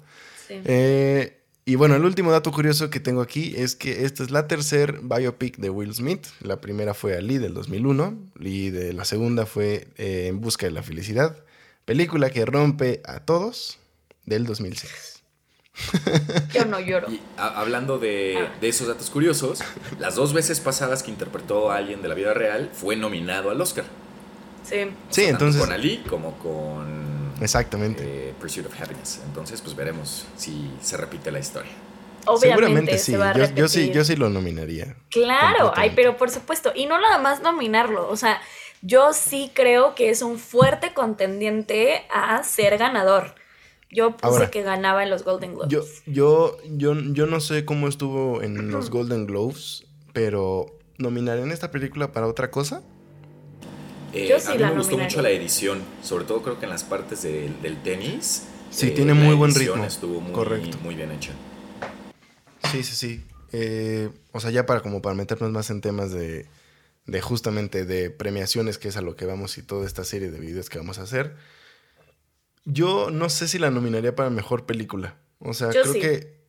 Sí. 0.48 0.54
Eh, 0.64 1.40
y 1.64 1.76
bueno, 1.76 1.94
el 1.94 2.04
último 2.04 2.32
dato 2.32 2.50
curioso 2.50 2.90
que 2.90 2.98
tengo 2.98 3.20
aquí 3.20 3.54
es 3.56 3.76
que 3.76 4.04
esta 4.04 4.24
es 4.24 4.32
la 4.32 4.48
tercer 4.48 5.00
biopic 5.02 5.56
de 5.58 5.70
Will 5.70 5.94
Smith. 5.94 6.26
La 6.40 6.60
primera 6.60 6.94
fue 6.94 7.16
Ali 7.16 7.38
del 7.38 7.54
2001 7.54 8.18
y 8.40 8.70
de 8.70 8.92
la 8.92 9.04
segunda 9.04 9.46
fue 9.46 9.86
eh, 9.96 10.26
En 10.28 10.40
Busca 10.40 10.66
de 10.66 10.72
la 10.72 10.82
Felicidad, 10.82 11.36
película 11.84 12.30
que 12.30 12.44
rompe 12.44 13.02
a 13.04 13.20
todos 13.20 13.78
del 14.26 14.46
2006. 14.46 15.09
Yo 16.52 16.64
no 16.66 16.80
lloro. 16.80 17.10
Y 17.10 17.20
a- 17.36 17.60
hablando 17.60 17.98
de, 17.98 18.48
de 18.60 18.68
esos 18.68 18.88
datos 18.88 19.10
curiosos, 19.10 19.60
las 19.98 20.14
dos 20.16 20.32
veces 20.32 20.60
pasadas 20.60 21.02
que 21.02 21.10
interpretó 21.10 21.70
a 21.70 21.76
alguien 21.76 22.02
de 22.02 22.08
la 22.08 22.14
vida 22.14 22.34
real 22.34 22.70
fue 22.72 22.96
nominado 22.96 23.50
al 23.50 23.60
Oscar. 23.60 23.84
Sí. 24.64 24.82
O 24.82 24.86
Sí, 25.12 25.22
sea, 25.22 25.30
tanto 25.30 25.44
entonces- 25.46 25.60
Con 25.62 25.72
Ali 25.72 25.98
como 26.08 26.38
con 26.38 27.32
Exactamente. 27.40 28.02
eh, 28.30 28.34
Pursuit 28.40 28.66
of 28.66 28.80
Happiness. 28.80 29.20
Entonces, 29.26 29.60
pues 29.62 29.74
veremos 29.74 30.26
si 30.36 30.70
se 30.82 30.96
repite 30.96 31.30
la 31.30 31.38
historia. 31.38 31.72
Obviamente 32.26 32.48
Seguramente 32.60 32.98
sí. 32.98 33.12
se 33.12 33.16
va 33.18 33.30
a 33.30 33.34
Yo, 33.34 33.54
yo 33.54 33.68
sí. 33.68 33.90
Yo 33.94 34.04
sí 34.04 34.14
lo 34.14 34.28
nominaría. 34.28 34.94
Claro, 35.10 35.72
ay, 35.74 35.92
pero 35.96 36.18
por 36.18 36.30
supuesto. 36.30 36.70
Y 36.74 36.84
no 36.84 37.00
nada 37.00 37.16
más 37.16 37.40
nominarlo. 37.40 38.06
O 38.10 38.16
sea, 38.16 38.42
yo 38.82 39.14
sí 39.14 39.50
creo 39.54 39.94
que 39.94 40.10
es 40.10 40.20
un 40.20 40.38
fuerte 40.38 40.92
contendiente 40.92 42.04
a 42.12 42.42
ser 42.42 42.76
ganador. 42.76 43.34
Yo 43.92 44.12
puse 44.16 44.26
Ahora, 44.26 44.50
que 44.50 44.62
ganaba 44.62 45.02
en 45.02 45.10
los 45.10 45.24
Golden 45.24 45.54
Globes. 45.54 45.70
Yo, 45.70 45.84
yo, 46.06 46.56
yo, 46.76 46.94
yo 46.94 47.26
no 47.26 47.40
sé 47.40 47.64
cómo 47.64 47.88
estuvo 47.88 48.40
en 48.42 48.70
los 48.70 48.90
Golden 48.90 49.26
Globes, 49.26 49.84
pero 50.12 50.66
¿nominarían 50.98 51.50
esta 51.50 51.70
película 51.70 52.12
para 52.12 52.26
otra 52.28 52.50
cosa? 52.50 52.82
Eh, 54.12 54.26
Yo 54.28 54.38
sí 54.40 54.48
a 54.48 54.52
mí 54.52 54.58
la 54.58 54.70
me 54.70 54.76
gustó 54.78 54.96
mucho 54.98 55.22
la 55.22 55.30
edición, 55.30 55.80
sobre 56.02 56.24
todo 56.24 56.42
creo 56.42 56.58
que 56.58 56.64
en 56.66 56.70
las 56.70 56.84
partes 56.84 57.22
del- 57.22 57.60
del 57.62 57.82
tenis. 57.82 58.44
Sí, 58.70 58.88
eh, 58.88 58.90
tiene 58.90 59.14
la 59.14 59.20
muy 59.20 59.34
buen 59.34 59.50
edición 59.50 59.74
ritmo. 59.74 59.84
Estuvo 59.86 60.20
muy, 60.20 60.32
Correcto. 60.32 60.78
muy 60.82 60.94
bien 60.94 61.10
hecha. 61.12 61.32
Sí, 62.70 62.82
sí, 62.84 62.94
sí. 62.94 63.24
Eh, 63.52 64.10
o 64.32 64.38
sea, 64.40 64.50
ya 64.52 64.66
para 64.66 64.80
como 64.80 65.02
para 65.02 65.14
meternos 65.16 65.50
más 65.50 65.70
en 65.70 65.80
temas 65.80 66.12
de, 66.12 66.46
de 67.06 67.20
justamente 67.20 67.84
de 67.84 68.10
premiaciones, 68.10 68.78
que 68.78 68.88
es 68.88 68.96
a 68.96 69.00
lo 69.00 69.16
que 69.16 69.26
vamos 69.26 69.58
y 69.58 69.62
toda 69.62 69.86
esta 69.86 70.04
serie 70.04 70.30
de 70.30 70.38
videos 70.38 70.70
que 70.70 70.78
vamos 70.78 70.98
a 71.00 71.02
hacer. 71.02 71.34
Yo 72.64 73.10
no 73.10 73.28
sé 73.28 73.48
si 73.48 73.58
la 73.58 73.70
nominaría 73.70 74.14
para 74.14 74.30
mejor 74.30 74.66
película. 74.66 75.16
O 75.38 75.54
sea, 75.54 75.70
Yo 75.72 75.82
creo 75.82 75.94
sí. 75.94 76.00
que 76.00 76.40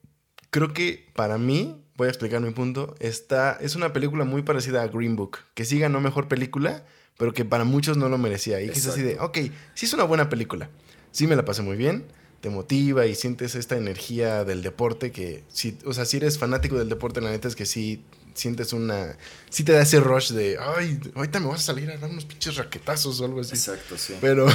creo 0.49 0.73
que 0.73 1.09
para 1.15 1.37
mí, 1.37 1.83
voy 1.95 2.07
a 2.07 2.09
explicar 2.09 2.41
mi 2.41 2.51
punto, 2.51 2.95
está 2.99 3.57
es 3.61 3.75
una 3.75 3.93
película 3.93 4.25
muy 4.25 4.43
parecida 4.43 4.83
a 4.83 4.87
Green 4.87 5.15
Book, 5.15 5.39
que 5.53 5.65
sí 5.65 5.79
ganó 5.79 6.01
mejor 6.01 6.27
película, 6.27 6.85
pero 7.17 7.33
que 7.33 7.45
para 7.45 7.63
muchos 7.63 7.97
no 7.97 8.09
lo 8.09 8.17
merecía. 8.17 8.61
Y 8.61 8.67
que 8.69 8.79
es 8.79 8.85
así 8.87 9.01
de, 9.01 9.19
ok, 9.19 9.37
sí 9.73 9.85
es 9.85 9.93
una 9.93 10.03
buena 10.03 10.29
película. 10.29 10.69
Sí 11.11 11.27
me 11.27 11.35
la 11.35 11.45
pasé 11.45 11.61
muy 11.61 11.77
bien, 11.77 12.05
te 12.41 12.49
motiva 12.49 13.05
y 13.05 13.15
sientes 13.15 13.55
esta 13.55 13.77
energía 13.77 14.43
del 14.43 14.61
deporte 14.61 15.11
que, 15.11 15.43
si, 15.47 15.77
o 15.85 15.93
sea, 15.93 16.05
si 16.05 16.17
eres 16.17 16.37
fanático 16.37 16.77
del 16.77 16.89
deporte, 16.89 17.21
la 17.21 17.29
neta 17.31 17.47
es 17.47 17.55
que 17.55 17.65
sí 17.65 18.03
sientes 18.33 18.73
una, 18.73 19.17
sí 19.49 19.63
te 19.63 19.73
da 19.73 19.81
ese 19.81 19.99
rush 19.99 20.31
de, 20.31 20.57
ay, 20.59 20.99
ahorita 21.15 21.39
me 21.39 21.47
vas 21.47 21.59
a 21.59 21.63
salir 21.63 21.91
a 21.91 21.97
dar 21.97 22.09
unos 22.09 22.25
pinches 22.25 22.55
raquetazos 22.55 23.19
o 23.21 23.25
algo 23.25 23.41
así. 23.41 23.53
Exacto, 23.53 23.97
sí. 23.97 24.15
Pero, 24.19 24.47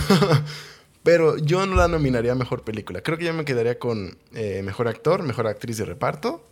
pero 1.06 1.36
yo 1.36 1.64
no 1.66 1.76
la 1.76 1.86
nominaría 1.86 2.34
mejor 2.34 2.62
película. 2.62 3.00
Creo 3.00 3.16
que 3.16 3.26
yo 3.26 3.32
me 3.32 3.44
quedaría 3.44 3.78
con 3.78 4.18
eh, 4.34 4.60
mejor 4.64 4.88
actor, 4.88 5.22
mejor 5.22 5.46
actriz 5.46 5.76
de 5.76 5.84
reparto. 5.84 6.42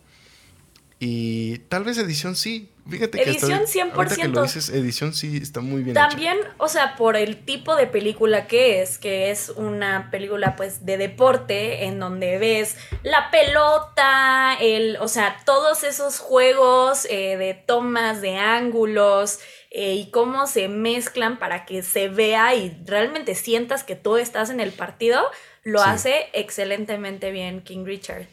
Y 0.98 1.58
tal 1.68 1.84
vez 1.84 1.98
edición 1.98 2.36
sí. 2.36 2.70
Fíjate 2.88 3.16
que 3.18 3.30
hasta 3.30 3.46
Edición 3.46 3.88
ahorita- 3.88 3.96
ahorita 3.96 4.16
que 4.16 4.28
lo 4.28 4.34
100%. 4.34 4.42
dices, 4.42 4.68
edición 4.68 5.14
sí 5.14 5.38
está 5.42 5.60
muy 5.60 5.82
bien 5.82 5.96
hecha. 5.96 6.06
También, 6.08 6.36
o 6.58 6.68
sea, 6.68 6.96
por 6.96 7.16
el 7.16 7.42
tipo 7.44 7.76
de 7.76 7.86
película 7.86 8.46
que 8.46 8.82
es, 8.82 8.98
que 8.98 9.30
es 9.30 9.48
una 9.48 10.10
película 10.10 10.54
pues 10.54 10.84
de 10.84 10.98
deporte 10.98 11.84
en 11.84 11.98
donde 11.98 12.36
ves 12.36 12.76
la 13.02 13.30
pelota, 13.30 14.54
el, 14.60 14.98
o 15.00 15.08
sea, 15.08 15.38
todos 15.46 15.82
esos 15.82 16.18
juegos 16.18 17.06
eh, 17.10 17.36
de 17.38 17.54
tomas, 17.54 18.20
de 18.20 18.36
ángulos 18.36 19.40
eh, 19.70 19.94
y 19.94 20.10
cómo 20.10 20.46
se 20.46 20.68
mezclan 20.68 21.38
para 21.38 21.64
que 21.64 21.82
se 21.82 22.08
vea 22.08 22.54
y 22.54 22.76
realmente 22.84 23.34
sientas 23.34 23.82
que 23.82 23.96
tú 23.96 24.18
estás 24.18 24.50
en 24.50 24.60
el 24.60 24.72
partido, 24.72 25.22
lo 25.62 25.78
Sí. 25.78 25.84
hace 25.88 26.26
excelentemente 26.34 27.30
bien 27.30 27.62
King 27.62 27.84
Richard. 27.86 28.26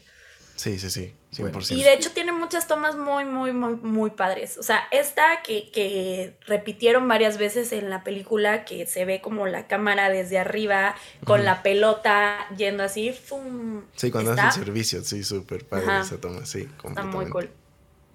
Sí, 0.56 0.78
sí, 0.78 0.90
sí. 0.90 1.14
100%. 1.32 1.76
Y 1.76 1.82
de 1.82 1.94
hecho 1.94 2.10
tiene 2.12 2.32
muchas 2.32 2.68
tomas 2.68 2.96
muy, 2.96 3.24
muy, 3.24 3.52
muy, 3.52 3.76
muy 3.76 4.10
padres. 4.10 4.58
O 4.58 4.62
sea, 4.62 4.82
esta 4.90 5.42
que, 5.42 5.70
que 5.70 6.36
repitieron 6.46 7.08
varias 7.08 7.38
veces 7.38 7.72
en 7.72 7.88
la 7.88 8.04
película, 8.04 8.64
que 8.64 8.86
se 8.86 9.04
ve 9.04 9.20
como 9.22 9.46
la 9.46 9.66
cámara 9.66 10.10
desde 10.10 10.38
arriba, 10.38 10.94
con 11.24 11.44
la 11.44 11.62
pelota 11.62 12.46
yendo 12.56 12.82
así. 12.82 13.12
¡fum! 13.12 13.82
sí, 13.96 14.10
cuando 14.10 14.32
hace 14.32 14.60
el 14.60 14.66
servicio, 14.66 15.02
sí, 15.02 15.24
súper 15.24 15.64
padre 15.64 15.86
Ajá. 15.86 16.00
esa 16.02 16.20
toma, 16.20 16.44
sí. 16.44 16.68
está 16.84 17.02
muy 17.02 17.26
cool. 17.30 17.50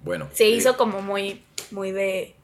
Bueno. 0.04 0.30
Se 0.34 0.46
eh, 0.46 0.52
hizo 0.52 0.78
como 0.78 1.02
muy, 1.02 1.44
muy 1.72 1.92
de. 1.92 2.36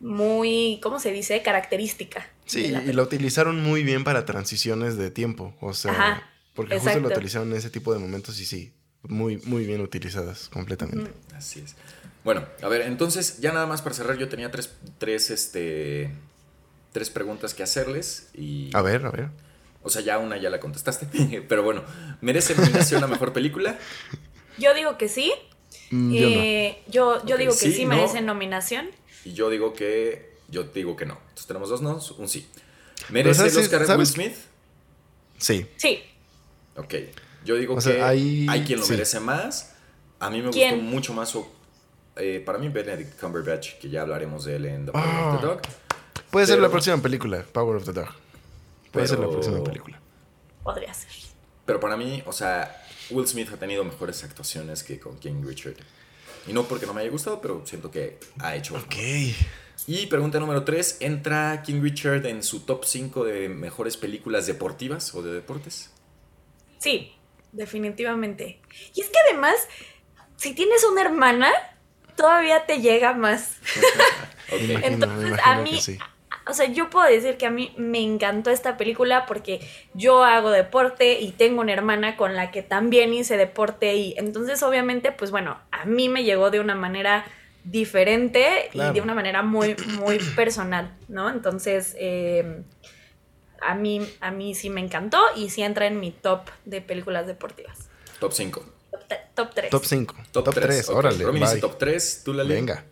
Muy, 0.00 0.80
¿cómo 0.82 0.98
se 0.98 1.12
dice? 1.12 1.42
Característica. 1.42 2.26
Sí, 2.46 2.68
la 2.68 2.82
y 2.82 2.92
la 2.92 3.02
utilizaron 3.02 3.62
muy 3.62 3.84
bien 3.84 4.02
para 4.02 4.24
transiciones 4.24 4.96
de 4.96 5.10
tiempo. 5.10 5.54
O 5.60 5.74
sea, 5.74 5.92
Ajá. 5.92 6.28
Porque 6.54 6.78
justo 6.78 7.00
lo 7.00 7.08
utilizaron 7.08 7.50
en 7.50 7.56
ese 7.56 7.70
tipo 7.70 7.92
de 7.92 7.98
momentos 7.98 8.38
y 8.40 8.46
sí, 8.46 8.72
muy, 9.02 9.38
muy 9.38 9.64
bien 9.66 9.80
utilizadas 9.80 10.48
completamente. 10.48 11.10
Así 11.34 11.60
es. 11.60 11.74
Bueno, 12.24 12.46
a 12.62 12.68
ver, 12.68 12.82
entonces, 12.82 13.38
ya 13.40 13.52
nada 13.52 13.66
más 13.66 13.82
para 13.82 13.94
cerrar, 13.94 14.16
yo 14.16 14.28
tenía 14.28 14.50
tres, 14.50 14.72
tres, 14.98 15.30
este, 15.30 16.12
tres 16.92 17.10
preguntas 17.10 17.52
que 17.54 17.62
hacerles 17.64 18.28
y... 18.34 18.70
A 18.74 18.82
ver, 18.82 19.04
a 19.06 19.10
ver. 19.10 19.28
O 19.82 19.90
sea, 19.90 20.02
ya 20.02 20.18
una 20.18 20.36
ya 20.36 20.48
la 20.50 20.60
contestaste, 20.60 21.06
pero 21.48 21.64
bueno, 21.64 21.82
¿merece 22.20 22.54
nominación 22.54 23.02
a 23.02 23.08
Mejor 23.08 23.32
Película? 23.32 23.76
Yo 24.56 24.72
digo 24.74 24.96
que 24.98 25.08
sí. 25.08 25.32
Mm, 25.90 26.12
yo 26.14 26.30
no. 26.30 26.36
Eh, 26.36 26.82
yo 26.88 27.26
yo 27.26 27.36
digo 27.36 27.52
que 27.52 27.58
sí, 27.58 27.72
sí, 27.72 27.84
no. 27.84 27.96
merecen 27.96 28.24
nominación. 28.26 28.90
Y 29.24 29.32
yo 29.32 29.50
digo 29.50 29.72
que... 29.74 30.30
Yo 30.48 30.64
digo 30.64 30.94
que 30.96 31.06
no. 31.06 31.14
Entonces 31.14 31.46
tenemos 31.46 31.70
dos 31.70 31.80
no, 31.82 31.98
un 32.18 32.28
sí. 32.28 32.46
¿Merece 33.08 33.38
¿sabes- 33.38 33.56
el 33.56 33.62
Oscar 33.62 33.90
a 33.90 33.96
Will? 33.96 34.06
Smith? 34.06 34.34
Sí. 35.38 35.66
Sí. 35.76 36.02
Ok. 36.76 36.94
Yo 37.44 37.56
digo 37.56 37.74
O 37.74 37.78
que 37.78 38.00
ahí- 38.02 38.46
hay 38.48 38.64
quien 38.64 38.80
lo 38.80 38.84
sí. 38.86 38.92
merece 38.92 39.20
más. 39.20 39.74
A 40.20 40.30
mí 40.30 40.40
me 40.42 40.50
¿Quién? 40.50 40.76
gustó 40.76 40.90
mucho 40.90 41.12
más... 41.14 41.34
eh, 42.16 42.42
para 42.44 42.58
mí 42.58 42.68
Benedict 42.68 43.18
Cumberbatch, 43.20 43.78
que 43.80 43.88
ya 43.90 44.02
hablaremos 44.02 44.44
de 44.44 44.56
él 44.56 44.66
en 44.66 44.86
The 44.86 44.92
Power 44.92 45.06
of 45.06 45.14
Ah. 45.16 45.38
the 45.40 45.46
Dog. 45.46 45.60
Puede 46.30 46.46
ser 46.46 46.58
la 46.60 46.68
próxima 46.70 46.96
película, 46.98 47.44
Power 47.52 47.76
of 47.76 47.84
the 47.84 47.92
Dog. 47.92 48.08
Puede 48.90 49.06
ser 49.08 49.18
la 49.18 49.28
próxima 49.28 49.62
película. 49.64 50.00
Podría 50.62 50.92
ser. 50.94 51.10
Pero 51.66 51.80
para 51.80 51.96
mí, 51.96 52.22
o 52.26 52.32
sea, 52.32 52.84
Will 53.10 53.26
Smith 53.26 53.48
ha 53.52 53.56
tenido 53.56 53.82
mejores 53.84 54.22
actuaciones 54.24 54.82
que 54.82 54.98
con 55.00 55.18
King 55.18 55.42
Richard. 55.44 55.76
Y 56.46 56.52
no 56.52 56.64
porque 56.64 56.86
no 56.86 56.94
me 56.94 57.00
haya 57.02 57.10
gustado, 57.10 57.40
pero 57.40 57.62
siento 57.66 57.90
que 57.90 58.18
ha 58.40 58.54
hecho. 58.56 58.74
Ok. 58.76 58.94
Y 59.86 60.06
pregunta 60.06 60.38
número 60.38 60.64
3, 60.64 60.98
¿entra 61.00 61.62
King 61.62 61.80
Richard 61.82 62.26
en 62.26 62.42
su 62.42 62.60
top 62.60 62.84
5 62.84 63.24
de 63.24 63.48
mejores 63.48 63.96
películas 63.96 64.46
deportivas 64.46 65.14
o 65.14 65.22
de 65.22 65.32
deportes? 65.32 65.90
Sí, 66.78 67.12
definitivamente. 67.52 68.60
Y 68.94 69.00
es 69.00 69.08
que 69.08 69.18
además, 69.30 69.54
si 70.36 70.54
tienes 70.54 70.84
una 70.84 71.02
hermana, 71.02 71.50
todavía 72.16 72.66
te 72.66 72.80
llega 72.80 73.12
más. 73.14 73.56
Ok. 74.52 74.60
Me 74.60 74.64
imagino, 74.74 74.80
me 74.80 74.86
Entonces, 74.94 75.28
imagino 75.28 75.50
a 75.50 75.62
mí, 75.62 75.70
que 75.70 75.80
sí. 75.80 75.98
o 76.46 76.52
sea, 76.52 76.66
yo 76.66 76.90
puedo 76.90 77.06
decir 77.06 77.38
que 77.38 77.46
a 77.46 77.50
mí 77.50 77.72
me 77.78 78.00
encantó 78.00 78.50
esta 78.50 78.76
película 78.76 79.24
porque 79.24 79.60
yo 79.94 80.24
hago 80.24 80.50
deporte 80.50 81.20
y 81.20 81.30
tengo 81.30 81.62
una 81.62 81.72
hermana 81.72 82.16
con 82.18 82.34
la 82.36 82.50
que 82.50 82.62
también 82.62 83.14
hice 83.14 83.38
deporte 83.38 83.94
y 83.94 84.14
entonces 84.18 84.62
obviamente, 84.62 85.10
pues 85.10 85.30
bueno, 85.30 85.58
a 85.70 85.86
mí 85.86 86.10
me 86.10 86.24
llegó 86.24 86.50
de 86.50 86.60
una 86.60 86.74
manera 86.74 87.24
diferente 87.64 88.68
Claro. 88.72 88.90
y 88.90 88.94
de 88.94 89.00
una 89.00 89.14
manera 89.14 89.42
muy, 89.42 89.74
muy 90.00 90.18
personal, 90.36 90.92
¿no? 91.08 91.30
Entonces, 91.30 91.96
eh, 91.98 92.62
a, 93.64 93.74
mí, 93.74 94.00
a 94.20 94.30
mí 94.30 94.54
sí 94.54 94.70
me 94.70 94.80
encantó 94.80 95.18
y 95.36 95.50
sí 95.50 95.62
entra 95.62 95.86
en 95.86 96.00
mi 96.00 96.10
top 96.10 96.48
de 96.64 96.80
películas 96.80 97.26
deportivas. 97.26 97.88
Top 98.20 98.32
5. 98.32 98.64
Top, 98.90 99.00
te- 99.08 99.20
top 99.34 99.54
3. 99.54 99.70
Top 99.70 99.84
5. 99.84 100.14
Top, 100.32 100.44
Top 100.44 100.54
3. 100.54 100.66
3. 100.66 100.88
Órale. 100.90 101.24
Romy 101.24 101.40
dice 101.40 101.52
bye. 101.54 101.60
top 101.60 101.78
3, 101.78 102.22
tú 102.24 102.32
la 102.34 102.44
Venga. 102.44 102.84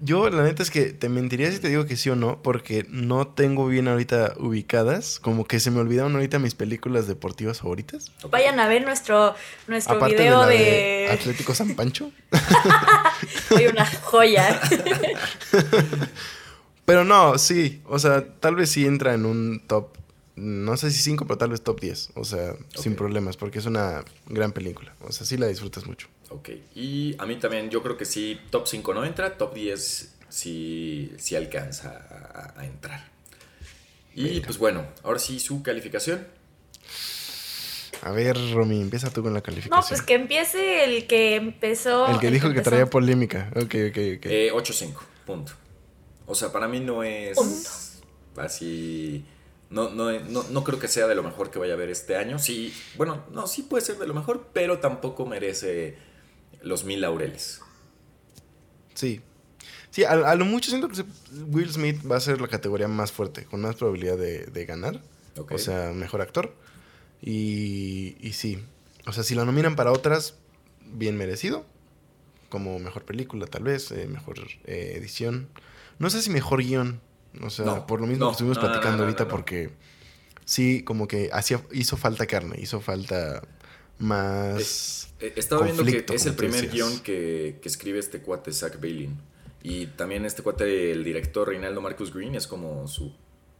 Yo, 0.00 0.28
la 0.28 0.42
neta 0.42 0.62
es 0.62 0.70
que 0.70 0.86
te 0.86 1.08
mentiría 1.08 1.50
si 1.52 1.60
te 1.60 1.68
digo 1.68 1.86
que 1.86 1.96
sí 1.96 2.10
o 2.10 2.16
no, 2.16 2.42
porque 2.42 2.84
no 2.88 3.28
tengo 3.28 3.66
bien 3.68 3.86
ahorita 3.88 4.34
ubicadas. 4.38 5.20
Como 5.20 5.44
que 5.46 5.60
se 5.60 5.70
me 5.70 5.80
olvidaron 5.80 6.14
ahorita 6.16 6.38
mis 6.40 6.54
películas 6.54 7.06
deportivas 7.06 7.60
favoritas. 7.60 8.10
Vayan 8.28 8.58
a 8.58 8.66
ver 8.66 8.84
nuestro, 8.84 9.34
nuestro 9.68 9.96
Aparte 9.96 10.16
video 10.16 10.40
de 10.40 10.46
la 10.46 10.50
de... 10.50 10.58
de 10.58 11.08
Atlético 11.10 11.54
San 11.54 11.74
Pancho. 11.76 12.10
Soy 13.48 13.66
una 13.66 13.86
joya. 13.86 14.60
Pero 16.84 17.04
no, 17.04 17.38
sí. 17.38 17.82
O 17.86 17.98
sea, 17.98 18.26
tal 18.40 18.56
vez 18.56 18.70
sí 18.70 18.84
entra 18.86 19.14
en 19.14 19.24
un 19.26 19.62
top. 19.66 19.88
No 20.36 20.76
sé 20.76 20.90
si 20.90 20.98
5, 21.00 21.26
pero 21.26 21.38
tal 21.38 21.50
vez 21.50 21.62
top 21.62 21.80
10. 21.80 22.10
O 22.14 22.24
sea, 22.24 22.54
sin 22.74 22.96
problemas, 22.96 23.36
porque 23.36 23.58
es 23.60 23.66
una 23.66 24.04
gran 24.26 24.52
película. 24.52 24.94
O 25.00 25.12
sea, 25.12 25.26
sí 25.26 25.36
la 25.36 25.46
disfrutas 25.46 25.86
mucho. 25.86 26.08
Ok. 26.30 26.50
Y 26.74 27.14
a 27.18 27.26
mí 27.26 27.36
también, 27.36 27.70
yo 27.70 27.82
creo 27.82 27.96
que 27.96 28.04
sí, 28.04 28.40
top 28.50 28.66
5 28.66 28.94
no 28.94 29.04
entra, 29.04 29.38
top 29.38 29.54
10 29.54 30.14
sí, 30.28 31.12
sí 31.16 31.36
alcanza 31.36 32.52
a, 32.56 32.60
a 32.60 32.66
entrar. 32.66 33.08
Y 34.14 34.24
Venga. 34.24 34.46
pues 34.46 34.58
bueno, 34.58 34.86
ahora 35.04 35.18
sí 35.18 35.38
su 35.40 35.62
calificación. 35.62 36.26
A 38.02 38.10
ver, 38.10 38.36
Romy, 38.52 38.80
empieza 38.80 39.10
tú 39.10 39.22
con 39.22 39.32
la 39.32 39.40
calificación. 39.40 39.80
No, 39.80 39.86
pues 39.88 40.02
que 40.02 40.14
empiece 40.14 40.84
el 40.84 41.06
que 41.06 41.36
empezó. 41.36 42.06
El 42.08 42.18
que 42.18 42.30
dijo 42.30 42.52
que 42.52 42.60
traía 42.60 42.86
polémica. 42.90 43.50
Ok, 43.56 43.74
ok, 43.88 43.98
ok. 44.18 44.26
Eh, 44.26 44.50
8-5, 44.52 44.94
punto. 45.24 45.52
O 46.26 46.34
sea, 46.34 46.52
para 46.52 46.68
mí 46.68 46.80
no 46.80 47.02
es 47.02 48.00
así. 48.36 49.24
No, 49.70 49.90
no, 49.90 50.12
no, 50.20 50.42
no 50.44 50.64
creo 50.64 50.78
que 50.78 50.88
sea 50.88 51.06
de 51.06 51.14
lo 51.14 51.22
mejor 51.22 51.50
que 51.50 51.58
vaya 51.58 51.74
a 51.74 51.76
ver 51.76 51.90
este 51.90 52.16
año. 52.16 52.38
Sí, 52.38 52.72
bueno, 52.96 53.24
no, 53.32 53.46
sí 53.46 53.62
puede 53.62 53.84
ser 53.84 53.98
de 53.98 54.06
lo 54.06 54.14
mejor, 54.14 54.48
pero 54.52 54.78
tampoco 54.78 55.26
merece 55.26 55.96
los 56.62 56.84
mil 56.84 57.00
laureles. 57.00 57.60
Sí. 58.94 59.20
Sí, 59.90 60.04
a, 60.04 60.10
a 60.12 60.34
lo 60.34 60.44
mucho 60.44 60.70
siento 60.70 60.88
que 60.88 61.04
Will 61.48 61.70
Smith 61.70 62.00
va 62.10 62.16
a 62.16 62.20
ser 62.20 62.40
la 62.40 62.48
categoría 62.48 62.88
más 62.88 63.12
fuerte, 63.12 63.44
con 63.44 63.60
más 63.60 63.76
probabilidad 63.76 64.16
de, 64.16 64.46
de 64.46 64.64
ganar. 64.66 65.00
O 65.50 65.58
sea, 65.58 65.92
mejor 65.92 66.20
actor. 66.20 66.54
Y, 67.20 68.16
y 68.20 68.32
sí. 68.34 68.62
O 69.06 69.12
sea, 69.12 69.22
si 69.24 69.34
la 69.34 69.44
nominan 69.44 69.76
para 69.76 69.92
otras, 69.92 70.34
bien 70.80 71.16
merecido. 71.16 71.64
Como 72.48 72.78
mejor 72.78 73.04
película, 73.04 73.46
tal 73.46 73.64
vez. 73.64 73.90
eh, 73.90 74.06
mejor 74.06 74.38
eh, 74.66 74.94
edición. 74.96 75.48
No 75.98 76.10
sé 76.10 76.22
si 76.22 76.30
mejor 76.30 76.62
guion. 76.62 77.00
O 77.42 77.50
sea, 77.50 77.64
No, 77.64 77.86
por 77.86 78.00
lo 78.00 78.06
mismo 78.06 78.24
no, 78.26 78.30
que 78.30 78.32
estuvimos 78.32 78.56
no, 78.58 78.62
platicando 78.62 78.92
no, 78.92 78.96
no, 78.98 79.04
ahorita, 79.04 79.24
no. 79.24 79.30
porque 79.30 79.70
sí, 80.44 80.82
como 80.84 81.08
que 81.08 81.30
hacía, 81.32 81.60
hizo 81.72 81.96
falta 81.96 82.26
carne, 82.26 82.56
hizo 82.60 82.80
falta 82.80 83.42
más. 83.98 85.08
Eh, 85.20 85.32
Estaba 85.36 85.64
viendo 85.64 85.84
que 85.84 86.04
es 86.12 86.26
el 86.26 86.34
primer 86.34 86.70
guion 86.70 87.00
que, 87.00 87.58
que 87.62 87.68
escribe 87.68 87.98
este 87.98 88.20
cuate 88.20 88.52
Zach 88.52 88.80
Bailin. 88.80 89.18
Y 89.62 89.86
también 89.86 90.24
este 90.26 90.42
cuate, 90.42 90.92
el 90.92 91.04
director 91.04 91.48
Reinaldo 91.48 91.80
Marcus 91.80 92.12
Green, 92.12 92.34
es 92.34 92.46
como 92.46 92.86
su 92.86 93.12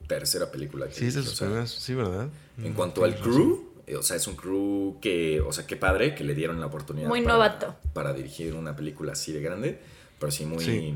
tercera 0.06 0.50
película. 0.50 0.86
que 0.86 0.94
Sí, 0.94 1.06
es 1.06 1.14
de 1.14 1.22
sus 1.22 1.38
primeras, 1.40 1.70
sí, 1.70 1.94
¿verdad? 1.94 2.28
En 2.58 2.72
Mm, 2.72 2.74
cuanto 2.74 3.04
al 3.04 3.16
crew, 3.18 3.70
eh, 3.86 3.96
o 3.96 4.02
sea, 4.02 4.16
es 4.16 4.26
un 4.26 4.36
crew 4.36 4.98
que, 5.00 5.40
o 5.40 5.50
sea, 5.52 5.66
qué 5.66 5.76
padre 5.76 6.14
que 6.14 6.22
le 6.22 6.34
dieron 6.34 6.60
la 6.60 6.66
oportunidad. 6.66 7.08
Muy 7.08 7.22
para- 7.22 7.34
novato. 7.34 7.76
Para 7.94 8.12
dirigir 8.12 8.54
una 8.54 8.76
película 8.76 9.12
así 9.12 9.32
de 9.32 9.40
grande, 9.40 9.80
pero 10.18 10.30
sí 10.30 10.44
muy... 10.44 10.62
Sí. 10.64 10.94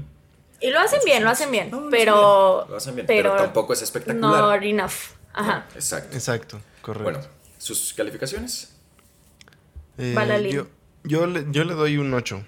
Y 0.60 0.70
lo 0.70 0.80
hacen 0.80 1.00
bien, 1.04 1.22
lo 1.24 1.30
hacen 1.30 1.50
bien. 1.50 1.70
No, 1.70 1.88
pero. 1.90 2.66
lo 2.68 2.76
hacen 2.76 2.94
bien, 2.94 3.06
pero 3.06 3.36
tampoco 3.36 3.72
es 3.72 3.82
espectacular. 3.82 4.60
Not 4.60 4.62
enough. 4.62 4.92
Ajá. 5.32 5.66
No, 5.70 5.74
exacto. 5.74 6.16
Exacto, 6.16 6.60
correcto. 6.82 7.10
Bueno, 7.10 7.28
¿sus 7.58 7.94
calificaciones? 7.94 8.74
Eh, 9.98 10.50
yo, 10.52 10.66
yo, 11.04 11.26
le, 11.26 11.46
yo 11.50 11.64
le 11.64 11.74
doy 11.74 11.96
un 11.98 12.12
8. 12.14 12.44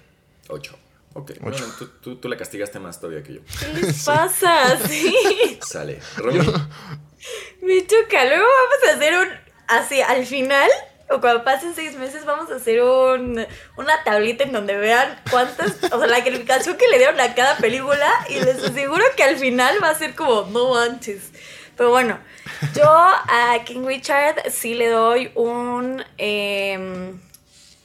8. 0.47 0.77
Ok, 1.13 1.31
bueno, 1.41 1.57
tú, 1.77 1.87
tú, 2.01 2.15
tú 2.15 2.29
la 2.29 2.37
castigaste 2.37 2.79
más 2.79 2.99
todavía 3.01 3.21
que 3.21 3.33
yo. 3.35 3.41
¿Qué 3.59 3.81
les 3.81 4.05
pasa? 4.05 4.77
Sí. 4.87 5.59
Sale. 5.61 5.99
Romy, 6.15 6.39
Me 7.61 7.85
choca. 7.85 8.25
Luego 8.25 8.45
vamos 8.45 8.89
a 8.89 8.95
hacer 8.95 9.13
un. 9.17 9.27
Así, 9.67 10.01
al 10.01 10.25
final, 10.25 10.69
o 11.11 11.19
cuando 11.21 11.43
pasen 11.43 11.73
seis 11.75 11.95
meses, 11.97 12.25
vamos 12.25 12.49
a 12.51 12.55
hacer 12.55 12.81
un, 12.81 13.45
una 13.77 14.03
tablita 14.03 14.43
en 14.43 14.51
donde 14.51 14.75
vean 14.77 15.19
cuántas. 15.29 15.75
O 15.91 15.99
sea, 15.99 16.07
la 16.07 16.23
calificación 16.23 16.77
que 16.77 16.87
le 16.87 16.97
dieron 16.97 17.19
a 17.19 17.35
cada 17.35 17.57
película. 17.57 18.09
Y 18.29 18.35
les 18.35 18.63
aseguro 18.63 19.03
que 19.17 19.23
al 19.23 19.37
final 19.37 19.77
va 19.83 19.89
a 19.89 19.95
ser 19.95 20.15
como, 20.15 20.43
no 20.51 20.73
manches. 20.73 21.31
Pero 21.77 21.89
bueno, 21.89 22.19
yo 22.75 22.85
a 22.85 23.57
King 23.65 23.85
Richard 23.85 24.51
sí 24.51 24.73
le 24.73 24.89
doy 24.89 25.31
un. 25.35 26.03
em, 26.17 27.19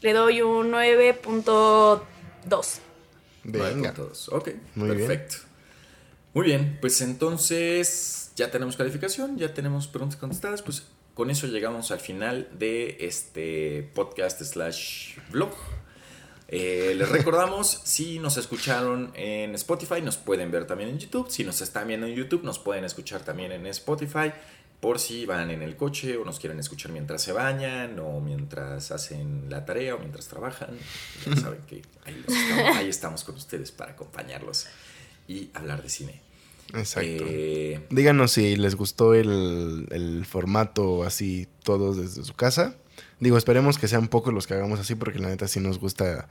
le 0.03 0.13
doy 0.13 0.43
un 0.43 0.71
9.2. 0.73 2.03
Venga. 3.45 3.95
9.2. 3.95 4.29
Ok, 4.33 4.51
Muy 4.75 4.91
bien. 4.91 4.99
perfecto. 5.09 5.37
Muy 6.35 6.45
bien, 6.45 6.79
pues 6.81 7.01
entonces 7.01 8.31
ya 8.37 8.51
tenemos 8.51 8.77
calificación, 8.77 9.39
ya 9.39 9.55
tenemos 9.55 9.89
preguntas 9.89 10.19
contestadas, 10.19 10.61
pues 10.61 10.83
con 11.17 11.31
eso 11.31 11.47
llegamos 11.47 11.91
al 11.93 11.99
final 11.99 12.47
de 12.53 12.99
este 13.01 13.91
podcast 13.95 14.43
slash 14.43 15.17
vlog. 15.31 15.51
Eh, 16.49 16.93
les 16.95 17.09
recordamos, 17.09 17.69
si 17.85 18.19
nos 18.19 18.37
escucharon 18.37 19.13
en 19.15 19.55
Spotify, 19.55 20.03
nos 20.03 20.19
pueden 20.19 20.51
ver 20.51 20.67
también 20.67 20.91
en 20.91 20.99
YouTube. 20.99 21.31
Si 21.31 21.43
nos 21.43 21.63
están 21.63 21.89
viendo 21.89 22.07
en 22.07 22.15
YouTube, 22.15 22.45
nos 22.45 22.59
pueden 22.59 22.85
escuchar 22.85 23.23
también 23.23 23.51
en 23.53 23.67
Spotify. 23.69 24.31
Por 24.79 24.99
si 24.99 25.25
van 25.25 25.51
en 25.51 25.63
el 25.63 25.75
coche 25.75 26.19
o 26.19 26.25
nos 26.27 26.39
quieren 26.39 26.61
escuchar 26.61 26.93
mientras 26.93 27.23
se 27.23 27.33
bañan 27.33 27.99
o 27.99 28.21
mientras 28.21 28.91
hacen 28.91 29.47
la 29.49 29.65
tarea 29.65 29.95
o 29.95 29.99
mientras 29.99 30.29
trabajan. 30.29 30.77
Ya 31.25 31.35
saben 31.37 31.63
que 31.67 31.81
ahí, 32.05 32.25
estamos, 32.29 32.77
ahí 32.77 32.89
estamos 32.91 33.25
con 33.25 33.37
ustedes 33.37 33.73
para 33.73 33.93
acompañarlos 33.93 34.67
y 35.27 35.49
hablar 35.55 35.83
de 35.83 35.89
cine. 35.89 36.26
Exacto. 36.75 37.25
Eh, 37.27 37.81
Díganos 37.91 38.33
si 38.33 38.57
les 38.57 38.75
gustó 38.75 39.15
el, 39.15 39.87
el 39.91 40.25
formato 40.27 41.05
así, 41.05 41.47
todos 41.63 41.97
desde 41.97 42.25
su 42.25 42.35
casa. 42.35 42.75
Digo, 43.21 43.39
esperemos 43.39 43.79
que 43.79 43.89
sean 43.89 44.09
pocos 44.09 44.33
los 44.35 44.47
que 44.47 44.55
hagamos 44.55 44.81
así, 44.81 44.95
porque 44.95 45.19
la 45.19 45.29
neta 45.29 45.49
sí 45.49 45.61
nos 45.61 45.79
gusta 45.79 46.29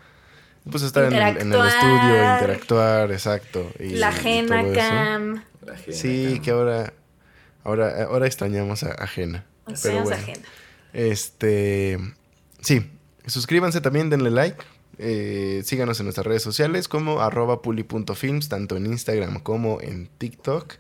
pues 0.70 0.82
estar 0.84 1.06
en 1.06 1.14
el, 1.14 1.20
en 1.22 1.28
el 1.38 1.42
Interactuar. 1.46 1.68
estudio, 1.68 2.34
interactuar, 2.34 3.12
exacto. 3.12 3.72
y- 3.80 3.90
La 3.98 4.08
ajena 4.10 4.64
cam. 4.74 5.44
la 5.64 5.78
Sí, 5.94 6.40
que 6.44 6.52
ahora, 6.52 6.94
ahora, 7.64 8.04
ahora 8.06 8.26
extrañamos 8.28 8.84
a 8.84 8.92
Ajena. 8.94 9.46
Pero 9.84 10.02
bueno. 10.04 10.18
ajena. 10.18 10.42
Este, 10.94 11.98
sí, 12.62 12.90
suscríbanse 13.28 13.82
también, 13.82 14.10
denle 14.10 14.32
like. 14.32 14.64
Eh, 14.98 15.62
síganos 15.66 16.00
en 16.00 16.06
nuestras 16.06 16.26
redes 16.26 16.44
sociales 16.44 16.88
como 16.88 17.22
arroba 17.22 17.62
puli.films, 17.62 18.50
tanto 18.50 18.78
en 18.78 18.86
Instagram 18.86 19.40
como 19.40 19.82
en 19.82 20.08
TikTok. 20.18 20.76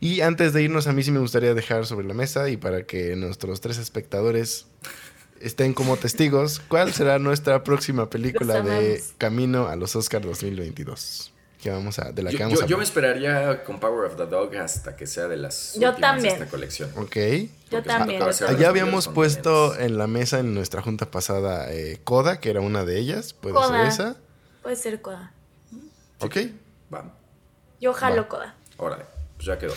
Y 0.00 0.20
antes 0.20 0.52
de 0.52 0.62
irnos, 0.62 0.86
a 0.86 0.92
mí 0.92 1.02
sí 1.02 1.10
me 1.10 1.18
gustaría 1.18 1.54
dejar 1.54 1.86
sobre 1.86 2.06
la 2.06 2.14
mesa 2.14 2.48
y 2.48 2.56
para 2.56 2.84
que 2.84 3.16
nuestros 3.16 3.60
tres 3.60 3.78
espectadores 3.78 4.66
estén 5.40 5.74
como 5.74 5.96
testigos, 5.96 6.60
¿cuál 6.68 6.92
será 6.92 7.18
nuestra 7.18 7.64
próxima 7.64 8.08
película 8.10 8.62
de. 8.62 9.02
Camino 9.18 9.68
a 9.68 9.76
los 9.76 9.96
Oscars 9.96 10.24
2022? 10.24 11.32
Que 11.60 11.70
vamos 11.70 11.98
a, 11.98 12.12
de 12.12 12.22
la 12.22 12.30
que 12.30 12.36
Yo, 12.38 12.44
vamos 12.44 12.58
yo- 12.60 12.64
a 12.64 12.68
yo 12.68 12.78
me 12.78 12.84
esperaría 12.84 13.64
con 13.64 13.80
Power 13.80 14.06
of 14.10 14.16
the 14.16 14.26
Dog 14.26 14.54
hasta 14.56 14.94
que 14.96 15.06
sea 15.08 15.26
de 15.26 15.36
las 15.36 15.74
Yo 15.74 15.88
últimas 15.88 16.12
también. 16.12 16.34
de 16.38 16.44
esta 16.44 16.50
colección. 16.50 16.90
Ok. 16.96 17.16
Yo 17.16 17.48
Porque 17.70 17.88
también. 17.88 18.22
Allá 18.22 18.68
habíamos 18.68 19.08
puesto 19.08 19.76
en 19.78 19.98
la 19.98 20.06
mesa 20.06 20.38
en 20.38 20.54
nuestra 20.54 20.82
junta 20.82 21.10
pasada 21.10 21.72
eh, 21.72 21.98
Coda, 22.04 22.38
que 22.40 22.50
era 22.50 22.60
una 22.60 22.84
de 22.84 22.98
ellas. 22.98 23.32
¿Puede 23.32 23.56
ser 23.66 23.80
esa? 23.86 24.16
Puede 24.62 24.76
ser 24.76 25.02
Coda. 25.02 25.32
Ok. 26.20 26.36
Va, 26.94 27.12
Yo 27.80 27.92
jalo 27.92 28.22
Va. 28.22 28.28
Coda. 28.28 28.54
órale, 28.76 29.04
pues 29.36 29.46
ya 29.46 29.58
quedó. 29.58 29.74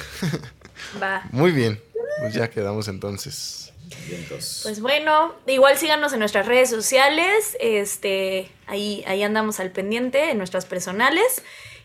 Va. 1.02 1.24
Muy 1.32 1.52
bien. 1.52 1.82
Pues 2.20 2.34
ya 2.36 2.50
quedamos 2.50 2.88
entonces. 2.88 3.74
Bien, 4.08 4.22
entonces. 4.22 4.60
Pues 4.64 4.80
bueno, 4.82 5.34
igual 5.48 5.78
síganos 5.78 6.14
en 6.14 6.20
nuestras 6.20 6.46
redes 6.46 6.70
sociales. 6.70 7.58
Este, 7.60 8.52
ahí, 8.68 9.04
ahí 9.08 9.24
andamos 9.24 9.60
al 9.60 9.72
pendiente 9.72 10.30
en 10.32 10.38
nuestras 10.38 10.66
personales. 10.66 11.42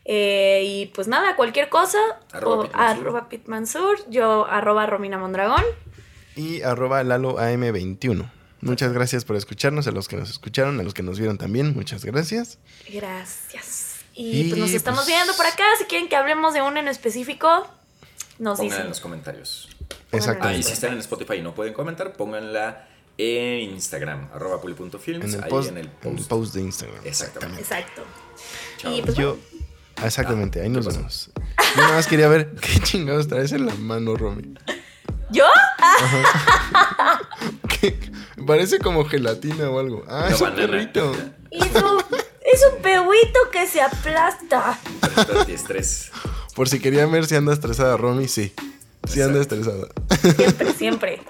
Eh, 0.09 0.63
y 0.65 0.87
pues 0.87 1.09
nada, 1.09 1.35
cualquier 1.37 1.69
cosa. 1.69 1.99
Arroba 2.33 2.57
o- 2.59 2.63
Pit 2.63 2.73
Mansur. 2.75 2.99
arroba 3.07 3.29
Pit 3.29 3.47
Mansur, 3.49 3.99
yo 4.09 4.47
arroba 4.47 4.87
Romina 4.87 5.19
Mondragón. 5.19 5.65
Y 6.37 6.63
arroba 6.63 7.03
Lalo 7.03 7.39
AM21. 7.41 8.31
Muchas 8.61 8.93
gracias 8.93 9.25
por 9.25 9.37
escucharnos, 9.37 9.87
a 9.87 9.91
los 9.91 10.07
que 10.09 10.17
nos 10.17 10.31
escucharon, 10.31 10.79
a 10.81 10.83
los 10.83 10.95
que 10.95 11.03
nos 11.03 11.19
vieron 11.19 11.39
también, 11.39 11.75
muchas 11.75 12.05
gracias. 12.05 12.59
Gracias. 12.93 13.97
Y, 14.15 14.41
Y, 14.43 14.49
pues 14.49 14.61
nos 14.61 14.71
estamos 14.71 15.01
pues- 15.05 15.09
viendo 15.15 15.35
por 15.35 15.47
acá. 15.47 15.65
Si 15.79 15.85
quieren 15.85 16.09
que 16.09 16.17
hablemos 16.17 16.55
de 16.55 16.63
uno 16.63 16.79
en 16.81 16.89
específico, 16.89 17.67
nos 18.39 18.59
Pongan 18.59 18.65
en 18.73 18.77
dicen. 18.77 18.89
los 18.89 19.01
comentarios. 19.01 19.69
Exacto. 20.13 20.45
Ah, 20.47 20.53
y 20.53 20.57
Ahí 20.57 20.63
si 20.63 20.73
están 20.73 20.93
en 20.93 20.99
Spotify 21.01 21.35
y 21.35 21.43
no 21.43 21.55
pueden 21.55 21.75
comentar, 21.75 22.13
pónganla 22.15 22.89
en 23.19 23.71
Instagram, 23.71 24.29
arroba 24.35 24.61
puli.films, 24.61 25.25
En 25.25 25.35
el 25.35 25.45
ahí 25.45 25.51
post, 25.51 25.71
en 25.71 25.79
el 25.79 25.87
en 25.87 25.93
el 25.93 26.15
post. 26.17 26.29
post 26.29 26.55
de 26.55 26.61
Instagram. 26.63 27.01
Exactamente. 27.05 27.63
Exacto. 27.63 28.03
Chao. 28.79 28.93
Y 28.93 29.03
pues 29.03 29.17
Yo, 29.17 29.37
exactamente, 30.05 30.61
ahí 30.61 30.67
Ah, 30.67 30.71
nos 30.71 30.87
vemos. 30.87 31.31
Yo 31.77 31.83
nada 31.83 31.95
más 31.97 32.07
quería 32.07 32.29
ver 32.29 32.55
qué 32.61 32.81
chingados 32.81 33.29
traes 33.29 33.53
en 33.53 33.67
la 33.67 33.75
mano, 33.75 34.17
Romy. 34.17 34.55
¿Yo? 35.31 35.45
¿Qué? 37.81 37.99
Parece 38.47 38.79
como 38.79 39.05
gelatina 39.05 39.69
o 39.71 39.79
algo. 39.79 40.05
Ah, 40.09 40.29
es 40.31 40.41
un 40.41 40.55
perrito. 40.55 41.13
Es 41.51 41.83
un, 41.83 42.01
es 42.43 42.63
un 42.75 42.83
pehuito 42.83 43.39
que 43.51 43.67
se 43.67 43.81
aplasta. 43.83 44.79
Antiestrés. 45.41 46.11
Por 46.55 46.69
si 46.69 46.79
querían 46.81 47.11
ver 47.11 47.27
si 47.27 47.35
anda 47.35 47.53
estresada, 47.53 47.97
Romy, 47.97 48.29
sí. 48.29 48.55
Sí 49.09 49.21
anda 49.21 49.41
estresada. 49.41 49.89
Siempre, 50.37 50.73
siempre. 50.75 51.23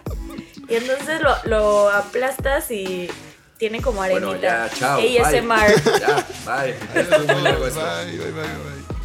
Y 0.68 0.74
entonces 0.74 1.20
lo, 1.22 1.34
lo 1.44 1.90
aplastas 1.90 2.70
y 2.70 3.08
tiene 3.58 3.80
como 3.80 4.02
arenita. 4.02 4.26
Bueno, 4.26 4.40
ya, 4.42 4.70
chao. 4.78 5.00
ASMR. 5.00 5.82
Bye. 5.82 6.00
Ya, 6.00 6.26
bye. 6.44 6.70
Esto 7.00 7.16
es 7.16 7.26
muy 7.26 7.42
largo 7.42 7.66
esto. 7.66 7.80
Bye, 7.80 8.18
bye, 8.18 8.30
bye, 8.30 8.42
bye. 8.42 8.95